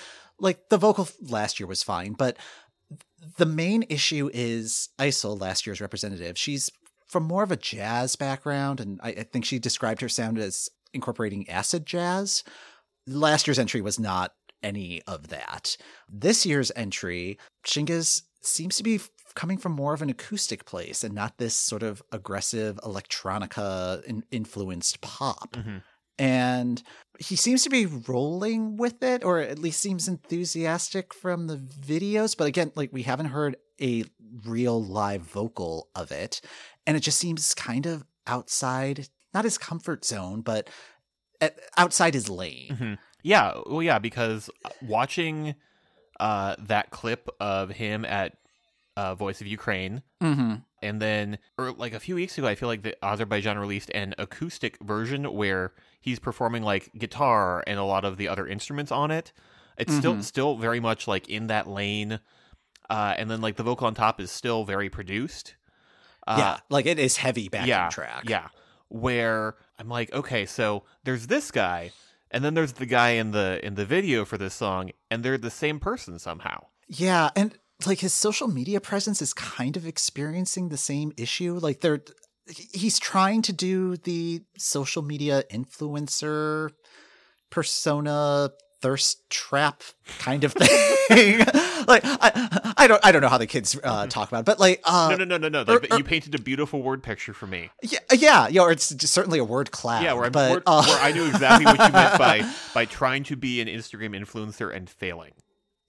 like 0.44 0.70
the 0.70 0.78
vocal 0.78 1.08
last 1.22 1.60
year 1.60 1.66
was 1.68 1.82
fine, 1.82 2.14
but 2.14 2.38
the 3.38 3.46
main 3.46 3.84
issue 3.90 4.30
is 4.34 4.90
Aisel, 5.00 5.40
last 5.40 5.66
year's 5.66 5.82
representative. 5.82 6.38
She's 6.38 6.70
from 7.08 7.24
more 7.24 7.44
of 7.44 7.52
a 7.52 7.58
jazz 7.58 8.16
background, 8.16 8.80
and 8.80 9.00
I, 9.02 9.10
I 9.10 9.24
think 9.24 9.46
she 9.46 9.58
described 9.58 10.02
her 10.02 10.10
sound 10.10 10.38
as 10.38 10.70
incorporating 10.94 11.50
acid 11.50 11.86
jazz. 11.86 12.44
Last 13.08 13.48
year's 13.48 13.60
entry 13.60 13.82
was 13.82 14.00
not 14.00 14.34
any 14.62 15.02
of 15.08 15.30
that. 15.30 15.78
This 16.10 16.46
year's 16.46 16.72
entry, 16.76 17.38
Chingiz 17.66 18.24
seems 18.42 18.76
to 18.78 18.84
be 18.84 19.00
coming 19.36 19.58
from 19.58 19.72
more 19.72 19.94
of 19.94 20.02
an 20.02 20.10
acoustic 20.10 20.66
place 20.66 21.04
and 21.04 21.16
not 21.16 21.38
this 21.38 21.56
sort 21.56 21.84
of 21.84 22.04
aggressive 22.12 22.80
electronica 22.84 24.04
in- 24.04 24.24
influenced 24.32 25.02
pop. 25.02 25.54
Mhm. 25.54 25.82
And 26.20 26.82
he 27.20 27.36
seems 27.36 27.64
to 27.64 27.70
be 27.70 27.86
rolling 27.86 28.78
with 28.78 29.02
it, 29.04 29.24
or 29.24 29.40
at 29.40 29.60
least 29.60 29.80
seems 29.80 30.08
enthusiastic 30.08 31.14
from 31.14 31.48
the 31.48 31.58
videos. 31.58 32.38
But 32.38 32.48
again, 32.48 32.72
like 32.76 32.92
we 32.94 33.04
haven't 33.04 33.28
heard 33.28 33.56
a 33.82 34.06
real 34.46 34.84
live 34.84 35.22
vocal 35.22 35.90
of 35.96 36.12
it. 36.12 36.42
And 36.86 36.98
it 36.98 37.02
just 37.02 37.18
seems 37.18 37.54
kind 37.54 37.86
of 37.86 38.06
outside, 38.28 39.10
not 39.34 39.46
his 39.46 39.58
comfort 39.58 40.06
zone, 40.06 40.42
but 40.42 40.70
outside 41.78 42.14
his 42.14 42.30
lane. 42.30 42.70
Mhm. 42.70 42.98
Yeah, 43.24 43.60
well, 43.66 43.82
yeah, 43.82 44.00
because 44.00 44.50
watching 44.82 45.56
uh, 46.20 46.56
that 46.60 46.92
clip 46.92 47.30
of 47.40 47.72
him 47.72 48.06
at 48.06 48.38
uh, 48.98 49.16
Voice 49.16 49.42
of 49.42 49.48
Ukraine, 49.48 50.04
Mm-hmm. 50.22 50.56
and 50.82 51.02
then, 51.02 51.38
or 51.58 51.72
like 51.72 51.94
a 51.94 52.00
few 52.00 52.16
weeks 52.16 52.38
ago, 52.38 52.48
I 52.48 52.56
feel 52.56 52.70
like 52.70 52.84
the 52.84 52.96
Azerbaijan 53.04 53.58
released 53.58 53.90
an 53.94 54.14
acoustic 54.18 54.78
version 54.84 55.26
where 55.34 55.74
he's 56.00 56.20
performing 56.20 56.64
like 56.64 56.92
guitar 56.98 57.64
and 57.68 57.80
a 57.80 57.84
lot 57.84 58.06
of 58.06 58.18
the 58.18 58.28
other 58.28 58.48
instruments 58.48 58.92
on 58.92 59.12
it. 59.12 59.34
It's 59.78 59.94
still 59.96 60.16
Mhm. 60.16 60.24
still 60.24 60.56
very 60.58 60.80
much 60.80 61.08
like 61.08 61.28
in 61.30 61.48
that 61.48 61.68
lane, 61.68 62.20
uh, 62.90 63.16
and 63.18 63.30
then 63.32 63.42
like 63.42 63.56
the 63.56 63.64
vocal 63.64 63.88
on 63.88 63.96
top 63.96 64.20
is 64.22 64.30
still 64.32 64.64
very 64.66 64.90
produced. 64.90 65.56
Uh, 66.28 66.36
yeah, 66.40 66.58
like 66.70 66.86
it 66.86 67.00
is 67.00 67.18
heavy 67.18 67.50
backing 67.50 67.70
yeah, 67.70 67.90
track. 67.90 68.24
Yeah. 68.30 68.48
Where 68.90 69.56
I'm 69.80 69.90
like, 69.90 70.14
okay, 70.14 70.46
so 70.46 70.84
there's 71.04 71.28
this 71.28 71.50
guy, 71.52 71.92
and 72.30 72.44
then 72.46 72.54
there's 72.54 72.74
the 72.74 72.86
guy 72.86 73.12
in 73.12 73.32
the 73.32 73.60
in 73.66 73.74
the 73.76 73.86
video 73.86 74.24
for 74.24 74.38
this 74.38 74.54
song, 74.54 74.92
and 75.10 75.24
they're 75.24 75.38
the 75.40 75.50
same 75.50 75.80
person 75.80 76.20
somehow. 76.20 76.66
Yeah, 76.88 77.32
and 77.36 77.58
like 77.88 78.00
his 78.00 78.14
social 78.14 78.48
media 78.48 78.80
presence 78.80 79.22
is 79.22 79.34
kind 79.34 79.78
of 79.78 79.86
experiencing 79.86 80.70
the 80.70 80.78
same 80.78 81.12
issue. 81.18 81.56
Like 81.56 81.82
they're 81.82 82.02
he's 82.48 83.00
trying 83.00 83.42
to 83.44 83.54
do 83.54 83.98
the 83.98 84.42
social 84.58 85.02
media 85.02 85.44
influencer 85.52 86.72
persona 87.50 88.50
thirst 88.82 89.30
trap 89.30 89.82
kind 90.20 90.44
of 90.44 90.52
thing. 91.10 91.40
like 91.88 92.02
I 92.04 92.74
I 92.78 92.88
don't 92.88 93.00
I 93.04 93.12
don't 93.12 93.22
know 93.22 93.30
how 93.30 93.38
the 93.38 93.48
kids 93.48 93.80
uh, 93.82 94.08
talk 94.08 94.28
about 94.28 94.42
it, 94.42 94.46
but 94.46 94.60
like 94.60 94.82
uh 94.84 95.16
no, 95.18 95.24
no, 95.24 95.38
no, 95.38 95.50
no, 95.50 95.64
no. 95.64 95.74
Like, 95.74 95.92
er- 95.92 95.98
you 95.98 96.04
painted 96.04 96.36
a 96.36 96.40
beautiful 96.40 96.82
word 96.82 97.02
picture 97.02 97.34
for 97.34 97.48
me. 97.48 97.70
yeah 97.82 98.00
yeah, 98.12 98.48
yeah 98.50 98.62
or 98.62 98.72
it's 98.72 98.90
just 98.90 99.14
certainly 99.14 99.40
a 99.40 99.44
word 99.44 99.72
cloud. 99.72 100.04
Yeah, 100.04 100.14
where, 100.14 100.26
I'm, 100.26 100.32
but, 100.32 100.52
where, 100.52 100.64
uh, 100.66 100.84
where 100.86 101.00
I 101.02 101.12
knew 101.12 101.26
exactly 101.26 101.66
what 101.66 101.80
you 101.80 101.94
meant 101.94 102.18
by 102.18 102.54
by 102.74 102.86
trying 102.86 103.24
to 103.26 103.36
be 103.36 103.62
an 103.62 103.68
Instagram 103.68 104.20
influencer 104.20 104.74
and 104.76 104.90
failing. 104.90 105.32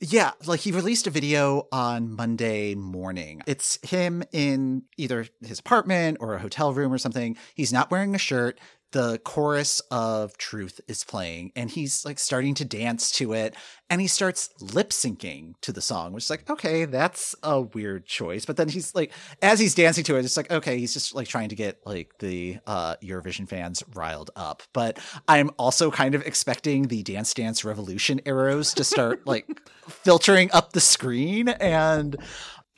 Yeah, 0.07 0.33
like 0.45 0.61
he 0.61 0.71
released 0.71 1.07
a 1.07 1.11
video 1.11 1.67
on 1.73 2.15
Monday 2.15 2.75
morning. 2.75 3.41
It's 3.47 3.79
him 3.83 4.23
in 4.33 4.83
either 4.99 5.27
his 5.41 5.61
apartment 5.61 6.19
or 6.21 6.35
a 6.35 6.39
hotel 6.39 6.75
room 6.75 6.93
or 6.93 6.99
something. 6.99 7.39
He's 7.55 7.73
not 7.73 7.91
wearing 7.91 8.15
a 8.15 8.19
shirt. 8.19 8.61
The 8.95 9.19
chorus 9.25 9.81
of 9.91 10.39
Truth 10.39 10.81
is 10.87 11.03
playing 11.03 11.51
and 11.57 11.69
he's 11.69 12.05
like 12.05 12.21
starting 12.21 12.55
to 12.55 12.65
dance 12.65 13.11
to 13.13 13.33
it 13.33 13.57
and 13.91 14.01
he 14.01 14.07
starts 14.07 14.51
lip 14.61 14.91
syncing 14.91 15.55
to 15.63 15.73
the 15.73 15.81
song, 15.81 16.13
which 16.13 16.23
is 16.25 16.31
like, 16.31 16.49
okay, 16.49 16.85
that's 16.85 17.35
a 17.43 17.61
weird 17.61 18.07
choice. 18.07 18.47
But 18.47 18.57
then 18.57 18.69
he's 18.69 18.95
like, 18.95 19.11
as 19.43 19.59
he's 19.59 19.75
dancing 19.75 20.05
to 20.05 20.15
it, 20.17 20.25
it's 20.25 20.37
like, 20.37 20.49
okay, 20.53 20.79
he's 20.79 20.93
just 20.93 21.13
like 21.13 21.27
trying 21.27 21.49
to 21.49 21.57
get 21.57 21.81
like 21.85 22.17
the 22.21 22.59
uh, 22.69 22.95
Eurovision 23.03 23.49
fans 23.49 23.83
riled 23.95 24.31
up. 24.37 24.63
But 24.73 25.01
I'm 25.27 25.51
also 25.59 25.91
kind 25.91 26.15
of 26.15 26.23
expecting 26.23 26.83
the 26.87 27.03
Dance 27.03 27.35
Dance 27.35 27.65
Revolution 27.65 28.21
arrows 28.25 28.75
to 28.75 28.85
start 28.85 29.27
like 29.27 29.61
filtering 29.89 30.51
up 30.53 30.73
the 30.73 30.81
screen 30.81 31.49
and 31.49 32.15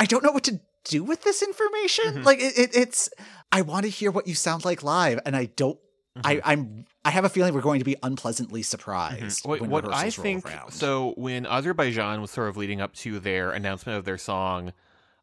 I 0.01 0.07
don't 0.07 0.25
know 0.25 0.33
what 0.33 0.45
to 0.45 0.61
do 0.85 1.05
with 1.05 1.25
this 1.25 1.43
information. 1.43 2.23
Mhm. 2.23 2.25
Like 2.25 2.41
it, 2.41 2.59
it, 2.59 2.75
it's 2.75 3.11
I 3.53 3.61
want 3.61 3.85
to 3.85 3.91
hear 3.91 4.11
what 4.11 4.27
you 4.27 4.35
sound 4.35 4.65
like 4.65 4.83
live 4.83 5.21
and 5.27 5.37
I 5.37 5.45
don't 5.45 5.79
I, 6.25 6.41
I'm 6.45 6.85
I 7.05 7.11
have 7.11 7.25
a 7.25 7.29
feeling 7.29 7.55
we're 7.55 7.61
going 7.61 7.79
to 7.79 7.85
be 7.85 7.97
unpleasantly 8.03 8.63
surprised. 8.63 9.47
Wait, 9.47 9.61
when 9.61 9.71
what 9.71 9.93
I 9.93 10.11
think 10.11 10.47
around. 10.47 10.73
so 10.73 11.13
when 11.17 11.47
Azerbaijan 11.47 12.21
was 12.21 12.31
sort 12.31 12.49
of 12.49 12.57
leading 12.57 12.81
up 12.81 12.95
to 12.97 13.19
their 13.21 13.51
announcement 13.53 13.99
of 13.99 14.05
their 14.05 14.19
song, 14.19 14.73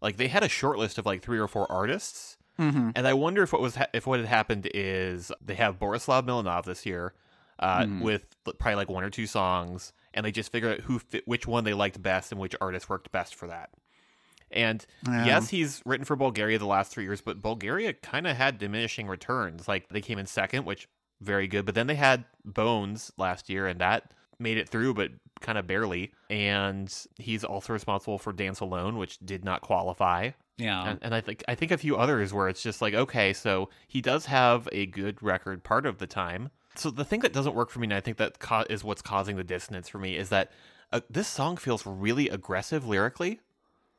like 0.01 0.17
they 0.17 0.27
had 0.27 0.43
a 0.43 0.49
short 0.49 0.77
list 0.77 0.97
of 0.97 1.05
like 1.05 1.21
three 1.21 1.39
or 1.39 1.47
four 1.47 1.69
artists, 1.71 2.37
Mhm. 2.59 2.91
and 2.95 3.07
I 3.07 3.13
wonder 3.13 3.41
if 3.43 3.51
what 3.51 3.61
was 3.61 3.75
ha- 3.75 3.87
if 3.93 4.05
what 4.05 4.19
had 4.19 4.27
happened 4.29 4.69
is 4.73 5.31
they 5.43 5.55
have 5.55 5.79
Borislav 5.79 6.23
Milanov 6.23 6.65
this 6.65 6.85
year, 6.85 7.13
uh, 7.59 7.85
Hmm. 7.85 7.99
with 8.01 8.25
probably 8.59 8.75
like 8.75 8.89
one 8.89 9.03
or 9.03 9.09
two 9.09 9.25
songs, 9.27 9.93
and 10.13 10.25
they 10.25 10.31
just 10.31 10.51
figured 10.51 10.73
out 10.73 10.79
who 10.85 10.99
fit, 10.99 11.27
which 11.27 11.47
one 11.47 11.63
they 11.63 11.73
liked 11.73 12.01
best 12.01 12.31
and 12.31 12.39
which 12.39 12.55
artist 12.61 12.89
worked 12.89 13.11
best 13.11 13.33
for 13.35 13.47
that. 13.47 13.69
And 14.53 14.85
Yeah. 15.07 15.25
yes, 15.25 15.49
he's 15.49 15.81
written 15.85 16.05
for 16.05 16.15
Bulgaria 16.15 16.57
the 16.59 16.65
last 16.65 16.91
three 16.91 17.03
years, 17.03 17.21
but 17.21 17.41
Bulgaria 17.41 17.93
kind 17.93 18.27
of 18.27 18.37
had 18.37 18.57
diminishing 18.57 19.07
returns. 19.07 19.67
Like 19.67 19.89
they 19.89 20.01
came 20.01 20.19
in 20.19 20.25
second, 20.25 20.65
which 20.65 20.87
very 21.21 21.47
good, 21.47 21.65
but 21.65 21.75
then 21.75 21.87
they 21.87 21.95
had 21.95 22.25
Bones 22.45 23.11
last 23.17 23.49
year, 23.49 23.65
and 23.67 23.79
that 23.81 24.13
made 24.39 24.57
it 24.57 24.67
through, 24.67 24.93
but 24.93 25.11
kind 25.41 25.57
of 25.57 25.65
barely. 25.67 26.11
And 26.29 26.93
he's 27.17 27.43
also 27.43 27.71
responsible 27.73 28.17
for 28.17 28.33
Dance 28.33 28.59
Alone, 28.59 28.97
which 28.97 29.17
did 29.19 29.43
not 29.45 29.61
qualify. 29.61 30.31
yeah. 30.57 30.87
And, 30.89 30.99
and 31.01 31.15
I 31.15 31.21
think 31.21 31.43
I 31.47 31.55
think 31.55 31.71
a 31.71 31.77
few 31.77 31.95
others 31.95 32.33
where 32.33 32.49
it's 32.49 32.61
just 32.61 32.81
like, 32.81 32.93
okay, 32.93 33.33
so 33.33 33.69
he 33.87 34.01
does 34.01 34.25
have 34.25 34.67
a 34.71 34.85
good 34.87 35.21
record 35.23 35.63
part 35.63 35.85
of 35.85 35.97
the 35.99 36.07
time. 36.07 36.49
So 36.75 36.89
the 36.89 37.05
thing 37.05 37.19
that 37.21 37.33
doesn't 37.33 37.55
work 37.55 37.69
for 37.69 37.79
me, 37.79 37.85
and 37.85 37.93
I 37.93 37.99
think 38.01 38.17
that 38.17 38.39
co- 38.39 38.65
is 38.69 38.83
what's 38.83 39.01
causing 39.03 39.35
the 39.37 39.43
dissonance 39.43 39.87
for 39.87 39.99
me, 39.99 40.17
is 40.17 40.29
that 40.29 40.51
uh, 40.91 41.01
this 41.09 41.27
song 41.27 41.55
feels 41.57 41.85
really 41.85 42.29
aggressive 42.29 42.85
lyrically 42.87 43.39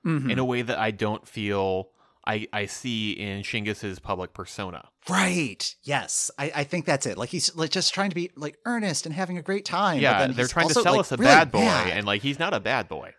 Mhm. 0.05 0.31
in 0.31 0.39
a 0.39 0.45
way 0.45 0.63
that 0.63 0.79
I 0.79 0.91
don't 0.91 1.27
feel 1.27 1.89
I, 2.27 2.47
I 2.55 2.67
see 2.67 3.13
in 3.13 3.43
Chingiz's 3.43 3.99
public 3.99 4.33
persona. 4.33 4.89
Right. 5.11 5.75
Yes. 5.83 6.31
I, 6.39 6.51
I 6.55 6.65
think 6.65 6.87
that's 6.87 7.05
it. 7.05 7.19
Like 7.19 7.29
he's 7.29 7.55
like 7.55 7.71
just 7.71 7.93
trying 7.93 8.09
to 8.11 8.15
be 8.15 8.31
like 8.35 8.57
earnest 8.65 9.05
and 9.05 9.15
having 9.15 9.37
a 9.37 9.43
great 9.43 9.67
time. 9.67 9.97
but 9.97 10.03
yeah, 10.03 10.19
then 10.21 10.33
they're 10.33 10.47
trying 10.47 10.69
to 10.69 10.75
sell 10.75 10.93
like, 10.95 11.01
us 11.01 11.13
a 11.13 11.17
really 11.17 11.27
bad 11.31 11.51
boy, 11.53 11.59
bad. 11.61 11.89
and 11.99 12.07
like 12.07 12.23
he's 12.23 12.39
not 12.39 12.55
a 12.55 12.61
bad 12.61 12.89
boy. 12.89 13.13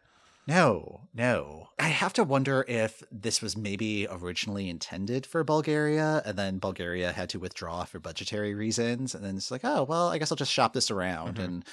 No, 0.47 1.01
no. 1.13 1.69
I 1.79 1.87
have 1.87 2.13
to 2.13 2.23
wonder 2.23 2.63
if 2.67 3.01
this 3.11 3.41
was 3.41 3.57
maybe 3.57 4.07
originally 4.09 4.69
intended 4.69 5.25
for 5.25 5.43
Bulgaria, 5.43 6.21
and 6.23 6.37
then 6.37 6.59
Bulgaria 6.59 7.11
had 7.11 7.29
to 7.29 7.39
withdraw 7.39 7.83
for 7.83 7.99
budgetary 7.99 8.53
reasons, 8.53 9.15
and 9.15 9.23
then 9.25 9.37
it's 9.37 9.49
like, 9.49 9.61
oh 9.63 9.83
well, 9.83 10.09
I 10.09 10.19
guess 10.19 10.31
I'll 10.31 10.35
just 10.35 10.51
shop 10.53 10.73
this 10.73 10.91
around, 10.91 11.37
Mhm. 11.37 11.43
and 11.43 11.65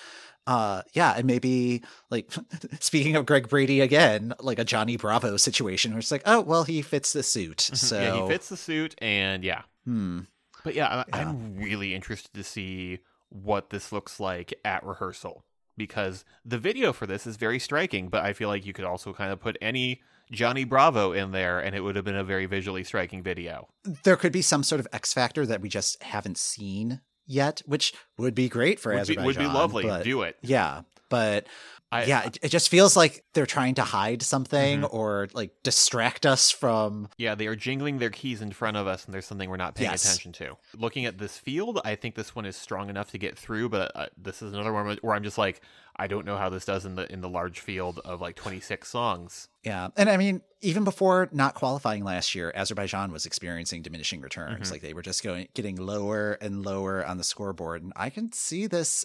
uh, 0.46 0.82
yeah, 0.92 1.14
and 1.16 1.24
maybe 1.26 1.82
like 2.10 2.30
speaking 2.80 3.16
of 3.16 3.26
Greg 3.26 3.48
Brady 3.48 3.80
again, 3.80 4.34
like 4.40 4.58
a 4.58 4.64
Johnny 4.64 4.96
Bravo 4.96 5.36
situation, 5.36 5.92
where 5.92 5.98
it's 6.00 6.10
like, 6.10 6.22
oh 6.26 6.40
well, 6.40 6.64
he 6.64 6.82
fits 6.82 7.12
the 7.12 7.22
suit, 7.22 7.60
so 7.60 7.96
Mm-hmm. 7.96 8.16
yeah, 8.16 8.22
he 8.22 8.28
fits 8.28 8.48
the 8.48 8.56
suit, 8.56 8.94
and 9.00 9.44
yeah. 9.44 9.62
Hmm. 9.84 10.20
But 10.64 10.74
yeah, 10.74 10.86
I- 11.12 11.16
Yeah. 11.18 11.28
I'm 11.28 11.56
really 11.56 11.94
interested 11.94 12.32
to 12.34 12.44
see 12.44 13.00
what 13.28 13.70
this 13.70 13.90
looks 13.92 14.20
like 14.20 14.52
at 14.64 14.84
rehearsal 14.84 15.44
because 15.76 16.24
the 16.44 16.58
video 16.58 16.92
for 16.92 17.06
this 17.06 17.26
is 17.26 17.36
very 17.36 17.58
striking. 17.58 18.08
But 18.08 18.22
I 18.24 18.32
feel 18.32 18.48
like 18.48 18.66
you 18.66 18.72
could 18.72 18.84
also 18.84 19.12
kind 19.12 19.32
of 19.32 19.40
put 19.40 19.56
any 19.62 20.02
Johnny 20.30 20.64
Bravo 20.64 21.12
in 21.12 21.32
there, 21.32 21.58
and 21.58 21.74
it 21.74 21.80
would 21.80 21.96
have 21.96 22.04
been 22.04 22.14
a 22.16 22.22
very 22.24 22.46
visually 22.46 22.84
striking 22.84 23.22
video. 23.22 23.68
there 24.04 24.16
could 24.16 24.32
be 24.32 24.42
some 24.42 24.62
sort 24.62 24.80
of 24.80 24.86
X 24.92 25.12
factor 25.12 25.44
that 25.46 25.60
we 25.60 25.68
just 25.68 26.02
haven't 26.02 26.38
seen 26.38 27.00
yet, 27.32 27.62
which 27.66 27.94
would 28.18 28.34
be 28.34 28.48
great 28.48 28.78
for 28.78 28.94
Would 28.94 29.06
be, 29.06 29.16
would 29.16 29.36
be 29.38 29.46
lovely. 29.46 29.84
but- 29.84 30.04
Do 30.04 30.22
it. 30.22 30.36
Yeah, 30.42 30.82
but 31.08 31.46
I, 31.90 32.04
yeah, 32.04 32.24
it, 32.26 32.38
it 32.40 32.48
just 32.48 32.70
feels 32.70 32.96
like 32.96 33.22
they're 33.34 33.44
trying 33.44 33.74
to 33.74 33.82
hide 33.82 34.22
something 34.22 34.80
Mm-hmm. 34.80 34.96
or 34.96 35.28
like 35.34 35.50
distract 35.62 36.24
us 36.24 36.50
from. 36.50 37.08
Yeah, 37.18 37.34
they 37.34 37.46
are 37.48 37.54
jingling 37.56 37.98
their 37.98 38.08
keys 38.08 38.40
in 38.40 38.50
front 38.52 38.78
of 38.78 38.86
us, 38.86 39.04
and 39.04 39.12
there's 39.12 39.26
something 39.26 39.50
we're 39.50 39.58
not 39.58 39.74
paying 39.74 39.90
Yes. 39.90 40.04
attention 40.04 40.32
to. 40.32 40.56
Looking 40.78 41.04
at 41.04 41.18
this 41.18 41.36
field, 41.36 41.80
I 41.84 41.94
think 41.96 42.14
this 42.14 42.34
one 42.34 42.46
is 42.46 42.56
strong 42.56 42.88
enough 42.88 43.10
to 43.10 43.18
get 43.18 43.36
through, 43.38 43.68
but 43.68 43.92
uh, 43.94 44.06
this 44.16 44.40
is 44.40 44.54
another 44.54 44.72
one 44.72 44.96
where 45.02 45.14
I'm 45.14 45.22
just 45.22 45.36
like, 45.36 45.60
I 45.96 46.06
don't 46.06 46.24
know 46.24 46.36
how 46.38 46.48
this 46.48 46.64
does 46.64 46.84
in 46.86 46.94
the 46.94 47.10
in 47.12 47.20
the 47.20 47.28
large 47.28 47.60
field 47.60 48.00
of 48.04 48.20
like 48.20 48.34
26 48.36 48.88
songs. 48.88 49.48
Yeah, 49.62 49.88
and 49.96 50.08
I 50.08 50.16
mean, 50.16 50.40
even 50.62 50.84
before 50.84 51.28
not 51.32 51.54
qualifying 51.54 52.02
last 52.04 52.34
year, 52.34 52.50
Azerbaijan 52.54 53.12
was 53.12 53.26
experiencing 53.26 53.82
diminishing 53.82 54.20
returns. 54.20 54.68
Mhm. 54.68 54.72
Like 54.72 54.80
they 54.80 54.94
were 54.94 55.02
just 55.02 55.22
going 55.22 55.48
getting 55.54 55.76
lower 55.76 56.32
and 56.40 56.64
lower 56.64 57.04
on 57.06 57.18
the 57.18 57.24
scoreboard, 57.24 57.82
and 57.82 57.92
I 57.94 58.08
can 58.10 58.32
see 58.32 58.66
this 58.66 59.04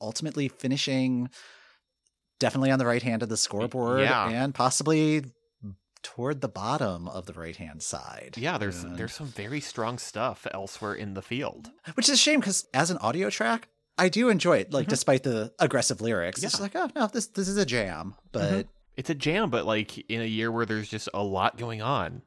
ultimately 0.00 0.48
finishing 0.48 1.30
definitely 2.40 2.72
on 2.72 2.78
the 2.80 2.86
right 2.86 3.02
hand 3.02 3.22
of 3.22 3.28
the 3.28 3.36
scoreboard 3.36 4.00
Yeah. 4.00 4.28
and 4.28 4.52
possibly 4.52 5.24
toward 6.02 6.40
the 6.40 6.48
bottom 6.48 7.06
of 7.06 7.26
the 7.26 7.32
right 7.32 7.54
hand 7.54 7.80
side. 7.80 8.34
Yeah, 8.36 8.58
there's 8.58 8.82
And- 8.82 8.96
there's 8.96 9.14
some 9.14 9.28
very 9.28 9.60
strong 9.60 9.98
stuff 9.98 10.48
elsewhere 10.50 10.94
in 10.94 11.14
the 11.14 11.22
field. 11.22 11.70
which 11.94 12.08
is 12.08 12.14
a 12.14 12.16
shame 12.16 12.40
because 12.40 12.66
as 12.74 12.90
an 12.90 12.98
audio 12.98 13.30
track, 13.30 13.68
I 13.98 14.08
do 14.08 14.28
enjoy 14.28 14.58
it. 14.58 14.72
Like 14.72 14.86
Mhm. 14.86 14.90
despite 14.90 15.22
the 15.22 15.52
aggressive 15.58 16.00
lyrics, 16.00 16.42
it's 16.42 16.54
Yeah. 16.56 16.62
like 16.62 16.76
oh 16.76 16.88
no, 16.94 17.06
this 17.06 17.26
this 17.26 17.48
is 17.48 17.56
a 17.56 17.66
jam. 17.66 18.14
But 18.32 18.66
It's 18.96 19.10
a 19.10 19.14
jam, 19.14 19.48
but 19.50 19.64
like 19.66 19.98
in 20.10 20.20
a 20.20 20.26
year 20.26 20.50
where 20.50 20.66
there's 20.66 20.88
just 20.88 21.08
a 21.14 21.22
lot 21.22 21.56
going 21.56 21.80
on. 21.82 22.22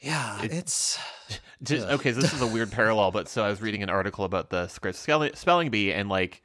Yeah, 0.00 0.42
It- 0.42 0.52
it's 0.52 0.98
Just, 1.62 1.86
okay, 1.88 2.12
so 2.12 2.20
this 2.20 2.34
is 2.34 2.42
a 2.42 2.46
weird 2.46 2.70
parallel, 2.72 3.10
but 3.10 3.28
so 3.28 3.42
I 3.42 3.48
was 3.48 3.62
reading 3.62 3.82
an 3.82 3.88
article 3.88 4.24
about 4.26 4.50
the 4.50 4.68
Scripps 4.68 4.98
spelling, 4.98 5.34
spelling 5.34 5.70
bee, 5.70 5.92
and 5.92 6.08
like, 6.10 6.42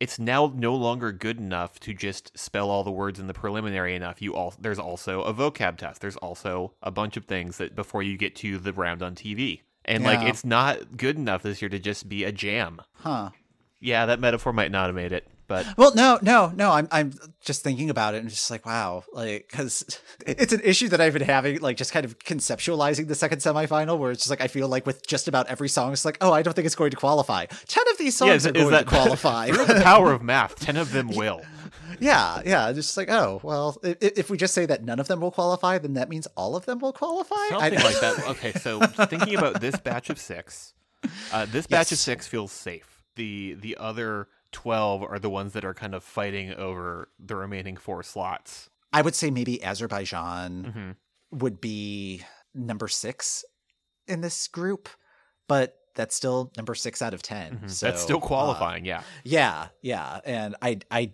it's 0.00 0.18
now 0.18 0.52
no 0.54 0.74
longer 0.74 1.10
good 1.12 1.38
enough 1.38 1.80
to 1.80 1.94
just 1.94 2.36
spell 2.38 2.68
all 2.68 2.84
the 2.84 2.90
words 2.90 3.18
in 3.18 3.26
the 3.26 3.32
preliminary 3.32 3.94
enough. 3.94 4.20
You 4.20 4.34
all 4.34 4.52
there's 4.58 4.78
also 4.78 5.22
a 5.22 5.32
vocab 5.32 5.78
test. 5.78 6.02
There's 6.02 6.16
also 6.16 6.74
a 6.82 6.90
bunch 6.90 7.16
of 7.16 7.24
things 7.24 7.56
that 7.56 7.74
before 7.74 8.02
you 8.02 8.18
get 8.18 8.34
to 8.36 8.58
the 8.58 8.72
round 8.74 9.02
on 9.02 9.14
TV, 9.14 9.62
and 9.86 10.04
like, 10.04 10.20
it's 10.28 10.44
not 10.44 10.96
good 10.98 11.16
enough 11.16 11.42
this 11.42 11.62
year 11.62 11.68
to 11.70 11.78
just 11.78 12.08
be 12.08 12.24
a 12.24 12.32
jam. 12.32 12.80
huh. 12.96 13.30
Yeah, 13.84 14.06
that 14.06 14.18
metaphor 14.18 14.52
might 14.54 14.70
not 14.70 14.86
have 14.86 14.94
made 14.94 15.12
it, 15.12 15.28
but 15.46 15.66
Well, 15.76 15.94
no, 15.94 16.18
no, 16.22 16.50
no. 16.56 16.70
I'm 16.70 16.88
I'm 16.90 17.12
just 17.42 17.62
thinking 17.62 17.90
about 17.90 18.14
it 18.14 18.22
and 18.22 18.30
just 18.30 18.50
like, 18.50 18.64
wow, 18.64 19.04
like 19.12 19.46
because 19.50 20.00
it's 20.26 20.54
an 20.54 20.62
issue 20.64 20.88
that 20.88 21.02
I've 21.02 21.12
been 21.12 21.20
having, 21.20 21.60
like 21.60 21.76
just 21.76 21.92
kind 21.92 22.06
of 22.06 22.18
conceptualizing 22.18 23.08
the 23.08 23.14
second 23.14 23.40
semifinal, 23.40 23.98
where 23.98 24.10
it's 24.10 24.22
just 24.22 24.30
like 24.30 24.40
I 24.40 24.48
feel 24.48 24.68
like 24.68 24.86
with 24.86 25.06
just 25.06 25.28
about 25.28 25.48
every 25.48 25.68
song, 25.68 25.92
it's 25.92 26.06
like, 26.06 26.16
oh, 26.22 26.32
I 26.32 26.40
don't 26.40 26.54
think 26.54 26.64
it's 26.64 26.74
going 26.74 26.92
to 26.92 26.96
qualify. 26.96 27.44
Ten 27.68 27.84
of 27.90 27.98
these 27.98 28.16
songs 28.16 28.28
yeah, 28.30 28.34
is, 28.36 28.46
are 28.46 28.50
is 28.50 28.62
going 28.62 28.70
that 28.70 28.84
to 28.84 28.90
qualify. 28.90 29.48
through 29.50 29.66
the 29.66 29.82
power 29.82 30.12
of 30.12 30.22
math? 30.22 30.54
Ten 30.60 30.78
of 30.78 30.90
them 30.92 31.08
will. 31.08 31.42
yeah, 32.00 32.40
yeah. 32.46 32.72
Just 32.72 32.96
like, 32.96 33.10
oh, 33.10 33.38
well, 33.42 33.76
if, 33.82 33.98
if 34.00 34.30
we 34.30 34.38
just 34.38 34.54
say 34.54 34.64
that 34.64 34.82
none 34.82 34.98
of 34.98 35.08
them 35.08 35.20
will 35.20 35.30
qualify, 35.30 35.76
then 35.76 35.92
that 35.94 36.08
means 36.08 36.26
all 36.38 36.56
of 36.56 36.64
them 36.64 36.78
will 36.78 36.94
qualify. 36.94 37.34
I- 37.52 37.68
like 37.68 38.00
that. 38.00 38.24
Okay, 38.30 38.52
so 38.52 38.80
thinking 38.80 39.34
about 39.36 39.60
this 39.60 39.76
batch 39.78 40.08
of 40.08 40.18
six, 40.18 40.72
uh, 41.34 41.44
this 41.44 41.66
batch 41.66 41.92
of 41.92 41.98
six 41.98 42.26
feels 42.26 42.50
safe. 42.50 42.93
The 43.16 43.54
the 43.54 43.76
other 43.78 44.28
twelve 44.52 45.02
are 45.02 45.18
the 45.18 45.30
ones 45.30 45.52
that 45.52 45.64
are 45.64 45.74
kind 45.74 45.94
of 45.94 46.02
fighting 46.04 46.52
over 46.54 47.08
the 47.18 47.36
remaining 47.36 47.76
four 47.76 48.02
slots. 48.02 48.70
I 48.92 49.02
would 49.02 49.14
say 49.14 49.30
maybe 49.30 49.62
Azerbaijan 49.64 50.64
hmm 50.72 50.90
would 51.38 51.60
be 51.60 52.22
number 52.54 52.86
six 52.86 53.44
in 54.06 54.20
this 54.20 54.46
group, 54.46 54.88
but 55.48 55.76
that's 55.96 56.14
still 56.14 56.52
number 56.56 56.74
six 56.76 57.02
out 57.02 57.12
of 57.14 57.22
10 57.22 57.50
So 57.50 57.56
Mm-hmm. 57.56 57.86
That's 57.86 58.02
still 58.02 58.18
uh, 58.18 58.20
qualifying. 58.20 58.84
yeah, 58.84 59.02
yeah, 59.24 59.68
yeah, 59.82 60.20
and 60.24 60.54
I, 60.62 60.78
I, 60.92 61.12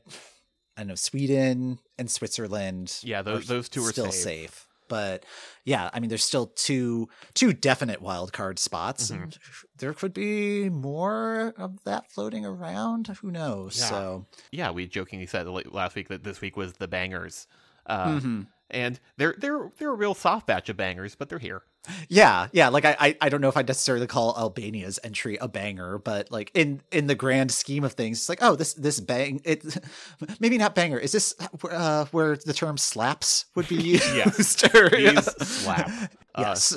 I 0.76 0.84
know 0.84 0.94
Sweden 0.94 1.78
and 1.98 2.11
Switzerland. 2.11 2.98
Yeah, 3.03 3.22
those- 3.22 3.46
those 3.46 3.68
two 3.70 3.82
are 3.84 3.92
still 3.92 4.12
safe. 4.12 4.22
safe. 4.22 4.66
But 4.91 5.24
yeah, 5.64 5.88
I 5.95 6.01
mean, 6.01 6.11
there's 6.11 6.22
still 6.24 6.49
two 6.49 7.09
two 7.32 7.55
definite 7.55 8.03
wild 8.03 8.34
card 8.34 8.59
spots, 8.59 9.11
Mm-hmm. 9.11 9.22
and 9.22 9.38
there 9.78 9.95
could 9.95 10.12
be 10.12 10.68
more 10.68 11.55
of 11.57 11.82
that 11.84 12.11
floating 12.12 12.45
around. 12.45 13.07
Who 13.22 13.30
knows? 13.30 13.78
Yeah. 13.80 13.86
So 13.88 14.26
yeah. 14.53 14.70
We 14.72 14.86
jokingly 14.86 15.26
said 15.26 15.47
last 15.49 15.95
week 15.95 16.09
that 16.09 16.24
this 16.24 16.43
week 16.43 16.57
was 16.59 16.74
the 16.74 16.88
bangers, 16.88 17.47
uh, 17.86 18.09
mhm. 18.20 18.47
and 18.68 19.01
they're 19.16 19.36
they're 19.38 19.70
they're 19.78 19.93
a 19.93 19.95
real 19.97 20.14
soft 20.14 20.47
batch 20.47 20.68
of 20.68 20.76
bangers, 20.76 21.14
but 21.14 21.30
they're 21.30 21.38
here. 21.38 21.62
Yeah, 22.08 22.48
yeah. 22.52 22.68
Like 22.68 22.84
I, 22.84 22.96
I, 23.00 23.16
I 23.22 23.28
don't 23.30 23.40
know 23.40 23.48
if 23.48 23.56
I'd 23.56 23.66
necessarily 23.66 24.06
call 24.06 24.34
Albania's 24.36 24.98
entry 25.02 25.36
a 25.40 25.48
banger, 25.48 25.98
but 25.98 26.30
like 26.30 26.50
in 26.54 26.82
in 26.92 27.06
the 27.06 27.14
grand 27.14 27.50
scheme 27.50 27.84
of 27.84 27.94
things, 27.94 28.18
it's 28.18 28.28
like, 28.28 28.40
oh, 28.42 28.54
this 28.54 28.74
this 28.74 29.00
bang. 29.00 29.40
It 29.44 29.64
maybe 30.40 30.58
not 30.58 30.74
banger. 30.74 30.98
Is 30.98 31.12
this 31.12 31.34
uh, 31.70 32.04
where 32.06 32.36
the 32.36 32.52
term 32.52 32.76
slaps 32.76 33.46
would 33.54 33.68
be 33.68 33.76
used? 33.82 34.14
Yes. 34.14 34.36
These 34.56 35.24
slap. 35.48 35.88
Uh, 35.88 36.06
Yes. 36.38 36.70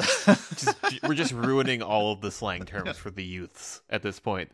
just, 0.55 1.03
we're 1.03 1.13
just 1.13 1.31
ruining 1.33 1.81
all 1.83 2.11
of 2.11 2.21
the 2.21 2.31
slang 2.31 2.63
terms 2.65 2.97
for 2.97 3.11
the 3.11 3.23
youths 3.23 3.81
at 3.89 4.01
this 4.01 4.19
point. 4.19 4.51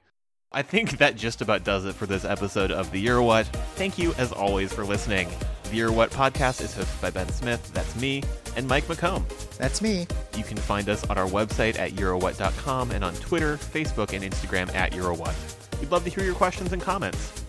I 0.51 0.61
think 0.61 0.97
that 0.97 1.15
just 1.15 1.41
about 1.41 1.63
does 1.63 1.85
it 1.85 1.93
for 1.95 2.05
this 2.05 2.25
episode 2.25 2.71
of 2.71 2.91
The 2.91 3.05
EuroWhat. 3.05 3.45
Thank 3.75 3.97
you, 3.97 4.13
as 4.15 4.31
always, 4.31 4.73
for 4.73 4.83
listening. 4.83 5.29
The 5.69 5.77
EuroWhat 5.81 6.09
podcast 6.09 6.61
is 6.61 6.73
hosted 6.73 6.99
by 6.99 7.11
Ben 7.11 7.29
Smith, 7.29 7.71
that's 7.75 7.95
me, 7.95 8.23
and 8.55 8.67
Mike 8.67 8.85
McComb. 8.85 9.23
That's 9.57 9.83
me. 9.83 10.07
You 10.35 10.43
can 10.43 10.57
find 10.57 10.89
us 10.89 11.07
on 11.11 11.19
our 11.19 11.27
website 11.27 11.77
at 11.77 11.91
Eurowhat.com 11.91 12.89
and 12.89 13.03
on 13.03 13.13
Twitter, 13.15 13.57
Facebook, 13.57 14.13
and 14.13 14.23
Instagram 14.23 14.73
at 14.73 14.93
Eurowhat. 14.93 15.35
We'd 15.79 15.91
love 15.91 16.03
to 16.05 16.09
hear 16.09 16.23
your 16.23 16.33
questions 16.33 16.73
and 16.73 16.81
comments. 16.81 17.45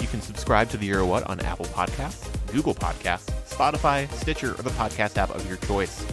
You 0.00 0.08
can 0.08 0.20
subscribe 0.20 0.70
to 0.70 0.76
the 0.76 0.86
Euro 0.86 1.06
What 1.06 1.22
on 1.30 1.38
Apple 1.38 1.66
Podcasts, 1.66 2.28
Google 2.52 2.74
Podcasts, 2.74 3.30
Spotify, 3.48 4.10
Stitcher, 4.14 4.58
or 4.58 4.62
the 4.62 4.70
podcast 4.70 5.16
app 5.16 5.30
of 5.30 5.46
your 5.46 5.58
choice. 5.58 6.04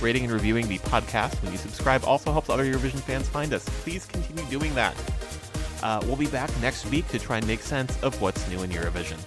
Rating 0.00 0.24
and 0.24 0.32
reviewing 0.32 0.66
the 0.66 0.78
podcast 0.78 1.40
when 1.44 1.52
you 1.52 1.58
subscribe 1.58 2.02
also 2.04 2.32
helps 2.32 2.50
other 2.50 2.64
Eurovision 2.64 2.98
fans 2.98 3.28
find 3.28 3.52
us. 3.52 3.64
Please 3.84 4.04
continue 4.04 4.44
doing 4.50 4.74
that. 4.74 4.96
Uh, 5.80 6.00
we'll 6.06 6.16
be 6.16 6.26
back 6.26 6.50
next 6.60 6.86
week 6.86 7.06
to 7.06 7.20
try 7.20 7.36
and 7.36 7.46
make 7.46 7.60
sense 7.60 8.02
of 8.02 8.20
what's 8.20 8.48
new 8.48 8.64
in 8.64 8.70
Eurovision. 8.70 9.18